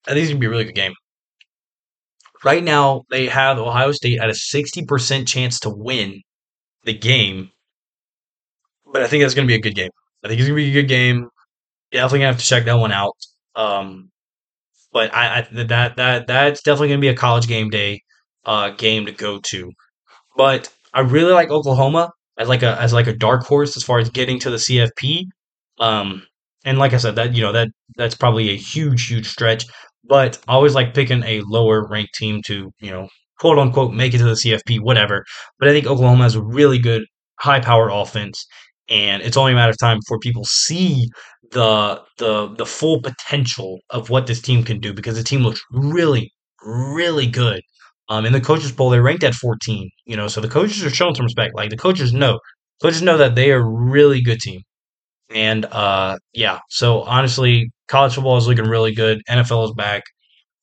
I 0.06 0.12
think 0.12 0.22
it's 0.22 0.30
going 0.30 0.40
to 0.40 0.40
be 0.40 0.46
a 0.46 0.50
really 0.50 0.64
good 0.64 0.74
game. 0.74 0.94
Right 2.44 2.62
now, 2.62 3.02
they 3.10 3.26
have 3.26 3.58
Ohio 3.58 3.92
State 3.92 4.20
at 4.20 4.30
a 4.30 4.32
60% 4.32 5.26
chance 5.26 5.60
to 5.60 5.70
win 5.70 6.22
the 6.84 6.94
game 6.94 7.50
but 8.92 9.02
I 9.02 9.06
think 9.06 9.22
that's 9.22 9.34
going 9.34 9.46
to 9.46 9.50
be 9.50 9.56
a 9.56 9.60
good 9.60 9.74
game. 9.74 9.90
I 10.24 10.28
think 10.28 10.40
it's 10.40 10.48
going 10.48 10.58
to 10.58 10.64
be 10.64 10.70
a 10.70 10.82
good 10.82 10.88
game. 10.88 11.28
Definitely 11.92 12.20
gonna 12.20 12.32
have 12.32 12.38
to 12.40 12.44
check 12.44 12.64
that 12.66 12.74
one 12.74 12.92
out. 12.92 13.16
Um, 13.54 14.10
but 14.92 15.14
I, 15.14 15.38
I 15.38 15.48
that 15.64 15.96
that 15.96 16.26
that's 16.26 16.62
definitely 16.62 16.88
going 16.88 17.00
to 17.00 17.04
be 17.04 17.08
a 17.08 17.16
college 17.16 17.46
game 17.46 17.70
day 17.70 18.02
uh, 18.44 18.70
game 18.70 19.06
to 19.06 19.12
go 19.12 19.38
to. 19.38 19.72
But 20.36 20.72
I 20.92 21.00
really 21.00 21.32
like 21.32 21.50
Oklahoma 21.50 22.10
as 22.38 22.48
like 22.48 22.62
a 22.62 22.80
as 22.80 22.92
like 22.92 23.06
a 23.06 23.12
dark 23.16 23.44
horse 23.44 23.76
as 23.76 23.82
far 23.84 23.98
as 23.98 24.10
getting 24.10 24.38
to 24.40 24.50
the 24.50 24.58
CFP. 24.58 25.24
Um, 25.80 26.22
and 26.64 26.78
like 26.78 26.92
I 26.92 26.98
said, 26.98 27.16
that 27.16 27.34
you 27.34 27.42
know 27.42 27.52
that 27.52 27.68
that's 27.96 28.14
probably 28.14 28.50
a 28.50 28.56
huge, 28.56 29.06
huge 29.08 29.28
stretch. 29.28 29.66
But 30.04 30.38
always 30.48 30.74
like 30.74 30.94
picking 30.94 31.22
a 31.24 31.42
lower 31.46 31.86
ranked 31.88 32.14
team 32.14 32.42
to 32.46 32.70
you 32.80 32.90
know 32.90 33.08
quote 33.40 33.58
unquote 33.58 33.92
make 33.92 34.14
it 34.14 34.18
to 34.18 34.24
the 34.24 34.36
CFP, 34.36 34.80
whatever. 34.80 35.24
But 35.58 35.68
I 35.68 35.72
think 35.72 35.86
Oklahoma 35.86 36.24
has 36.24 36.34
a 36.34 36.42
really 36.42 36.78
good 36.78 37.02
high 37.40 37.60
power 37.60 37.88
offense, 37.90 38.46
and 38.88 39.22
it's 39.22 39.36
only 39.36 39.52
a 39.52 39.54
matter 39.54 39.70
of 39.70 39.78
time 39.78 39.98
before 39.98 40.18
people 40.18 40.44
see 40.44 41.08
the 41.52 42.02
the 42.18 42.48
the 42.56 42.66
full 42.66 43.00
potential 43.02 43.80
of 43.90 44.10
what 44.10 44.26
this 44.26 44.40
team 44.40 44.62
can 44.64 44.80
do 44.80 44.92
because 44.92 45.16
the 45.16 45.22
team 45.24 45.42
looks 45.42 45.60
really, 45.72 46.32
really 46.64 47.26
good. 47.26 47.62
Um, 48.08 48.24
in 48.24 48.32
the 48.32 48.40
coaches 48.40 48.72
poll, 48.72 48.90
they're 48.90 49.02
ranked 49.02 49.24
at 49.24 49.34
14. 49.34 49.90
You 50.06 50.16
know, 50.16 50.28
so 50.28 50.40
the 50.40 50.48
coaches 50.48 50.84
are 50.84 50.90
showing 50.90 51.14
some 51.14 51.24
respect. 51.24 51.54
Like 51.54 51.70
the 51.70 51.76
coaches 51.76 52.12
know, 52.12 52.40
coaches 52.82 53.02
know 53.02 53.18
that 53.18 53.34
they 53.34 53.52
are 53.52 53.60
a 53.60 53.68
really 53.68 54.22
good 54.22 54.40
team. 54.40 54.62
And 55.30 55.66
uh, 55.66 56.18
yeah, 56.32 56.60
so 56.70 57.02
honestly, 57.02 57.70
college 57.88 58.14
football 58.14 58.38
is 58.38 58.46
looking 58.46 58.66
really 58.66 58.94
good. 58.94 59.22
NFL 59.28 59.66
is 59.66 59.74
back. 59.74 60.04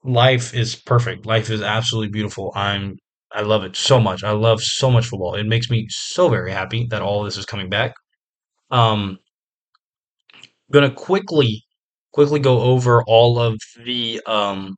Life 0.04 0.54
is 0.54 0.76
perfect. 0.76 1.26
Life 1.26 1.50
is 1.50 1.62
absolutely 1.62 2.12
beautiful. 2.12 2.52
I'm 2.56 2.98
I 3.32 3.42
love 3.42 3.64
it 3.64 3.76
so 3.76 4.00
much. 4.00 4.24
I 4.24 4.32
love 4.32 4.62
so 4.62 4.90
much 4.90 5.08
football. 5.08 5.36
It 5.36 5.46
makes 5.46 5.70
me 5.70 5.88
so 5.90 6.30
very 6.30 6.52
happy 6.52 6.88
that 6.92 7.02
all 7.02 7.24
this 7.24 7.38
is 7.38 7.46
coming 7.46 7.70
back. 7.70 7.94
Um, 8.72 9.20
gonna 10.72 10.92
quickly 10.92 11.64
quickly 12.14 12.40
go 12.40 12.62
over 12.62 13.04
all 13.08 13.40
of 13.40 13.60
the 13.84 14.22
um 14.26 14.76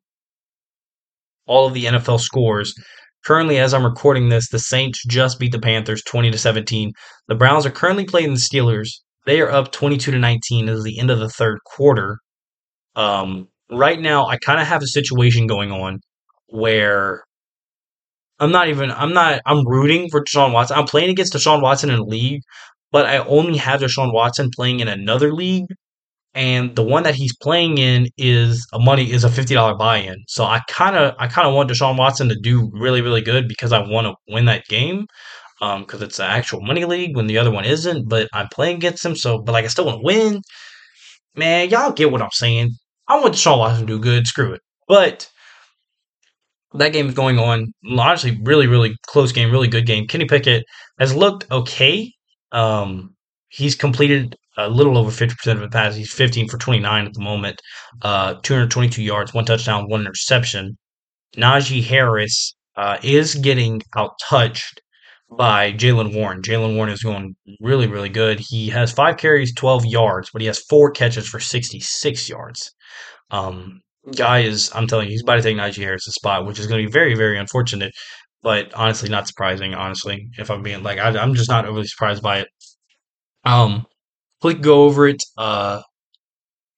all 1.47 1.67
of 1.67 1.73
the 1.73 1.85
NFL 1.85 2.19
scores. 2.19 2.73
Currently, 3.25 3.57
as 3.57 3.73
I'm 3.73 3.83
recording 3.85 4.29
this, 4.29 4.49
the 4.49 4.59
Saints 4.59 5.03
just 5.05 5.39
beat 5.39 5.51
the 5.51 5.59
Panthers 5.59 6.03
20 6.03 6.31
to 6.31 6.37
17. 6.37 6.91
The 7.27 7.35
Browns 7.35 7.65
are 7.65 7.71
currently 7.71 8.05
playing 8.05 8.33
the 8.33 8.39
Steelers. 8.39 8.89
They 9.25 9.41
are 9.41 9.51
up 9.51 9.71
22 9.71 10.11
to 10.11 10.19
19 10.19 10.69
as 10.69 10.83
the 10.83 10.99
end 10.99 11.09
of 11.09 11.19
the 11.19 11.29
third 11.29 11.59
quarter. 11.65 12.19
Um, 12.95 13.49
right 13.69 13.99
now, 13.99 14.27
I 14.27 14.37
kind 14.37 14.61
of 14.61 14.67
have 14.67 14.81
a 14.81 14.87
situation 14.87 15.47
going 15.47 15.71
on 15.71 15.99
where 16.47 17.23
I'm 18.39 18.51
not 18.51 18.69
even, 18.69 18.91
I'm 18.91 19.13
not, 19.13 19.41
I'm 19.45 19.67
rooting 19.67 20.09
for 20.09 20.23
Deshaun 20.23 20.53
Watson. 20.53 20.77
I'm 20.77 20.85
playing 20.85 21.09
against 21.09 21.33
Deshaun 21.33 21.61
Watson 21.61 21.89
in 21.89 21.99
a 21.99 22.03
league, 22.03 22.41
but 22.91 23.05
I 23.05 23.17
only 23.17 23.57
have 23.57 23.81
Deshaun 23.81 24.13
Watson 24.13 24.49
playing 24.55 24.79
in 24.79 24.87
another 24.87 25.33
league 25.33 25.67
and 26.37 26.75
the 26.75 26.83
one 26.83 27.01
that 27.01 27.15
he's 27.15 27.35
playing 27.35 27.79
in 27.79 28.09
is 28.15 28.67
a 28.71 28.77
money 28.77 29.11
is 29.11 29.23
a 29.23 29.29
fifty 29.29 29.55
dollar 29.55 29.75
buy 29.75 29.97
in. 29.97 30.23
So 30.27 30.43
I 30.43 30.61
kind 30.69 30.95
of 30.95 31.15
I 31.17 31.27
kind 31.27 31.47
of 31.47 31.55
want 31.55 31.69
Deshaun 31.69 31.97
Watson 31.97 32.29
to 32.29 32.39
do 32.39 32.69
really 32.73 33.01
really 33.01 33.21
good 33.21 33.47
because 33.47 33.73
I 33.73 33.79
want 33.79 34.05
to 34.05 34.13
win 34.31 34.45
that 34.45 34.65
game 34.67 35.07
because 35.59 35.95
um, 35.95 36.03
it's 36.03 36.19
an 36.19 36.27
actual 36.27 36.61
money 36.61 36.85
league 36.85 37.15
when 37.15 37.25
the 37.25 37.39
other 37.39 37.49
one 37.49 37.65
isn't. 37.65 38.07
But 38.07 38.29
I'm 38.33 38.47
playing 38.53 38.77
against 38.77 39.03
him, 39.03 39.15
so 39.15 39.41
but 39.41 39.53
like 39.53 39.65
I 39.65 39.69
still 39.69 39.87
want 39.87 39.97
to 39.97 40.05
win. 40.05 40.41
Man, 41.35 41.71
y'all 41.71 41.91
get 41.91 42.11
what 42.11 42.21
I'm 42.21 42.29
saying. 42.31 42.69
I 43.07 43.19
want 43.19 43.33
Deshaun 43.33 43.57
Watson 43.57 43.87
to 43.87 43.93
do 43.93 43.99
good. 43.99 44.27
Screw 44.27 44.53
it. 44.53 44.61
But 44.87 45.27
that 46.73 46.93
game 46.93 47.07
is 47.07 47.15
going 47.15 47.39
on. 47.39 47.73
Honestly, 47.97 48.37
really 48.43 48.67
really 48.67 48.95
close 49.07 49.31
game, 49.31 49.49
really 49.49 49.69
good 49.69 49.87
game. 49.87 50.05
Kenny 50.05 50.25
Pickett 50.25 50.65
has 50.99 51.15
looked 51.15 51.49
okay. 51.49 52.11
Um, 52.51 53.15
he's 53.49 53.73
completed 53.73 54.35
a 54.57 54.69
little 54.69 54.97
over 54.97 55.11
50% 55.11 55.51
of 55.51 55.59
the 55.59 55.69
passes. 55.69 55.97
He's 55.97 56.13
15 56.13 56.49
for 56.49 56.57
29 56.57 57.05
at 57.05 57.13
the 57.13 57.21
moment, 57.21 57.61
uh, 58.01 58.35
222 58.43 59.03
yards, 59.03 59.33
one 59.33 59.45
touchdown, 59.45 59.89
one 59.89 60.01
interception. 60.01 60.77
Najee 61.35 61.83
Harris 61.83 62.55
uh, 62.75 62.97
is 63.03 63.35
getting 63.35 63.81
out 63.95 64.11
touched 64.29 64.81
by 65.29 65.73
Jaylen 65.73 66.15
Warren. 66.15 66.41
Jaylen 66.41 66.75
Warren 66.75 66.91
is 66.91 67.03
going 67.03 67.35
really, 67.59 67.87
really 67.87 68.09
good. 68.09 68.39
He 68.39 68.69
has 68.69 68.91
five 68.91 69.17
carries, 69.17 69.53
12 69.53 69.85
yards, 69.85 70.29
but 70.31 70.41
he 70.41 70.47
has 70.47 70.59
four 70.69 70.91
catches 70.91 71.27
for 71.27 71.39
66 71.39 72.29
yards. 72.29 72.73
Um, 73.29 73.81
guy 74.15 74.39
is, 74.39 74.71
I'm 74.73 74.87
telling 74.87 75.07
you, 75.07 75.11
he's 75.11 75.23
about 75.23 75.35
to 75.35 75.41
take 75.41 75.57
Najee 75.57 75.83
Harris' 75.83 76.05
spot, 76.05 76.45
which 76.45 76.59
is 76.59 76.67
going 76.67 76.81
to 76.81 76.87
be 76.87 76.91
very, 76.91 77.13
very 77.13 77.37
unfortunate, 77.37 77.91
but 78.41 78.73
honestly, 78.73 79.09
not 79.09 79.27
surprising, 79.27 79.73
honestly, 79.73 80.29
if 80.37 80.49
I'm 80.49 80.63
being 80.63 80.81
like, 80.81 80.97
I, 80.97 81.21
am 81.21 81.35
just 81.35 81.49
not 81.49 81.65
overly 81.65 81.87
surprised 81.87 82.23
by 82.23 82.39
it. 82.39 82.47
Um, 83.43 83.85
quick 84.41 84.61
go 84.61 84.83
over 84.85 85.07
it. 85.07 85.23
Uh, 85.37 85.81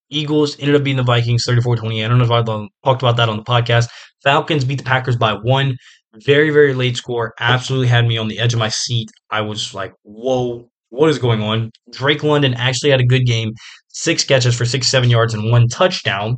Eagles 0.09 0.57
ended 0.59 0.75
up 0.75 0.83
beating 0.83 0.97
the 0.97 1.03
Vikings 1.03 1.43
34 1.45 1.77
28. 1.77 2.03
I 2.03 2.07
don't 2.07 2.17
know 2.17 2.23
if 2.23 2.31
I 2.31 2.41
talked 2.83 3.01
about 3.01 3.17
that 3.17 3.29
on 3.29 3.37
the 3.37 3.43
podcast. 3.43 3.89
Falcons 4.23 4.65
beat 4.65 4.79
the 4.79 4.83
Packers 4.83 5.15
by 5.15 5.33
one. 5.33 5.77
Very, 6.25 6.49
very 6.49 6.73
late 6.73 6.97
score. 6.97 7.33
Absolutely 7.39 7.87
had 7.87 8.07
me 8.07 8.17
on 8.17 8.27
the 8.27 8.39
edge 8.39 8.53
of 8.53 8.59
my 8.59 8.69
seat. 8.69 9.09
I 9.29 9.41
was 9.41 9.75
like, 9.75 9.93
whoa, 10.03 10.67
what 10.89 11.09
is 11.09 11.19
going 11.19 11.41
on? 11.41 11.69
Drake 11.91 12.23
London 12.23 12.55
actually 12.55 12.89
had 12.89 12.99
a 12.99 13.05
good 13.05 13.25
game. 13.25 13.53
Six 13.89 14.23
catches 14.23 14.55
for 14.55 14.65
six, 14.65 14.87
seven 14.87 15.09
yards 15.09 15.33
and 15.33 15.51
one 15.51 15.67
touchdown. 15.67 16.37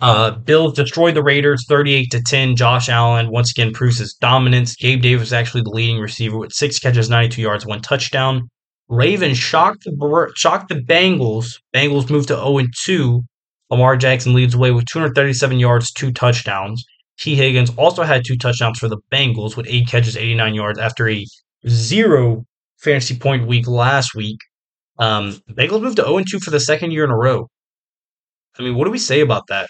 Uh, 0.00 0.32
Bills 0.32 0.74
destroyed 0.74 1.14
the 1.14 1.22
Raiders 1.22 1.64
38 1.68 2.10
to 2.10 2.22
10. 2.22 2.56
Josh 2.56 2.88
Allen 2.88 3.30
once 3.30 3.52
again 3.52 3.72
proves 3.72 3.98
his 3.98 4.14
dominance. 4.14 4.74
Gabe 4.74 5.00
Davis 5.00 5.32
actually 5.32 5.62
the 5.62 5.70
leading 5.70 5.98
receiver 5.98 6.36
with 6.36 6.52
six 6.52 6.78
catches, 6.78 7.08
92 7.08 7.40
yards, 7.40 7.64
one 7.64 7.80
touchdown. 7.80 8.50
Ravens 8.88 9.38
shocked 9.38 9.84
the 9.84 10.32
shocked 10.36 10.68
the 10.68 10.76
Bengals. 10.76 11.60
Bengals 11.74 12.10
moved 12.10 12.28
to 12.28 12.34
0 12.34 12.66
2. 12.84 13.22
Lamar 13.70 13.96
Jackson 13.96 14.34
leads 14.34 14.54
away 14.54 14.70
with 14.70 14.84
237 14.86 15.58
yards, 15.58 15.90
two 15.90 16.12
touchdowns. 16.12 16.84
Tee 17.18 17.34
Higgins 17.34 17.70
also 17.76 18.02
had 18.02 18.24
two 18.24 18.36
touchdowns 18.36 18.78
for 18.78 18.88
the 18.88 18.98
Bengals 19.10 19.56
with 19.56 19.66
eight 19.68 19.88
catches, 19.88 20.16
89 20.16 20.54
yards 20.54 20.78
after 20.78 21.08
a 21.08 21.24
zero 21.66 22.44
fantasy 22.78 23.16
point 23.16 23.46
week 23.46 23.66
last 23.66 24.14
week. 24.14 24.38
Um, 24.98 25.40
Bengals 25.50 25.82
moved 25.82 25.96
to 25.96 26.04
0 26.04 26.22
2 26.28 26.40
for 26.40 26.50
the 26.50 26.60
second 26.60 26.92
year 26.92 27.04
in 27.04 27.10
a 27.10 27.16
row. 27.16 27.48
I 28.58 28.62
mean, 28.62 28.74
what 28.76 28.84
do 28.84 28.90
we 28.90 28.98
say 28.98 29.20
about 29.20 29.46
that? 29.48 29.68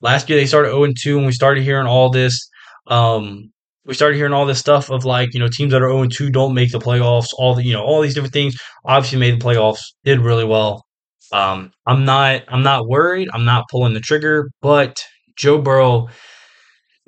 Last 0.00 0.28
year 0.28 0.38
they 0.38 0.46
started 0.46 0.70
0 0.70 0.92
2, 1.00 1.18
and 1.18 1.26
we 1.26 1.32
started 1.32 1.62
hearing 1.62 1.86
all 1.86 2.10
this 2.10 2.50
um, 2.88 3.52
we 3.84 3.94
started 3.94 4.16
hearing 4.16 4.32
all 4.32 4.46
this 4.46 4.58
stuff 4.58 4.90
of 4.90 5.04
like 5.04 5.34
you 5.34 5.40
know 5.40 5.48
teams 5.48 5.72
that 5.72 5.82
are 5.82 5.90
0 5.90 6.06
2 6.06 6.30
don't 6.30 6.54
make 6.54 6.70
the 6.70 6.78
playoffs. 6.78 7.28
All 7.38 7.54
the 7.54 7.64
you 7.64 7.72
know 7.72 7.82
all 7.82 8.00
these 8.00 8.14
different 8.14 8.32
things. 8.34 8.56
Obviously 8.84 9.18
made 9.18 9.40
the 9.40 9.44
playoffs, 9.44 9.80
did 10.04 10.20
really 10.20 10.44
well. 10.44 10.84
Um, 11.32 11.72
I'm 11.86 12.04
not 12.04 12.42
I'm 12.48 12.62
not 12.62 12.86
worried. 12.86 13.28
I'm 13.32 13.44
not 13.44 13.64
pulling 13.70 13.94
the 13.94 14.00
trigger, 14.00 14.50
but 14.60 15.02
Joe 15.36 15.58
Burrow 15.58 16.08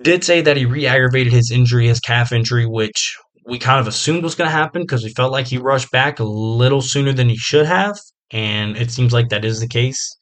did 0.03 0.25
say 0.25 0.41
that 0.41 0.57
he 0.57 0.65
re-aggravated 0.65 1.33
his 1.33 1.51
injury, 1.51 1.87
his 1.87 2.01
calf 2.01 2.33
injury, 2.33 2.67
which 2.67 3.17
we 3.47 3.59
kind 3.59 3.81
of 3.81 3.87
assumed 3.87 4.25
was 4.25 4.35
going 4.35 4.49
to 4.49 4.57
happen 4.57 4.83
because 4.83 5.05
we 5.05 5.11
felt 5.11 5.31
like 5.33 5.47
he 5.47 5.59
rushed 5.59 5.91
back 5.93 6.19
a 6.19 6.25
little 6.25 6.81
sooner 6.81 7.13
than 7.13 7.29
he 7.29 7.37
should 7.37 7.67
have, 7.67 7.97
and 8.31 8.77
it 8.77 8.91
seems 8.91 9.13
like 9.13 9.29
that 9.29 9.45
is 9.45 9.61
the 9.61 9.69
case. 9.69 10.17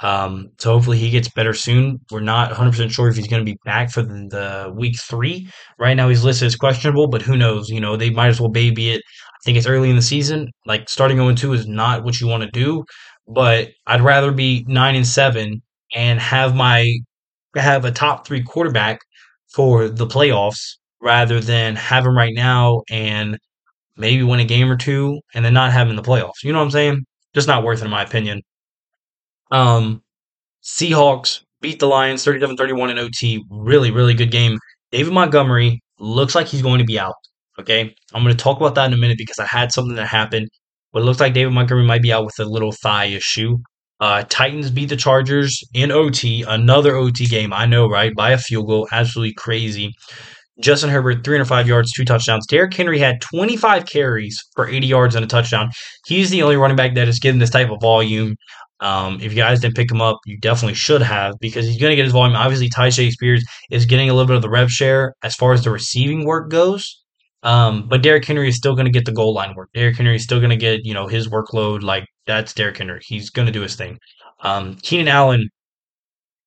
Um, 0.00 0.50
so 0.58 0.72
hopefully 0.72 0.98
he 0.98 1.10
gets 1.10 1.28
better 1.28 1.52
soon. 1.54 1.98
We're 2.10 2.20
not 2.20 2.52
100% 2.52 2.90
sure 2.90 3.08
if 3.08 3.16
he's 3.16 3.26
going 3.26 3.44
to 3.44 3.50
be 3.52 3.58
back 3.64 3.90
for 3.90 4.02
the, 4.02 4.72
week 4.76 4.96
three. 5.00 5.48
Right 5.78 5.94
now 5.94 6.08
he's 6.08 6.24
listed 6.24 6.46
as 6.46 6.56
questionable, 6.56 7.08
but 7.08 7.22
who 7.22 7.36
knows? 7.36 7.68
You 7.68 7.80
know, 7.80 7.96
they 7.96 8.10
might 8.10 8.28
as 8.28 8.40
well 8.40 8.50
baby 8.50 8.90
it. 8.90 9.02
I 9.34 9.38
think 9.44 9.58
it's 9.58 9.66
early 9.66 9.90
in 9.90 9.96
the 9.96 10.02
season. 10.02 10.48
Like 10.66 10.88
starting 10.88 11.18
0 11.18 11.34
2 11.34 11.52
is 11.52 11.66
not 11.66 12.04
what 12.04 12.20
you 12.20 12.26
want 12.28 12.44
to 12.44 12.50
do, 12.50 12.84
but 13.26 13.70
I'd 13.86 14.00
rather 14.00 14.32
be 14.32 14.64
9 14.68 14.94
and 14.94 15.06
7 15.06 15.62
and 15.94 16.20
have 16.20 16.54
my 16.54 16.92
have 17.56 17.84
a 17.84 17.90
top 17.90 18.26
three 18.26 18.42
quarterback 18.42 19.00
for 19.52 19.88
the 19.88 20.06
playoffs 20.06 20.76
rather 21.00 21.40
than 21.40 21.76
have 21.76 22.04
him 22.06 22.16
right 22.16 22.34
now 22.34 22.82
and 22.90 23.38
maybe 23.96 24.22
win 24.22 24.40
a 24.40 24.44
game 24.44 24.70
or 24.70 24.76
two 24.76 25.20
and 25.34 25.44
then 25.44 25.54
not 25.54 25.72
have 25.72 25.86
him 25.86 25.90
in 25.90 25.96
the 25.96 26.02
playoffs. 26.02 26.44
You 26.44 26.52
know 26.52 26.58
what 26.60 26.66
I'm 26.66 26.70
saying? 26.70 27.04
Just 27.34 27.48
not 27.48 27.64
worth 27.64 27.80
it 27.82 27.86
in 27.86 27.90
my 27.90 28.02
opinion. 28.02 28.42
Um, 29.50 30.02
Seahawks 30.62 31.40
beat 31.60 31.78
the 31.78 31.86
Lions 31.86 32.24
37 32.24 32.56
31 32.56 32.90
in 32.90 32.98
OT. 32.98 33.44
Really, 33.50 33.90
really 33.90 34.14
good 34.14 34.30
game. 34.30 34.58
David 34.92 35.12
Montgomery 35.12 35.80
looks 35.98 36.34
like 36.34 36.46
he's 36.46 36.62
going 36.62 36.78
to 36.78 36.84
be 36.84 36.98
out. 36.98 37.14
Okay. 37.58 37.94
I'm 38.14 38.22
going 38.22 38.36
to 38.36 38.42
talk 38.42 38.58
about 38.58 38.74
that 38.76 38.86
in 38.86 38.92
a 38.92 38.98
minute 38.98 39.18
because 39.18 39.38
I 39.38 39.46
had 39.46 39.72
something 39.72 39.96
that 39.96 40.06
happened, 40.06 40.48
but 40.92 41.02
it 41.02 41.04
looks 41.04 41.20
like 41.20 41.34
David 41.34 41.52
Montgomery 41.52 41.84
might 41.84 42.02
be 42.02 42.12
out 42.12 42.24
with 42.24 42.38
a 42.38 42.44
little 42.44 42.72
thigh 42.72 43.06
issue. 43.06 43.56
Uh, 44.00 44.22
Titans 44.28 44.70
beat 44.70 44.90
the 44.90 44.96
Chargers 44.96 45.60
in 45.74 45.90
OT, 45.90 46.42
another 46.42 46.94
OT 46.94 47.26
game. 47.26 47.52
I 47.52 47.66
know, 47.66 47.88
right? 47.88 48.14
By 48.14 48.30
a 48.30 48.38
field 48.38 48.68
goal. 48.68 48.88
Absolutely 48.92 49.34
crazy. 49.34 49.92
Justin 50.60 50.90
Herbert, 50.90 51.24
305 51.24 51.68
yards, 51.68 51.92
two 51.92 52.04
touchdowns. 52.04 52.46
Derrick 52.46 52.74
Henry 52.74 52.98
had 52.98 53.20
25 53.20 53.86
carries 53.86 54.38
for 54.54 54.68
80 54.68 54.86
yards 54.86 55.14
and 55.14 55.24
a 55.24 55.28
touchdown. 55.28 55.70
He's 56.06 56.30
the 56.30 56.42
only 56.42 56.56
running 56.56 56.76
back 56.76 56.94
that 56.94 57.08
is 57.08 57.20
getting 57.20 57.38
this 57.38 57.50
type 57.50 57.70
of 57.70 57.80
volume. 57.80 58.34
Um, 58.80 59.16
if 59.20 59.32
you 59.32 59.36
guys 59.36 59.60
didn't 59.60 59.76
pick 59.76 59.90
him 59.90 60.00
up, 60.00 60.18
you 60.24 60.38
definitely 60.38 60.74
should 60.74 61.02
have 61.02 61.34
because 61.40 61.66
he's 61.66 61.80
going 61.80 61.90
to 61.90 61.96
get 61.96 62.04
his 62.04 62.12
volume. 62.12 62.36
Obviously, 62.36 62.68
Tyjae 62.68 63.10
Spears 63.10 63.44
is 63.70 63.86
getting 63.86 64.08
a 64.08 64.14
little 64.14 64.26
bit 64.26 64.36
of 64.36 64.42
the 64.42 64.50
rev 64.50 64.70
share 64.70 65.14
as 65.22 65.34
far 65.34 65.52
as 65.52 65.64
the 65.64 65.70
receiving 65.70 66.24
work 66.24 66.50
goes. 66.50 67.02
Um, 67.42 67.88
but 67.88 68.02
Derrick 68.02 68.24
Henry 68.24 68.48
is 68.48 68.56
still 68.56 68.74
going 68.74 68.86
to 68.86 68.92
get 68.92 69.04
the 69.04 69.12
goal 69.12 69.32
line 69.32 69.54
work. 69.54 69.70
Derrick 69.72 69.96
Henry 69.96 70.16
is 70.16 70.24
still 70.24 70.38
going 70.38 70.50
to 70.50 70.56
get, 70.56 70.84
you 70.84 70.94
know, 70.94 71.06
his 71.06 71.28
workload. 71.28 71.82
Like, 71.82 72.06
that's 72.26 72.52
Derrick 72.52 72.78
Henry. 72.78 73.00
He's 73.04 73.30
going 73.30 73.46
to 73.46 73.52
do 73.52 73.62
his 73.62 73.76
thing. 73.76 73.98
Um, 74.42 74.76
Keenan 74.82 75.08
Allen, 75.08 75.48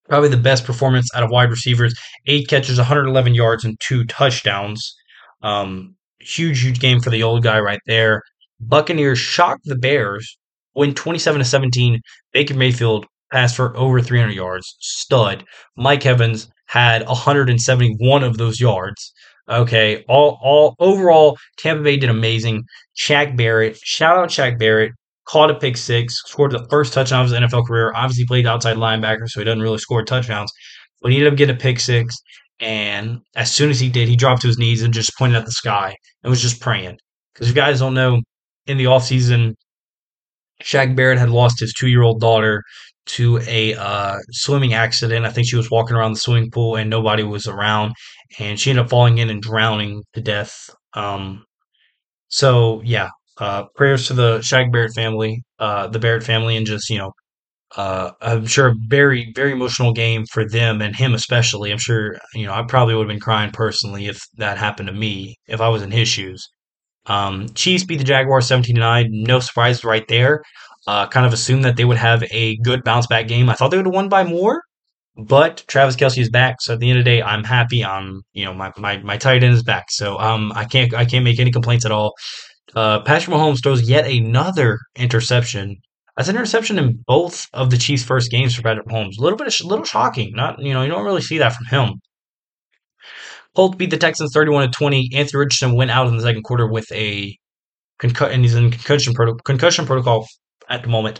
probably 0.07 0.29
the 0.29 0.37
best 0.37 0.65
performance 0.65 1.09
out 1.15 1.23
of 1.23 1.29
wide 1.29 1.49
receivers. 1.49 1.93
Eight 2.27 2.47
catches, 2.47 2.77
111 2.77 3.33
yards, 3.33 3.63
and 3.63 3.79
two 3.79 4.03
touchdowns. 4.05 4.95
Um, 5.41 5.95
huge, 6.19 6.61
huge 6.61 6.79
game 6.79 6.99
for 6.99 7.09
the 7.09 7.23
old 7.23 7.43
guy 7.43 7.59
right 7.59 7.81
there. 7.87 8.21
Buccaneers 8.59 9.17
shocked 9.17 9.63
the 9.65 9.77
Bears 9.77 10.37
win 10.75 10.93
27 10.93 11.39
to 11.39 11.45
17. 11.45 11.99
Baker 12.33 12.53
Mayfield 12.53 13.05
passed 13.31 13.55
for 13.55 13.75
over 13.77 14.01
300 14.01 14.31
yards. 14.31 14.75
Stud. 14.79 15.43
Mike 15.75 16.05
Evans 16.05 16.49
had 16.67 17.05
171 17.07 18.23
of 18.23 18.37
those 18.37 18.59
yards. 18.59 19.13
Okay, 19.49 20.05
all 20.07 20.39
all 20.41 20.75
overall, 20.79 21.37
Tampa 21.57 21.83
Bay 21.83 21.97
did 21.97 22.09
amazing. 22.09 22.63
Shaq 22.97 23.35
Barrett, 23.35 23.77
shout 23.77 24.17
out 24.17 24.29
Shaq 24.29 24.57
Barrett, 24.57 24.93
caught 25.25 25.51
a 25.51 25.55
pick 25.55 25.75
six, 25.75 26.19
scored 26.25 26.51
the 26.51 26.65
first 26.69 26.93
touchdown 26.93 27.25
of 27.25 27.31
his 27.31 27.39
NFL 27.39 27.67
career. 27.67 27.91
Obviously 27.95 28.25
played 28.25 28.47
outside 28.47 28.77
linebacker, 28.77 29.27
so 29.27 29.41
he 29.41 29.43
doesn't 29.43 29.61
really 29.61 29.79
score 29.79 30.03
touchdowns, 30.05 30.51
but 31.01 31.11
he 31.11 31.17
ended 31.17 31.33
up 31.33 31.37
getting 31.37 31.55
a 31.55 31.59
pick 31.59 31.79
six. 31.79 32.15
And 32.61 33.19
as 33.35 33.51
soon 33.51 33.71
as 33.71 33.79
he 33.79 33.89
did, 33.89 34.07
he 34.07 34.15
dropped 34.15 34.41
to 34.43 34.47
his 34.47 34.59
knees 34.59 34.83
and 34.83 34.93
just 34.93 35.17
pointed 35.17 35.35
at 35.35 35.45
the 35.45 35.51
sky 35.51 35.95
and 36.23 36.29
was 36.29 36.41
just 36.41 36.61
praying. 36.61 36.97
Because 37.33 37.49
you 37.49 37.55
guys 37.55 37.79
don't 37.79 37.95
know, 37.95 38.21
in 38.67 38.77
the 38.77 38.85
offseason, 38.85 39.55
Shaq 40.63 40.95
Barrett 40.95 41.19
had 41.19 41.29
lost 41.29 41.59
his 41.59 41.73
two 41.73 41.87
year 41.87 42.03
old 42.03 42.19
daughter 42.19 42.63
to 43.07 43.39
a 43.47 43.73
uh, 43.75 44.17
swimming 44.31 44.73
accident. 44.73 45.25
I 45.25 45.31
think 45.31 45.47
she 45.49 45.55
was 45.57 45.71
walking 45.71 45.95
around 45.95 46.13
the 46.13 46.19
swimming 46.19 46.51
pool 46.51 46.75
and 46.75 46.89
nobody 46.89 47.23
was 47.23 47.47
around, 47.47 47.93
and 48.39 48.59
she 48.59 48.69
ended 48.69 48.85
up 48.85 48.89
falling 48.89 49.17
in 49.17 49.29
and 49.29 49.41
drowning 49.41 50.03
to 50.13 50.21
death. 50.21 50.69
Um, 50.93 51.45
so 52.29 52.81
yeah, 52.83 53.09
uh, 53.39 53.65
prayers 53.75 54.07
to 54.07 54.13
the 54.13 54.39
Shaq 54.39 54.71
Barrett 54.71 54.93
family, 54.93 55.43
uh, 55.59 55.87
the 55.87 55.99
Barrett 55.99 56.23
family, 56.23 56.57
and 56.57 56.65
just 56.65 56.89
you 56.89 56.97
know, 56.99 57.11
uh, 57.77 58.11
I'm 58.21 58.45
sure 58.45 58.69
a 58.69 58.75
very 58.87 59.31
very 59.35 59.51
emotional 59.53 59.93
game 59.93 60.25
for 60.31 60.47
them 60.47 60.81
and 60.81 60.95
him 60.95 61.13
especially. 61.13 61.71
I'm 61.71 61.77
sure 61.79 62.17
you 62.33 62.45
know 62.45 62.53
I 62.53 62.63
probably 62.63 62.95
would 62.95 63.03
have 63.03 63.09
been 63.09 63.19
crying 63.19 63.51
personally 63.51 64.07
if 64.07 64.21
that 64.37 64.57
happened 64.57 64.87
to 64.87 64.93
me 64.93 65.37
if 65.47 65.61
I 65.61 65.69
was 65.69 65.81
in 65.83 65.91
his 65.91 66.07
shoes. 66.07 66.47
Um, 67.05 67.49
Chiefs 67.49 67.83
beat 67.83 67.97
the 67.97 68.03
Jaguars 68.03 68.47
17 68.47 68.75
9. 68.75 69.09
No 69.11 69.39
surprise 69.39 69.83
right 69.83 70.07
there. 70.07 70.43
Uh, 70.87 71.07
kind 71.07 71.25
of 71.25 71.33
assumed 71.33 71.63
that 71.65 71.77
they 71.77 71.85
would 71.85 71.97
have 71.97 72.23
a 72.31 72.57
good 72.57 72.83
bounce 72.83 73.07
back 73.07 73.27
game. 73.27 73.49
I 73.49 73.53
thought 73.53 73.69
they 73.69 73.77
would 73.77 73.85
have 73.85 73.93
won 73.93 74.09
by 74.09 74.23
more, 74.23 74.61
but 75.15 75.63
Travis 75.67 75.95
Kelce 75.95 76.17
is 76.17 76.29
back. 76.29 76.61
So 76.61 76.73
at 76.73 76.79
the 76.79 76.89
end 76.89 76.99
of 76.99 77.05
the 77.05 77.11
day, 77.11 77.21
I'm 77.21 77.43
happy. 77.43 77.85
I'm 77.85 78.21
you 78.33 78.45
know 78.45 78.53
my 78.53 78.71
my, 78.77 78.97
my 78.97 79.17
tight 79.17 79.43
end 79.43 79.53
is 79.53 79.63
back. 79.63 79.85
So 79.89 80.19
um 80.19 80.51
I 80.55 80.65
can't 80.65 80.93
I 80.93 81.05
can't 81.05 81.23
make 81.23 81.39
any 81.39 81.51
complaints 81.51 81.85
at 81.85 81.91
all. 81.91 82.13
Uh, 82.75 83.01
Patrick 83.01 83.35
Mahomes 83.35 83.61
throws 83.61 83.87
yet 83.87 84.07
another 84.07 84.79
interception. 84.95 85.77
That's 86.15 86.29
an 86.29 86.35
interception 86.35 86.79
in 86.79 87.03
both 87.05 87.47
of 87.53 87.69
the 87.69 87.77
Chiefs' 87.77 88.03
first 88.03 88.31
games 88.31 88.55
for 88.55 88.61
Patrick 88.61 88.87
Mahomes. 88.87 89.17
A 89.17 89.21
little 89.21 89.37
bit, 89.37 89.59
a 89.59 89.67
little 89.67 89.85
shocking. 89.85 90.31
Not 90.33 90.59
you 90.59 90.73
know 90.73 90.81
you 90.81 90.89
don't 90.89 91.05
really 91.05 91.21
see 91.21 91.37
that 91.39 91.53
from 91.53 91.65
him. 91.67 92.01
Colts 93.55 93.75
beat 93.75 93.89
the 93.89 93.97
Texans 93.97 94.31
31 94.33 94.71
to 94.71 94.77
20. 94.77 95.11
Anthony 95.13 95.39
Richardson 95.39 95.75
went 95.75 95.91
out 95.91 96.07
in 96.07 96.15
the 96.15 96.23
second 96.23 96.43
quarter 96.43 96.67
with 96.67 96.89
a 96.91 97.37
concussion, 97.99 98.33
and 98.35 98.43
he's 98.43 98.55
in 98.55 98.71
concussion, 98.71 99.13
concussion 99.45 99.85
protocol 99.85 100.25
at 100.69 100.83
the 100.83 100.89
moment. 100.89 101.19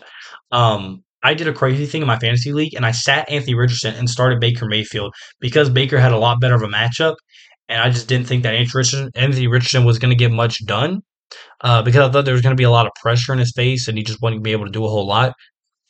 Um, 0.52 1.04
I 1.24 1.34
did 1.34 1.48
a 1.48 1.54
crazy 1.54 1.86
thing 1.86 2.02
in 2.02 2.08
my 2.08 2.18
fantasy 2.18 2.52
league, 2.52 2.74
and 2.74 2.86
I 2.86 2.92
sat 2.92 3.30
Anthony 3.30 3.54
Richardson 3.54 3.96
and 3.96 4.10
started 4.10 4.40
Baker 4.40 4.66
Mayfield 4.66 5.14
because 5.40 5.70
Baker 5.70 6.00
had 6.00 6.14
a 6.14 6.18
lot 6.18 6.42
better 6.42 6.56
of 6.56 6.64
a 6.64 6.68
matchup, 6.68 7.16
and 7.70 7.82
I 7.82 7.90
just 7.90 8.08
didn't 8.08 8.28
think 8.28 8.44
that 8.44 8.56
Anthony 8.56 8.80
Richardson, 8.80 9.12
Anthony 9.16 9.48
Richardson 9.48 9.86
was 9.86 10.00
going 10.00 10.10
to 10.10 10.16
get 10.16 10.32
much 10.32 10.66
done 10.66 11.02
uh, 11.62 11.82
because 11.84 12.08
I 12.08 12.12
thought 12.12 12.26
there 12.26 12.34
was 12.34 12.42
going 12.42 12.56
to 12.56 12.60
be 12.60 12.64
a 12.64 12.72
lot 12.72 12.88
of 12.88 12.94
pressure 13.02 13.34
in 13.34 13.40
his 13.40 13.54
face, 13.56 13.88
and 13.88 13.98
he 13.98 14.04
just 14.04 14.20
to 14.22 14.40
be 14.40 14.52
able 14.52 14.66
to 14.66 14.72
do 14.72 14.86
a 14.86 14.90
whole 14.90 15.08
lot. 15.08 15.34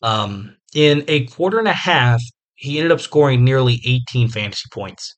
Um, 0.02 0.56
in 0.74 1.04
a 1.08 1.28
quarter 1.28 1.60
and 1.60 1.68
a 1.68 1.74
half, 1.74 2.22
he 2.56 2.78
ended 2.78 2.92
up 2.92 3.00
scoring 3.00 3.44
nearly 3.44 3.82
18 3.86 4.28
fantasy 4.30 4.68
points. 4.72 5.16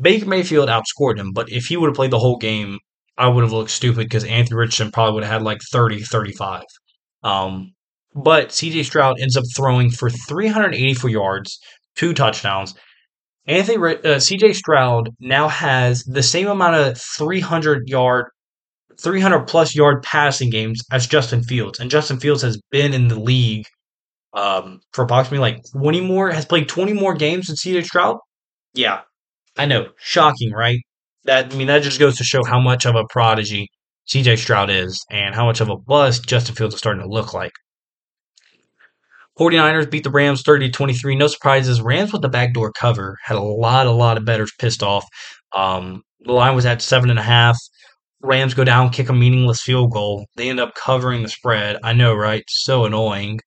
Baker 0.00 0.26
Mayfield 0.26 0.68
outscored 0.68 1.18
him, 1.18 1.32
but 1.32 1.50
if 1.50 1.66
he 1.66 1.76
would 1.76 1.88
have 1.88 1.96
played 1.96 2.10
the 2.10 2.18
whole 2.18 2.36
game, 2.36 2.78
I 3.16 3.28
would 3.28 3.42
have 3.42 3.52
looked 3.52 3.70
stupid 3.70 4.04
because 4.04 4.24
Anthony 4.24 4.56
Richardson 4.56 4.92
probably 4.92 5.14
would 5.14 5.24
have 5.24 5.32
had 5.32 5.42
like 5.42 5.60
30, 5.72 6.02
35. 6.02 6.62
Um, 7.24 7.72
but 8.14 8.50
CJ 8.50 8.84
Stroud 8.84 9.20
ends 9.20 9.36
up 9.36 9.44
throwing 9.56 9.90
for 9.90 10.08
384 10.08 11.10
yards, 11.10 11.58
two 11.96 12.14
touchdowns. 12.14 12.74
Anthony 13.46 13.76
uh, 13.76 14.18
CJ 14.18 14.54
Stroud 14.54 15.10
now 15.20 15.48
has 15.48 16.04
the 16.04 16.22
same 16.22 16.48
amount 16.48 16.76
of 16.76 17.00
300 17.00 17.88
yard 17.88 18.26
300 19.00 19.46
plus 19.46 19.74
yard 19.74 20.02
passing 20.02 20.50
games 20.50 20.82
as 20.92 21.06
Justin 21.06 21.42
Fields. 21.42 21.78
And 21.78 21.90
Justin 21.90 22.18
Fields 22.18 22.42
has 22.42 22.60
been 22.70 22.92
in 22.92 23.08
the 23.08 23.18
league 23.18 23.64
um, 24.34 24.80
for 24.92 25.04
approximately 25.04 25.38
like 25.38 25.62
20 25.72 26.00
more, 26.00 26.30
has 26.30 26.44
played 26.44 26.68
20 26.68 26.92
more 26.92 27.14
games 27.14 27.46
than 27.46 27.56
CJ 27.56 27.84
Stroud. 27.84 28.18
Yeah, 28.74 29.02
I 29.58 29.66
know, 29.66 29.88
shocking, 29.98 30.52
right? 30.52 30.78
That 31.24 31.52
I 31.52 31.56
mean, 31.56 31.66
that 31.66 31.82
just 31.82 31.98
goes 31.98 32.16
to 32.18 32.24
show 32.24 32.44
how 32.44 32.60
much 32.60 32.86
of 32.86 32.94
a 32.94 33.04
prodigy 33.10 33.68
CJ 34.08 34.38
Stroud 34.38 34.70
is 34.70 35.04
and 35.10 35.34
how 35.34 35.44
much 35.46 35.60
of 35.60 35.68
a 35.68 35.76
bust 35.76 36.26
Justin 36.26 36.54
Fields 36.54 36.74
is 36.74 36.78
starting 36.78 37.02
to 37.02 37.08
look 37.08 37.34
like. 37.34 37.52
49ers 39.38 39.90
beat 39.90 40.04
the 40.04 40.10
Rams 40.10 40.42
30 40.42 40.70
23. 40.70 41.16
No 41.16 41.26
surprises. 41.26 41.80
Rams 41.80 42.12
with 42.12 42.22
the 42.22 42.28
backdoor 42.28 42.72
cover 42.72 43.16
had 43.24 43.36
a 43.36 43.42
lot, 43.42 43.86
a 43.86 43.90
lot 43.90 44.16
of 44.16 44.24
bettors 44.24 44.52
pissed 44.58 44.82
off. 44.82 45.04
Um, 45.54 46.02
the 46.20 46.32
line 46.32 46.54
was 46.54 46.66
at 46.66 46.82
seven 46.82 47.10
and 47.10 47.18
a 47.18 47.22
half. 47.22 47.56
Rams 48.22 48.54
go 48.54 48.64
down, 48.64 48.90
kick 48.90 49.08
a 49.08 49.12
meaningless 49.12 49.62
field 49.62 49.92
goal. 49.92 50.26
They 50.36 50.50
end 50.50 50.58
up 50.58 50.74
covering 50.74 51.22
the 51.22 51.28
spread. 51.28 51.78
I 51.84 51.92
know, 51.92 52.14
right? 52.14 52.42
So 52.48 52.84
annoying. 52.84 53.38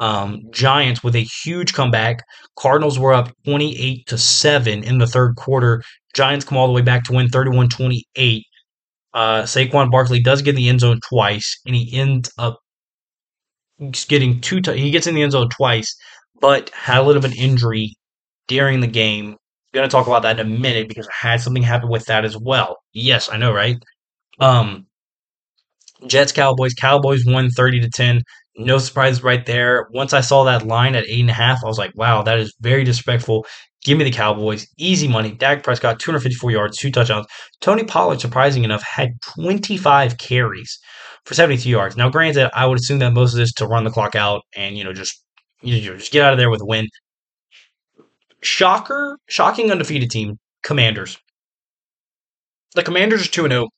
Um, 0.00 0.42
Giants 0.50 1.02
with 1.02 1.16
a 1.16 1.26
huge 1.42 1.74
comeback. 1.74 2.22
Cardinals 2.56 2.98
were 2.98 3.12
up 3.12 3.30
28 3.44 4.06
to 4.06 4.18
7 4.18 4.84
in 4.84 4.98
the 4.98 5.06
third 5.06 5.36
quarter. 5.36 5.82
Giants 6.14 6.44
come 6.44 6.58
all 6.58 6.66
the 6.66 6.72
way 6.72 6.82
back 6.82 7.04
to 7.04 7.12
win 7.12 7.28
31 7.28 7.68
28. 7.68 8.44
Uh, 9.14 9.42
Saquon 9.42 9.90
Barkley 9.90 10.22
does 10.22 10.42
get 10.42 10.50
in 10.50 10.56
the 10.56 10.68
end 10.68 10.80
zone 10.80 11.00
twice, 11.08 11.58
and 11.66 11.74
he 11.74 11.96
ends 11.98 12.30
up 12.38 12.58
getting 14.08 14.40
two. 14.40 14.60
T- 14.60 14.78
he 14.78 14.90
gets 14.90 15.06
in 15.06 15.14
the 15.14 15.22
end 15.22 15.32
zone 15.32 15.48
twice, 15.48 15.96
but 16.40 16.70
had 16.70 16.98
a 16.98 17.02
little 17.02 17.22
bit 17.22 17.32
of 17.32 17.36
an 17.36 17.42
injury 17.42 17.94
during 18.46 18.80
the 18.80 18.86
game. 18.86 19.36
Going 19.74 19.88
to 19.88 19.92
talk 19.92 20.06
about 20.06 20.22
that 20.22 20.40
in 20.40 20.46
a 20.46 20.58
minute 20.58 20.88
because 20.88 21.06
I 21.06 21.28
had 21.28 21.40
something 21.40 21.62
happen 21.62 21.88
with 21.90 22.06
that 22.06 22.24
as 22.24 22.36
well. 22.36 22.76
Yes, 22.92 23.28
I 23.30 23.36
know, 23.36 23.52
right? 23.52 23.76
Um, 24.40 24.86
Jets 26.06 26.32
Cowboys. 26.32 26.74
Cowboys 26.74 27.24
won 27.26 27.50
thirty 27.50 27.80
to 27.80 27.90
ten. 27.90 28.22
No 28.58 28.78
surprise 28.78 29.22
right 29.22 29.46
there. 29.46 29.86
Once 29.92 30.12
I 30.12 30.20
saw 30.20 30.44
that 30.44 30.66
line 30.66 30.96
at 30.96 31.06
eight 31.06 31.20
and 31.20 31.30
a 31.30 31.34
half, 31.34 31.64
I 31.64 31.68
was 31.68 31.78
like, 31.78 31.92
wow, 31.94 32.22
that 32.22 32.38
is 32.38 32.54
very 32.60 32.82
disrespectful. 32.84 33.46
Give 33.84 33.96
me 33.96 34.04
the 34.04 34.10
Cowboys. 34.10 34.66
Easy 34.76 35.06
money. 35.06 35.30
Dak 35.30 35.62
Prescott, 35.62 36.00
254 36.00 36.50
yards, 36.50 36.76
two 36.76 36.90
touchdowns. 36.90 37.26
Tony 37.60 37.84
Pollard, 37.84 38.20
surprising 38.20 38.64
enough, 38.64 38.82
had 38.82 39.10
25 39.40 40.18
carries 40.18 40.78
for 41.24 41.34
72 41.34 41.68
yards. 41.68 41.96
Now, 41.96 42.10
granted, 42.10 42.50
I 42.52 42.66
would 42.66 42.78
assume 42.78 42.98
that 42.98 43.12
most 43.12 43.32
of 43.32 43.38
this 43.38 43.52
to 43.54 43.66
run 43.66 43.84
the 43.84 43.90
clock 43.90 44.16
out 44.16 44.42
and, 44.56 44.76
you 44.76 44.82
know, 44.82 44.92
just 44.92 45.22
you 45.62 45.90
know, 45.90 45.96
just 45.96 46.12
get 46.12 46.24
out 46.24 46.32
of 46.32 46.38
there 46.38 46.50
with 46.50 46.62
a 46.62 46.66
win. 46.66 46.86
Shocker, 48.42 49.18
shocking 49.28 49.70
undefeated 49.70 50.10
team, 50.10 50.38
Commanders. 50.62 51.18
The 52.74 52.82
Commanders 52.82 53.26
are 53.26 53.30
2 53.30 53.48
0 53.48 53.68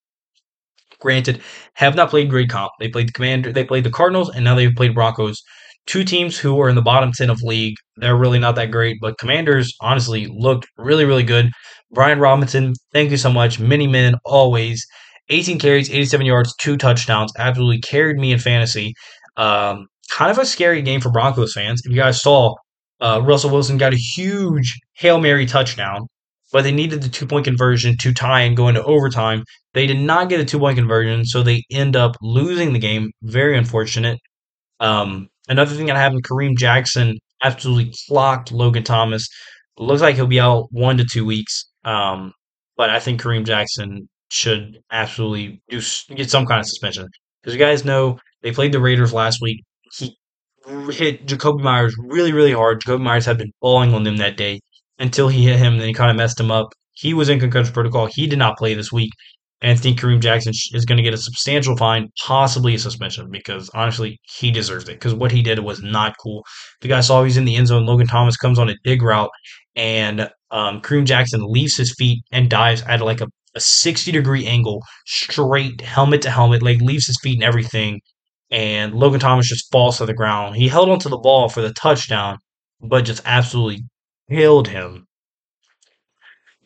granted, 1.00 1.40
have 1.74 1.96
not 1.96 2.10
played 2.10 2.30
great 2.30 2.50
comp. 2.50 2.72
They 2.78 2.88
played 2.88 3.08
the 3.08 3.12
Commander, 3.12 3.52
they 3.52 3.64
played 3.64 3.84
the 3.84 3.90
Cardinals, 3.90 4.30
and 4.30 4.44
now 4.44 4.54
they've 4.54 4.74
played 4.74 4.94
Broncos. 4.94 5.42
Two 5.86 6.04
teams 6.04 6.38
who 6.38 6.60
are 6.60 6.68
in 6.68 6.76
the 6.76 6.82
bottom 6.82 7.10
ten 7.12 7.30
of 7.30 7.42
league. 7.42 7.74
They're 7.96 8.16
really 8.16 8.38
not 8.38 8.54
that 8.56 8.70
great, 8.70 8.98
but 9.00 9.18
Commanders 9.18 9.74
honestly 9.80 10.26
looked 10.26 10.66
really, 10.76 11.04
really 11.04 11.22
good. 11.22 11.50
Brian 11.92 12.20
Robinson, 12.20 12.74
thank 12.92 13.10
you 13.10 13.16
so 13.16 13.32
much. 13.32 13.58
Many 13.58 13.86
men 13.86 14.14
always. 14.24 14.86
18 15.30 15.58
carries, 15.58 15.90
87 15.90 16.26
yards, 16.26 16.54
two 16.56 16.76
touchdowns. 16.76 17.32
Absolutely 17.38 17.80
carried 17.80 18.16
me 18.16 18.32
in 18.32 18.38
fantasy. 18.38 18.94
Um, 19.36 19.86
kind 20.10 20.30
of 20.30 20.38
a 20.38 20.46
scary 20.46 20.82
game 20.82 21.00
for 21.00 21.10
Broncos 21.10 21.54
fans. 21.54 21.82
If 21.84 21.90
you 21.90 21.96
guys 21.96 22.20
saw, 22.20 22.54
uh, 23.00 23.20
Russell 23.24 23.50
Wilson 23.50 23.78
got 23.78 23.94
a 23.94 23.96
huge 23.96 24.78
Hail 24.94 25.20
Mary 25.20 25.46
touchdown 25.46 26.06
but 26.52 26.62
they 26.62 26.72
needed 26.72 27.02
the 27.02 27.08
two 27.08 27.26
point 27.26 27.44
conversion 27.44 27.96
to 28.00 28.12
tie 28.12 28.40
and 28.40 28.56
go 28.56 28.68
into 28.68 28.82
overtime. 28.84 29.44
They 29.74 29.86
did 29.86 29.98
not 29.98 30.28
get 30.28 30.40
a 30.40 30.44
two 30.44 30.58
point 30.58 30.76
conversion, 30.76 31.24
so 31.24 31.42
they 31.42 31.62
end 31.70 31.96
up 31.96 32.16
losing 32.20 32.72
the 32.72 32.78
game. 32.78 33.10
Very 33.22 33.56
unfortunate. 33.56 34.18
Um, 34.80 35.28
another 35.48 35.74
thing 35.74 35.86
that 35.86 35.96
happened 35.96 36.24
Kareem 36.24 36.56
Jackson 36.56 37.18
absolutely 37.42 37.92
clocked 38.08 38.52
Logan 38.52 38.84
Thomas. 38.84 39.28
Looks 39.78 40.02
like 40.02 40.16
he'll 40.16 40.26
be 40.26 40.40
out 40.40 40.66
one 40.70 40.96
to 40.98 41.04
two 41.04 41.24
weeks. 41.24 41.64
Um, 41.84 42.32
but 42.76 42.90
I 42.90 42.98
think 42.98 43.20
Kareem 43.20 43.46
Jackson 43.46 44.08
should 44.30 44.78
absolutely 44.90 45.60
do 45.68 45.80
get 46.14 46.30
some 46.30 46.46
kind 46.46 46.60
of 46.60 46.66
suspension 46.66 47.06
because 47.42 47.54
you 47.54 47.58
guys 47.58 47.84
know 47.84 48.18
they 48.42 48.52
played 48.52 48.72
the 48.72 48.80
Raiders 48.80 49.12
last 49.12 49.40
week. 49.40 49.62
He 49.96 50.16
hit 50.90 51.26
Jakobi 51.26 51.62
Meyers 51.62 51.94
really, 51.98 52.32
really 52.32 52.52
hard. 52.52 52.82
Jakobi 52.82 53.00
Meyers 53.00 53.26
had 53.26 53.38
been 53.38 53.52
balling 53.60 53.94
on 53.94 54.04
them 54.04 54.18
that 54.18 54.36
day 54.36 54.60
until 55.00 55.28
he 55.28 55.44
hit 55.44 55.58
him. 55.58 55.78
Then 55.78 55.88
he 55.88 55.94
kind 55.94 56.10
of 56.10 56.16
messed 56.16 56.38
him 56.38 56.50
up. 56.50 56.68
He 56.92 57.14
was 57.14 57.28
in 57.28 57.40
concussion 57.40 57.72
protocol. 57.72 58.06
He 58.06 58.26
did 58.26 58.38
not 58.38 58.58
play 58.58 58.74
this 58.74 58.92
week. 58.92 59.10
And 59.62 59.72
I 59.72 59.74
think 59.74 60.00
Kareem 60.00 60.20
Jackson 60.20 60.52
is 60.72 60.84
going 60.86 60.96
to 60.96 61.02
get 61.02 61.12
a 61.12 61.18
substantial 61.18 61.76
fine, 61.76 62.08
possibly 62.26 62.74
a 62.74 62.78
suspension, 62.78 63.28
because 63.30 63.70
honestly, 63.74 64.18
he 64.22 64.50
deserves 64.50 64.88
it. 64.88 64.94
Because 64.94 65.14
what 65.14 65.32
he 65.32 65.42
did 65.42 65.58
was 65.58 65.82
not 65.82 66.14
cool. 66.22 66.44
The 66.80 66.88
guy 66.88 67.00
saw 67.00 67.22
he's 67.24 67.36
in 67.36 67.44
the 67.44 67.56
end 67.56 67.66
zone. 67.66 67.84
Logan 67.84 68.06
Thomas 68.06 68.36
comes 68.38 68.58
on 68.58 68.70
a 68.70 68.74
dig 68.84 69.02
route, 69.02 69.30
and 69.76 70.30
um, 70.50 70.80
Kareem 70.80 71.04
Jackson 71.04 71.42
leaves 71.44 71.76
his 71.76 71.94
feet 71.98 72.22
and 72.32 72.48
dives 72.48 72.82
at 72.82 73.02
like 73.02 73.20
a, 73.20 73.28
a 73.54 73.60
60 73.60 74.12
degree 74.12 74.46
angle, 74.46 74.82
straight 75.06 75.82
helmet 75.82 76.22
to 76.22 76.30
helmet, 76.30 76.62
like 76.62 76.80
leaves 76.80 77.06
his 77.06 77.18
feet 77.22 77.34
and 77.36 77.44
everything. 77.44 78.00
and 78.50 78.94
Logan 78.94 79.20
Thomas 79.20 79.48
just 79.48 79.70
falls 79.72 79.98
to 79.98 80.06
the 80.06 80.14
ground. 80.14 80.56
He 80.56 80.68
held 80.68 80.88
onto 80.88 81.08
the 81.08 81.18
ball 81.18 81.48
for 81.48 81.60
the 81.62 81.72
touchdown, 81.72 82.38
but 82.80 83.04
just 83.04 83.22
absolutely 83.26 83.84
killed 84.30 84.68
him. 84.68 85.06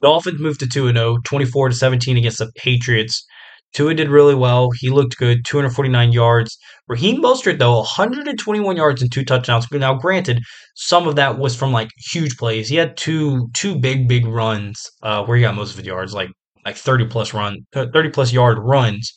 Dolphins 0.03 0.41
moved 0.41 0.61
to 0.61 0.69
2 0.69 0.93
0, 0.93 1.19
24 1.25 1.71
to 1.71 1.75
17 1.75 2.17
against 2.17 2.39
the 2.39 2.53
Patriots. 2.57 3.25
Tua 3.73 3.95
did 3.95 4.09
really 4.09 4.37
well. 4.37 4.71
He 4.79 4.89
looked 4.89 5.17
good, 5.17 5.45
249 5.45 6.13
yards. 6.13 6.57
Raheem 6.87 7.21
Mostert, 7.21 7.59
though, 7.59 7.79
121 7.79 8.77
yards 8.77 9.03
and 9.03 9.11
two 9.11 9.25
touchdowns. 9.25 9.67
Now, 9.73 9.95
granted, 9.95 10.41
some 10.77 11.09
of 11.09 11.17
that 11.17 11.39
was 11.39 11.57
from 11.57 11.73
like 11.73 11.89
huge 12.13 12.37
plays. 12.37 12.69
He 12.69 12.77
had 12.77 12.97
two 12.97 13.49
two 13.53 13.77
big 13.77 14.07
big 14.07 14.27
runs 14.27 14.81
uh, 15.03 15.25
where 15.25 15.37
he 15.37 15.43
got 15.43 15.57
most 15.57 15.73
of 15.73 15.79
his 15.79 15.87
yards, 15.87 16.15
like 16.15 16.31
like 16.65 16.77
30 16.77 17.07
plus 17.07 17.35
run, 17.35 17.59
30 17.73 18.11
plus 18.11 18.33
yard 18.33 18.59
runs. 18.61 19.13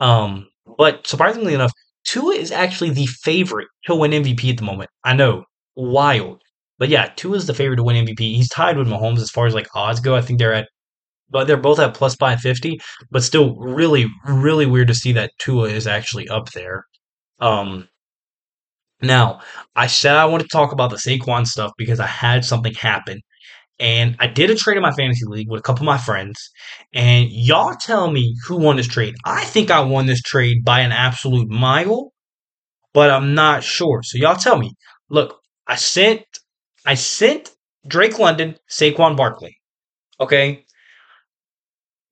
Um, 0.00 0.48
but 0.76 1.06
surprisingly 1.06 1.54
enough, 1.54 1.72
Tua 2.04 2.34
is 2.34 2.50
actually 2.50 2.90
the 2.90 3.06
favorite 3.06 3.68
to 3.86 3.94
win 3.94 4.10
MVP 4.10 4.50
at 4.50 4.56
the 4.56 4.64
moment. 4.64 4.90
I 5.04 5.14
know, 5.14 5.44
wild. 5.76 6.42
But 6.82 6.88
yeah, 6.88 7.12
Tua 7.14 7.36
is 7.36 7.46
the 7.46 7.54
favorite 7.54 7.76
to 7.76 7.84
win 7.84 8.04
MVP. 8.04 8.18
He's 8.18 8.48
tied 8.48 8.76
with 8.76 8.88
Mahomes 8.88 9.20
as 9.20 9.30
far 9.30 9.46
as 9.46 9.54
like 9.54 9.68
odds 9.72 10.00
go. 10.00 10.16
I 10.16 10.20
think 10.20 10.40
they're 10.40 10.52
at, 10.52 10.68
but 11.30 11.46
they're 11.46 11.56
both 11.56 11.78
at 11.78 11.94
plus 11.94 12.16
550. 12.16 12.80
But 13.08 13.22
still, 13.22 13.54
really, 13.54 14.06
really 14.26 14.66
weird 14.66 14.88
to 14.88 14.94
see 14.94 15.12
that 15.12 15.30
Tua 15.38 15.68
is 15.68 15.86
actually 15.86 16.28
up 16.28 16.50
there. 16.50 16.86
Um, 17.38 17.88
now, 19.00 19.42
I 19.76 19.86
said 19.86 20.16
I 20.16 20.24
wanted 20.24 20.42
to 20.42 20.48
talk 20.48 20.72
about 20.72 20.90
the 20.90 20.96
Saquon 20.96 21.46
stuff 21.46 21.70
because 21.78 22.00
I 22.00 22.08
had 22.08 22.44
something 22.44 22.74
happen. 22.74 23.20
And 23.78 24.16
I 24.18 24.26
did 24.26 24.50
a 24.50 24.56
trade 24.56 24.76
in 24.76 24.82
my 24.82 24.90
fantasy 24.90 25.24
league 25.24 25.48
with 25.48 25.60
a 25.60 25.62
couple 25.62 25.84
of 25.84 25.86
my 25.86 25.98
friends. 25.98 26.50
And 26.92 27.28
y'all 27.30 27.76
tell 27.80 28.10
me 28.10 28.34
who 28.48 28.56
won 28.56 28.74
this 28.74 28.88
trade. 28.88 29.14
I 29.24 29.44
think 29.44 29.70
I 29.70 29.82
won 29.82 30.06
this 30.06 30.20
trade 30.20 30.64
by 30.64 30.80
an 30.80 30.90
absolute 30.90 31.48
mile, 31.48 32.12
but 32.92 33.08
I'm 33.08 33.36
not 33.36 33.62
sure. 33.62 34.02
So 34.02 34.18
y'all 34.18 34.34
tell 34.34 34.58
me. 34.58 34.72
Look, 35.10 35.38
I 35.68 35.76
sent 35.76 36.24
I 36.84 36.94
sent 36.94 37.50
Drake 37.86 38.18
London, 38.18 38.56
Saquon 38.70 39.16
Barkley. 39.16 39.56
Okay. 40.20 40.64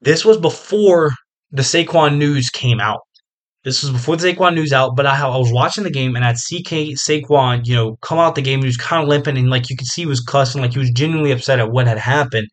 This 0.00 0.24
was 0.24 0.38
before 0.38 1.10
the 1.50 1.62
Saquon 1.62 2.16
news 2.16 2.50
came 2.50 2.80
out. 2.80 3.00
This 3.62 3.82
was 3.82 3.92
before 3.92 4.16
the 4.16 4.32
Saquon 4.32 4.54
news 4.54 4.72
out, 4.72 4.96
but 4.96 5.06
I, 5.06 5.20
I 5.20 5.36
was 5.36 5.52
watching 5.52 5.84
the 5.84 5.90
game 5.90 6.16
and 6.16 6.24
I'd 6.24 6.38
see 6.38 6.62
K, 6.62 6.92
Saquon, 6.92 7.66
you 7.66 7.74
know, 7.74 7.96
come 7.96 8.18
out 8.18 8.34
the 8.34 8.42
game. 8.42 8.60
He 8.60 8.66
was 8.66 8.76
kind 8.76 9.02
of 9.02 9.08
limping 9.08 9.36
and 9.36 9.50
like 9.50 9.68
you 9.68 9.76
could 9.76 9.86
see 9.86 10.02
he 10.02 10.06
was 10.06 10.20
cussing, 10.20 10.62
like 10.62 10.72
he 10.72 10.78
was 10.78 10.90
genuinely 10.90 11.32
upset 11.32 11.58
at 11.58 11.70
what 11.70 11.86
had 11.86 11.98
happened. 11.98 12.48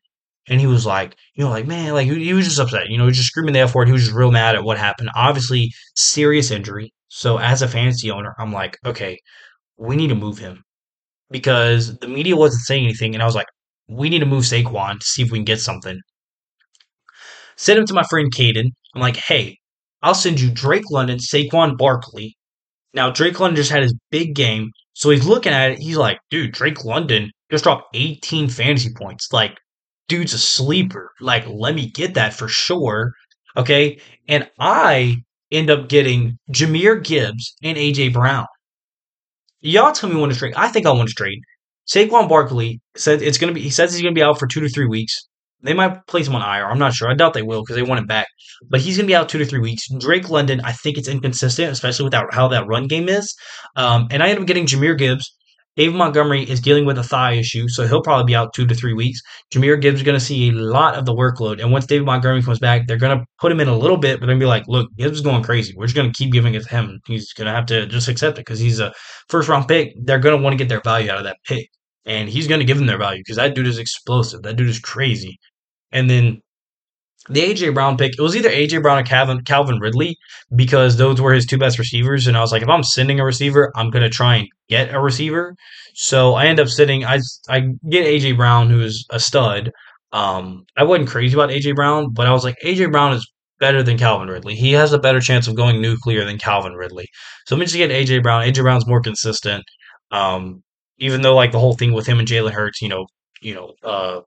And 0.49 0.61
he 0.61 0.68
was 0.68 0.86
like, 0.86 1.15
you 1.36 1.43
know, 1.43 1.49
like, 1.49 1.68
man, 1.68 1.93
like 1.93 2.07
he, 2.07 2.26
he 2.26 2.34
was 2.34 2.45
just 2.45 2.59
upset. 2.59 2.89
You 2.89 2.97
know, 2.97 3.03
he 3.03 3.09
was 3.09 3.18
just 3.18 3.30
screaming 3.30 3.53
the 3.53 3.59
F 3.59 3.76
word. 3.76 3.88
He 3.88 3.91
was 3.93 4.03
just 4.03 4.15
real 4.15 4.32
mad 4.32 4.55
at 4.55 4.63
what 4.63 4.78
happened. 4.78 5.09
Obviously, 5.15 5.72
serious 5.95 6.51
injury. 6.51 6.93
So 7.09 7.38
as 7.38 7.61
a 7.61 7.68
fantasy 7.68 8.11
owner, 8.11 8.34
I'm 8.38 8.53
like, 8.53 8.78
okay, 8.86 9.18
we 9.78 9.95
need 9.95 10.07
to 10.07 10.15
move 10.15 10.38
him 10.38 10.63
because 11.30 11.98
the 12.00 12.08
media 12.08 12.36
wasn't 12.36 12.64
saying 12.64 12.86
anything, 12.86 13.14
and 13.14 13.22
I 13.22 13.26
was 13.26 13.36
like, 13.36 13.48
we 13.88 14.10
need 14.10 14.20
to 14.20 14.26
move 14.26 14.44
Saquon 14.44 15.00
to 15.00 15.06
see 15.06 15.22
if 15.22 15.32
we 15.32 15.38
can 15.38 15.46
get 15.46 15.62
something. 15.62 16.00
Send 17.56 17.80
him 17.80 17.86
to 17.86 17.94
my 17.94 18.04
friend 18.04 18.32
Caden. 18.34 18.70
I'm 18.96 19.02
like, 19.02 19.16
hey, 19.16 19.58
I'll 20.04 20.14
send 20.14 20.40
you 20.40 20.52
Drake 20.52 20.90
London, 20.92 21.18
Saquon 21.18 21.78
Barkley. 21.78 22.36
Now 22.94 23.10
Drake 23.10 23.40
London 23.40 23.56
just 23.56 23.72
had 23.72 23.84
his 23.84 23.96
big 24.12 24.36
game, 24.36 24.72
so 24.94 25.10
he's 25.10 25.26
looking 25.26 25.54
at 25.54 25.72
it. 25.72 25.80
He's 25.80 25.98
like, 25.98 26.20
dude, 26.30 26.52
Drake 26.52 26.84
London 26.86 27.32
just 27.52 27.64
dropped 27.64 27.96
18 27.96 28.50
fantasy 28.50 28.90
points. 28.96 29.32
Like, 29.32 29.58
dude's 30.08 30.34
a 30.34 30.40
sleeper. 30.40 31.12
Like, 31.20 31.46
let 31.48 31.76
me 31.76 31.90
get 31.90 32.14
that 32.16 32.34
for 32.34 32.48
sure. 32.48 33.14
Okay, 33.56 34.00
and 34.28 34.50
I 34.60 35.18
end 35.52 35.70
up 35.70 35.90
getting 35.90 36.38
Jahmyr 36.52 37.04
Gibbs 37.04 37.56
and 37.64 37.78
AJ 37.78 38.14
Brown. 38.14 38.46
Y'all 39.62 39.91
tell 39.91 40.10
me 40.10 40.20
when 40.20 40.30
to 40.30 40.36
trade. 40.36 40.53
I 40.55 40.68
think 40.68 40.86
I 40.86 40.91
want 40.91 41.10
to 41.10 41.16
trade. 41.16 41.39
Saquon 41.88 42.30
Barkley 42.30 42.82
said 42.95 43.22
it's 43.22 43.38
gonna 43.38 43.53
be. 43.53 43.62
He 43.62 43.70
says 43.70 43.93
he's 43.93 44.01
gonna 44.01 44.14
be 44.14 44.24
out 44.24 44.39
for 44.39 44.47
two 44.47 44.60
to 44.62 44.70
three 44.70 44.88
weeks. 44.88 45.28
They 45.62 45.74
might 45.74 46.05
place 46.05 46.28
him 46.28 46.36
on 46.36 46.41
IR. 46.41 46.70
I'm 46.70 46.78
not 46.78 46.93
sure. 46.93 47.10
I 47.10 47.16
doubt 47.16 47.34
they 47.34 47.41
will 47.41 47.64
because 47.64 47.76
they 47.76 47.82
want 47.82 47.99
him 47.99 48.05
back. 48.05 48.28
But 48.70 48.82
he's 48.82 48.97
gonna 48.97 49.08
be 49.08 49.16
out 49.16 49.30
two 49.30 49.39
to 49.39 49.45
three 49.45 49.60
weeks. 49.60 49.88
Drake 49.99 50.30
London, 50.30 50.62
I 50.64 50.74
think 50.74 50.97
it's 50.97 51.08
inconsistent, 51.08 51.72
especially 51.72 52.03
without 52.03 52.34
how 52.34 52.47
that 52.49 52.68
run 52.68 52.88
game 52.88 53.10
is. 53.10 53.34
Um, 53.76 54.08
and 54.12 54.22
I 54.22 54.30
end 54.30 54.39
up 54.39 54.45
getting 54.47 54.66
Jahmyr 54.66 54.97
Gibbs 54.97 55.36
David 55.78 55.96
Montgomery 55.96 56.44
is 56.44 56.60
dealing 56.60 56.86
with 56.86 56.98
a 56.98 57.04
thigh 57.04 57.34
issue, 57.34 57.68
so 57.68 57.86
he'll 57.88 58.02
probably 58.02 58.26
be 58.26 58.36
out 58.36 58.52
two 58.54 58.66
to 58.66 58.74
three 58.74 58.94
weeks. 58.94 59.22
Jahmyr 59.54 59.80
Gibbs 59.80 60.00
is 60.00 60.04
going 60.04 60.18
to 60.18 60.26
see 60.26 60.50
a 60.50 60.54
lot 60.54 60.96
of 60.96 61.06
the 61.06 61.14
workload, 61.14 61.62
and 61.62 61.72
once 61.72 61.86
David 61.86 62.08
Montgomery 62.08 62.42
comes 62.42 62.58
back, 62.58 62.88
they're 62.88 62.98
going 62.98 63.18
to 63.18 63.24
put 63.40 63.52
him 63.52 63.60
in 63.60 63.68
a 63.68 63.78
little 63.78 63.98
bit, 63.98 64.20
but 64.20 64.26
then 64.26 64.40
be 64.40 64.48
like, 64.48 64.68
"Look, 64.68 64.90
Gibbs 64.98 65.18
is 65.18 65.24
going 65.24 65.44
crazy. 65.44 65.76
We're 65.78 65.86
just 65.86 65.96
going 65.96 66.12
to 66.12 66.18
keep 66.18 66.34
giving 66.34 66.56
it 66.56 66.64
to 66.64 66.70
him. 66.70 67.00
He's 67.06 67.32
going 67.34 67.46
to 67.46 67.54
have 67.54 67.68
to 67.68 67.86
just 67.86 68.08
accept 68.08 68.40
it 68.40 68.42
because 68.42 68.60
he's 68.60 68.80
a 68.80 68.92
first 69.30 69.48
round 69.48 69.68
pick. 69.68 69.94
They're 70.04 70.20
going 70.20 70.36
to 70.36 70.44
want 70.44 70.54
to 70.54 70.58
get 70.58 70.68
their 70.68 70.82
value 70.82 71.12
out 71.12 71.20
of 71.20 71.26
that 71.26 71.38
pick, 71.46 71.70
and 72.06 72.28
he's 72.28 72.48
going 72.48 72.60
to 72.60 72.66
give 72.66 72.78
them 72.78 72.88
their 72.88 72.98
value 72.98 73.20
because 73.20 73.38
that 73.38 73.54
dude 73.54 73.68
is 73.68 73.78
explosive. 73.78 74.42
That 74.42 74.56
dude 74.56 74.70
is 74.70 74.80
crazy. 74.80 75.38
And 75.92 76.10
then 76.10 76.42
the 77.30 77.42
AJ 77.42 77.74
Brown 77.74 77.98
pick, 77.98 78.14
it 78.18 78.22
was 78.22 78.36
either 78.36 78.50
AJ 78.50 78.82
Brown 78.82 79.00
or 79.00 79.04
Calvin 79.04 79.44
Calvin 79.44 79.80
Ridley 79.80 80.18
because 80.56 80.98
those 80.98 81.20
were 81.20 81.34
his 81.34 81.46
two 81.46 81.58
best 81.58 81.80
receivers. 81.80 82.28
And 82.28 82.38
I 82.38 82.42
was 82.42 82.52
like, 82.52 82.62
if 82.62 82.70
I'm 82.70 82.84
sending 82.84 83.20
a 83.20 83.26
receiver, 83.26 83.72
I'm 83.76 83.90
gonna 83.90 84.10
try 84.10 84.38
and 84.38 84.48
get 84.70 84.94
a 84.94 85.00
receiver. 85.00 85.56
So 85.94 86.36
I 86.36 86.46
end 86.46 86.60
up 86.60 86.68
sitting. 86.68 87.06
I 87.06 87.20
I 87.50 87.62
get 87.90 88.06
AJ 88.06 88.38
Brown, 88.38 88.70
who 88.70 88.82
is 88.82 89.06
a 89.10 89.20
stud. 89.20 89.72
Um, 90.14 90.66
I 90.78 90.84
wasn't 90.84 91.10
crazy 91.10 91.34
about 91.34 91.50
AJ 91.50 91.76
Brown, 91.76 92.12
but 92.14 92.28
I 92.28 92.32
was 92.32 92.44
like, 92.44 92.56
AJ 92.64 92.92
Brown 92.92 93.14
is 93.14 93.30
better 93.60 93.84
than 93.84 93.98
Calvin 93.98 94.30
Ridley. 94.30 94.56
He 94.56 94.74
has 94.74 94.94
a 94.94 95.00
better 95.00 95.20
chance 95.20 95.48
of 95.48 95.56
going 95.56 95.82
nuclear 95.82 96.24
than 96.24 96.38
Calvin 96.38 96.74
Ridley. 96.74 97.08
So 97.46 97.56
I'm 97.56 97.62
just 97.62 97.76
get 97.76 97.92
AJ 97.92 98.24
Brown. 98.24 98.44
AJ 98.44 98.62
Brown's 98.62 98.88
more 98.88 99.02
consistent. 99.02 99.64
Um, 100.12 100.64
even 101.00 101.22
though 101.22 101.36
like 101.36 101.52
the 101.52 101.60
whole 101.60 101.74
thing 101.74 101.94
with 101.94 102.08
him 102.08 102.20
and 102.20 102.28
Jalen 102.28 102.52
Hurts, 102.52 102.82
you 102.82 102.90
know, 102.90 103.06
you 103.42 103.54
know, 103.54 103.74
uh, 103.84 104.22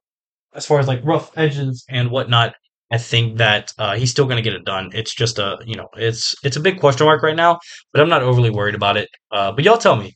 as 0.54 0.66
far 0.66 0.78
as 0.78 0.88
like 0.88 1.00
rough 1.04 1.36
edges 1.36 1.84
and 1.88 2.10
whatnot, 2.10 2.54
I 2.90 2.98
think 2.98 3.38
that 3.38 3.72
uh, 3.78 3.94
he's 3.94 4.10
still 4.10 4.24
going 4.24 4.36
to 4.36 4.42
get 4.42 4.54
it 4.54 4.64
done. 4.64 4.90
It's 4.92 5.14
just 5.14 5.38
a 5.38 5.58
you 5.64 5.76
know 5.76 5.88
it's 5.96 6.34
it's 6.42 6.56
a 6.56 6.60
big 6.60 6.80
question 6.80 7.06
mark 7.06 7.22
right 7.22 7.36
now, 7.36 7.58
but 7.92 8.00
I'm 8.00 8.08
not 8.08 8.22
overly 8.22 8.50
worried 8.50 8.74
about 8.74 8.96
it. 8.96 9.08
Uh, 9.30 9.52
but 9.52 9.64
y'all 9.64 9.78
tell 9.78 9.96
me. 9.96 10.14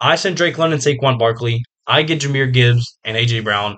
I 0.00 0.16
sent 0.16 0.36
Drake 0.36 0.58
London, 0.58 0.80
Saquon 0.80 1.18
Barkley. 1.18 1.62
I 1.86 2.02
get 2.02 2.20
Jahmyr 2.20 2.52
Gibbs 2.52 2.98
and 3.04 3.16
AJ 3.16 3.44
Brown. 3.44 3.76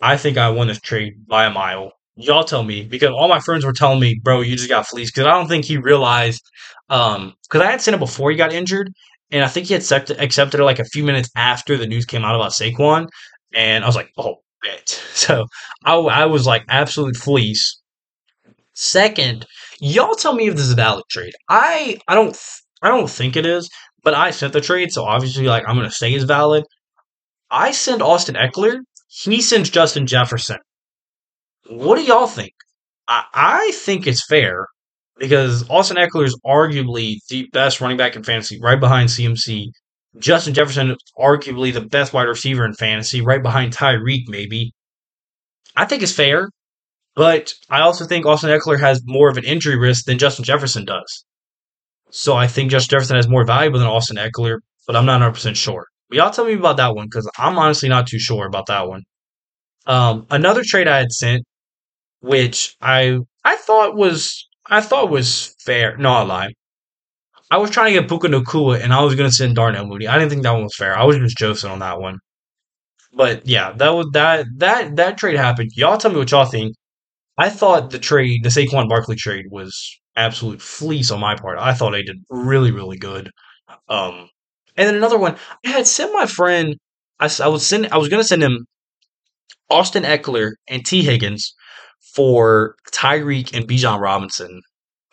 I 0.00 0.16
think 0.16 0.36
I 0.36 0.50
won 0.50 0.68
this 0.68 0.80
trade 0.80 1.14
by 1.26 1.46
a 1.46 1.50
mile. 1.50 1.92
Y'all 2.16 2.44
tell 2.44 2.62
me 2.62 2.84
because 2.84 3.10
all 3.10 3.28
my 3.28 3.40
friends 3.40 3.64
were 3.64 3.72
telling 3.72 4.00
me, 4.00 4.20
bro, 4.22 4.40
you 4.42 4.56
just 4.56 4.68
got 4.68 4.86
fleeced. 4.86 5.14
Because 5.14 5.26
I 5.26 5.32
don't 5.32 5.48
think 5.48 5.64
he 5.64 5.76
realized. 5.78 6.42
Um, 6.90 7.34
because 7.44 7.62
I 7.62 7.70
had 7.70 7.80
sent 7.80 7.94
it 7.94 8.00
before 8.00 8.30
he 8.30 8.36
got 8.36 8.52
injured, 8.52 8.92
and 9.30 9.44
I 9.44 9.48
think 9.48 9.66
he 9.66 9.74
had 9.74 9.82
accepted 9.82 10.60
it 10.60 10.64
like 10.64 10.78
a 10.78 10.84
few 10.84 11.04
minutes 11.04 11.30
after 11.36 11.78
the 11.78 11.86
news 11.86 12.04
came 12.04 12.24
out 12.24 12.34
about 12.34 12.52
Saquon, 12.52 13.08
and 13.54 13.82
I 13.82 13.86
was 13.86 13.96
like, 13.96 14.10
oh 14.18 14.41
bit. 14.62 15.02
So 15.14 15.46
I, 15.84 15.94
I 15.94 16.26
was 16.26 16.46
like 16.46 16.64
absolute 16.68 17.16
fleece. 17.16 17.80
Second, 18.74 19.46
y'all 19.80 20.14
tell 20.14 20.34
me 20.34 20.48
if 20.48 20.56
this 20.56 20.64
is 20.64 20.72
a 20.72 20.76
valid 20.76 21.04
trade. 21.10 21.32
I 21.48 21.98
I 22.08 22.14
don't 22.14 22.36
I 22.82 22.88
don't 22.88 23.08
think 23.08 23.36
it 23.36 23.46
is, 23.46 23.68
but 24.02 24.14
I 24.14 24.30
sent 24.32 24.52
the 24.52 24.60
trade, 24.60 24.92
so 24.92 25.04
obviously 25.04 25.46
like 25.46 25.64
I'm 25.68 25.76
gonna 25.76 25.90
say 25.90 26.12
it's 26.12 26.24
valid. 26.24 26.64
I 27.50 27.70
send 27.72 28.02
Austin 28.02 28.34
Ekeler, 28.34 28.78
He 29.08 29.40
sends 29.42 29.70
Justin 29.70 30.06
Jefferson. 30.06 30.58
What 31.68 31.96
do 31.96 32.02
y'all 32.02 32.26
think? 32.26 32.52
I, 33.08 33.24
I 33.34 33.70
think 33.74 34.06
it's 34.06 34.24
fair 34.26 34.66
because 35.18 35.68
Austin 35.70 35.98
Ekeler 35.98 36.24
is 36.26 36.38
arguably 36.46 37.16
the 37.28 37.46
best 37.52 37.80
running 37.80 37.96
back 37.96 38.16
in 38.16 38.22
fantasy, 38.24 38.58
right 38.60 38.80
behind 38.80 39.10
CMC. 39.10 39.66
Justin 40.18 40.54
Jefferson, 40.54 40.96
arguably 41.18 41.72
the 41.72 41.80
best 41.80 42.12
wide 42.12 42.28
receiver 42.28 42.64
in 42.64 42.74
fantasy, 42.74 43.20
right 43.20 43.42
behind 43.42 43.72
Tyreek, 43.72 44.24
maybe. 44.28 44.72
I 45.74 45.86
think 45.86 46.02
it's 46.02 46.12
fair, 46.12 46.50
but 47.14 47.54
I 47.70 47.80
also 47.80 48.04
think 48.04 48.26
Austin 48.26 48.50
Ekeler 48.50 48.78
has 48.78 49.02
more 49.04 49.30
of 49.30 49.36
an 49.36 49.44
injury 49.44 49.76
risk 49.76 50.04
than 50.04 50.18
Justin 50.18 50.44
Jefferson 50.44 50.84
does. 50.84 51.24
So 52.10 52.34
I 52.34 52.46
think 52.46 52.70
Justin 52.70 52.96
Jefferson 52.96 53.16
is 53.16 53.28
more 53.28 53.46
valuable 53.46 53.78
than 53.78 53.88
Austin 53.88 54.16
Ekeler, 54.18 54.58
but 54.86 54.96
I'm 54.96 55.06
not 55.06 55.20
100% 55.20 55.56
sure. 55.56 55.86
But 56.08 56.18
y'all 56.18 56.30
tell 56.30 56.44
me 56.44 56.54
about 56.54 56.76
that 56.76 56.94
one 56.94 57.06
because 57.06 57.30
I'm 57.38 57.58
honestly 57.58 57.88
not 57.88 58.06
too 58.06 58.18
sure 58.18 58.46
about 58.46 58.66
that 58.66 58.86
one. 58.86 59.02
Um, 59.86 60.26
another 60.30 60.62
trade 60.64 60.88
I 60.88 60.98
had 60.98 61.10
sent, 61.10 61.44
which 62.20 62.76
I 62.80 63.18
I 63.44 63.56
thought 63.56 63.96
was 63.96 64.46
I 64.66 64.80
thought 64.80 65.10
was 65.10 65.56
fair. 65.64 65.96
No, 65.96 66.12
I 66.12 66.22
lie. 66.22 66.52
I 67.52 67.58
was 67.58 67.68
trying 67.68 67.92
to 67.92 68.00
get 68.00 68.08
Puka 68.08 68.28
Nacua, 68.28 68.80
and 68.80 68.94
I 68.94 69.02
was 69.02 69.14
going 69.14 69.28
to 69.28 69.36
send 69.36 69.56
Darnell 69.56 69.86
Mooney. 69.86 70.06
I 70.08 70.18
didn't 70.18 70.30
think 70.30 70.42
that 70.42 70.52
one 70.52 70.62
was 70.62 70.74
fair. 70.74 70.98
I 70.98 71.04
was 71.04 71.18
just 71.18 71.36
joking 71.36 71.70
on 71.70 71.80
that 71.80 72.00
one. 72.00 72.16
But 73.12 73.46
yeah, 73.46 73.72
that 73.72 73.90
was 73.90 74.06
that 74.14 74.46
that 74.56 74.96
that 74.96 75.18
trade 75.18 75.36
happened. 75.36 75.70
Y'all 75.74 75.98
tell 75.98 76.10
me 76.10 76.16
what 76.16 76.30
y'all 76.30 76.46
think. 76.46 76.74
I 77.36 77.50
thought 77.50 77.90
the 77.90 77.98
trade, 77.98 78.42
the 78.42 78.48
Saquon 78.48 78.88
Barkley 78.88 79.16
trade, 79.16 79.44
was 79.50 80.00
absolute 80.16 80.62
fleece 80.62 81.10
on 81.10 81.20
my 81.20 81.36
part. 81.36 81.58
I 81.58 81.74
thought 81.74 81.90
they 81.90 82.02
did 82.02 82.24
really 82.30 82.70
really 82.70 82.96
good. 82.96 83.30
Um, 83.86 84.30
and 84.78 84.88
then 84.88 84.94
another 84.94 85.18
one, 85.18 85.36
I 85.66 85.68
had 85.68 85.86
sent 85.86 86.14
my 86.14 86.24
friend. 86.24 86.76
I, 87.20 87.28
I 87.42 87.48
was 87.48 87.66
send. 87.66 87.88
I 87.92 87.98
was 87.98 88.08
going 88.08 88.22
to 88.22 88.26
send 88.26 88.42
him 88.42 88.64
Austin 89.68 90.04
Ekeler 90.04 90.52
and 90.68 90.86
Tee 90.86 91.02
Higgins 91.02 91.54
for 92.14 92.76
Tyreek 92.92 93.52
and 93.52 93.68
Bijan 93.68 94.00
Robinson 94.00 94.62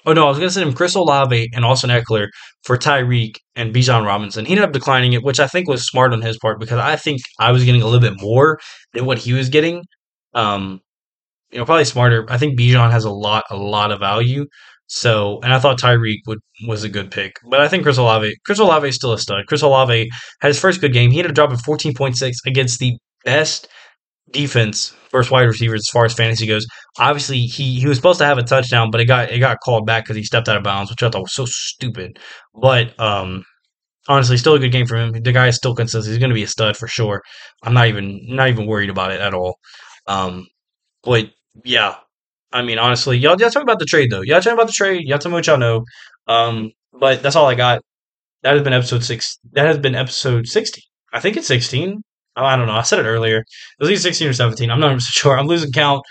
Oh 0.10 0.14
no, 0.14 0.26
I 0.26 0.30
was 0.30 0.40
gonna 0.40 0.50
send 0.50 0.68
him 0.68 0.74
Chris 0.74 0.96
Olave 0.96 1.52
and 1.54 1.64
Austin 1.64 1.92
Ekeler 1.92 2.30
for 2.64 2.78
Tyreek 2.78 3.36
and 3.56 3.72
Bijan 3.76 4.08
Robinson. 4.08 4.44
He 4.44 4.54
ended 4.54 4.66
up 4.66 4.72
declining 4.72 5.14
it, 5.14 5.24
which 5.24 5.40
I 5.40 5.46
think 5.46 5.68
was 5.70 5.86
smart 5.86 6.14
on 6.14 6.22
his 6.24 6.36
part 6.40 6.60
because 6.60 6.80
I 6.80 6.96
think 6.96 7.22
I 7.40 7.52
was 7.52 7.64
getting 7.64 7.84
a 7.84 7.86
little 7.86 8.00
bit 8.00 8.20
more 8.20 8.60
than 8.94 9.06
what 9.06 9.20
he 9.20 9.34
was 9.34 9.50
getting. 9.50 9.84
Um, 10.34 10.80
you 11.52 11.60
know, 11.60 11.66
probably 11.66 11.86
smarter. 11.86 12.26
I 12.28 12.40
think 12.40 12.60
Bijan 12.60 12.90
has 12.90 13.04
a 13.04 13.12
lot, 13.12 13.44
a 13.52 13.56
lot 13.56 13.92
of 13.92 14.00
value. 14.00 14.48
So, 14.88 15.40
and 15.44 15.54
I 15.54 15.60
thought 15.60 15.80
Tyreek 15.80 16.22
would 16.26 16.40
was 16.68 16.84
a 16.84 16.90
good 16.90 17.12
pick, 17.12 17.36
but 17.48 17.62
I 17.62 17.68
think 17.68 17.84
Chris 17.84 18.00
Olave, 18.00 18.36
Chris 18.48 18.58
Olave 18.58 18.90
is 18.90 18.96
still 18.96 19.14
a 19.14 19.20
stud. 19.20 19.46
Chris 19.46 19.62
Olave 19.62 20.10
had 20.42 20.48
his 20.48 20.60
first 20.60 20.82
good 20.82 20.92
game. 20.92 21.12
He 21.12 21.18
had 21.18 21.30
a 21.30 21.34
drop 21.34 21.52
of 21.52 21.62
fourteen 21.62 21.94
point 21.94 22.18
six 22.18 22.40
against 22.48 22.80
the 22.80 22.98
best 23.26 23.68
defense 24.32 24.96
first 25.10 25.32
wide 25.32 25.44
receivers 25.44 25.82
as 25.82 25.90
far 25.92 26.06
as 26.06 26.14
fantasy 26.14 26.48
goes. 26.48 26.66
Obviously, 27.00 27.42
he 27.42 27.80
he 27.80 27.88
was 27.88 27.98
supposed 27.98 28.20
to 28.20 28.26
have 28.26 28.38
a 28.38 28.44
touchdown, 28.44 28.92
but 28.92 29.02
it 29.02 29.06
got 29.06 29.32
it 29.32 29.40
got 29.40 29.60
called 29.64 29.86
back 29.86 30.04
because 30.04 30.16
he 30.16 30.24
stepped 30.24 30.48
out 30.48 30.58
of 30.58 30.64
bounds, 30.64 30.90
which 30.90 31.04
I 31.04 31.10
thought 31.10 31.24
was 31.24 31.34
so 31.34 31.46
stupid. 31.46 32.20
But 32.54 33.00
um, 33.00 33.44
honestly, 34.08 34.38
still 34.38 34.56
a 34.56 34.60
good 34.60 34.72
game 34.72 34.86
for 34.86 34.96
him. 34.96 35.12
The 35.12 35.32
guy 35.32 35.48
is 35.48 35.56
still 35.56 35.76
consistent. 35.76 36.12
He's 36.12 36.20
going 36.20 36.30
to 36.30 36.36
be 36.36 36.44
a 36.44 36.48
stud 36.48 36.78
for 36.78 36.88
sure. 36.88 37.22
I'm 37.64 37.74
not 37.74 37.88
even 37.88 38.20
not 38.28 38.50
even 38.50 38.68
worried 38.68 38.90
about 38.90 39.12
it 39.12 39.22
at 39.22 39.34
all. 39.34 39.58
Um, 40.08 40.48
but 41.04 41.30
yeah, 41.64 41.96
I 42.52 42.62
mean, 42.62 42.80
honestly, 42.80 43.18
y'all 43.18 43.40
y'all 43.40 43.50
talk 43.50 43.64
about 43.64 43.80
the 43.80 43.86
trade 43.86 44.12
though. 44.12 44.22
Y'all 44.22 44.42
talk 44.42 44.54
about 44.54 44.68
the 44.68 44.74
trade. 44.74 45.08
Y'all 45.08 45.20
me 45.26 45.32
what 45.32 45.48
y'all 45.48 45.58
know. 45.58 45.84
Um, 46.28 46.72
but 46.94 47.22
that's 47.22 47.36
all 47.36 47.48
I 47.48 47.56
got. 47.56 47.82
That 48.44 48.54
has 48.54 48.64
been 48.64 48.74
episode 48.74 49.04
six. 49.04 49.38
That 49.52 49.68
has 49.68 49.78
been 49.78 49.96
episode 49.96 50.48
sixty. 50.48 50.84
I 51.14 51.20
think 51.20 51.38
it's 51.38 51.48
sixteen. 51.48 52.02
Oh, 52.36 52.46
I 52.46 52.56
don't 52.56 52.68
know. 52.68 52.74
I 52.74 52.84
said 52.84 53.00
it 53.00 53.08
earlier. 53.08 53.40
It 53.40 53.46
was 53.80 53.90
either 53.90 54.00
16 54.00 54.28
or 54.30 54.34
17. 54.34 54.72
I'm 54.72 54.80
not 54.80 54.88
even 54.88 55.00
sure. 55.02 55.38
I'm 55.38 55.48
losing 55.48 55.72
count. 55.72 56.04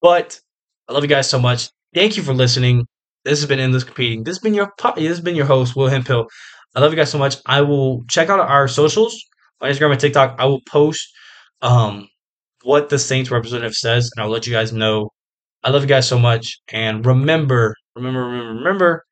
But 0.00 0.38
I 0.88 0.92
love 0.92 1.02
you 1.02 1.08
guys 1.08 1.28
so 1.28 1.38
much. 1.38 1.68
Thank 1.94 2.16
you 2.16 2.22
for 2.22 2.34
listening. 2.34 2.86
This 3.24 3.40
has 3.40 3.48
been 3.48 3.58
Endless 3.60 3.84
Competing. 3.84 4.24
This 4.24 4.36
has 4.36 4.42
been 4.42 4.54
your 4.54 4.72
this 4.96 5.08
has 5.08 5.20
been 5.20 5.36
your 5.36 5.46
host, 5.46 5.74
Will 5.76 5.88
Hempill. 5.88 6.26
I 6.74 6.80
love 6.80 6.92
you 6.92 6.96
guys 6.96 7.10
so 7.10 7.18
much. 7.18 7.36
I 7.46 7.62
will 7.62 8.04
check 8.08 8.28
out 8.28 8.40
our 8.40 8.68
socials 8.68 9.18
on 9.60 9.70
Instagram 9.70 9.92
and 9.92 10.00
TikTok. 10.00 10.36
I 10.38 10.44
will 10.44 10.60
post 10.68 11.08
um, 11.62 12.08
what 12.62 12.88
the 12.88 12.98
Saints 12.98 13.30
representative 13.30 13.74
says, 13.74 14.10
and 14.14 14.22
I'll 14.24 14.30
let 14.30 14.46
you 14.46 14.52
guys 14.52 14.72
know. 14.72 15.10
I 15.62 15.70
love 15.70 15.82
you 15.82 15.88
guys 15.88 16.06
so 16.06 16.18
much. 16.18 16.58
And 16.70 17.06
remember, 17.06 17.74
remember, 17.96 18.20
remember, 18.26 18.54
remember, 18.54 19.04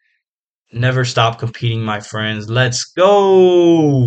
never 0.72 1.04
stop 1.04 1.38
competing, 1.38 1.82
my 1.82 2.00
friends. 2.00 2.50
Let's 2.50 2.84
go. 2.84 4.00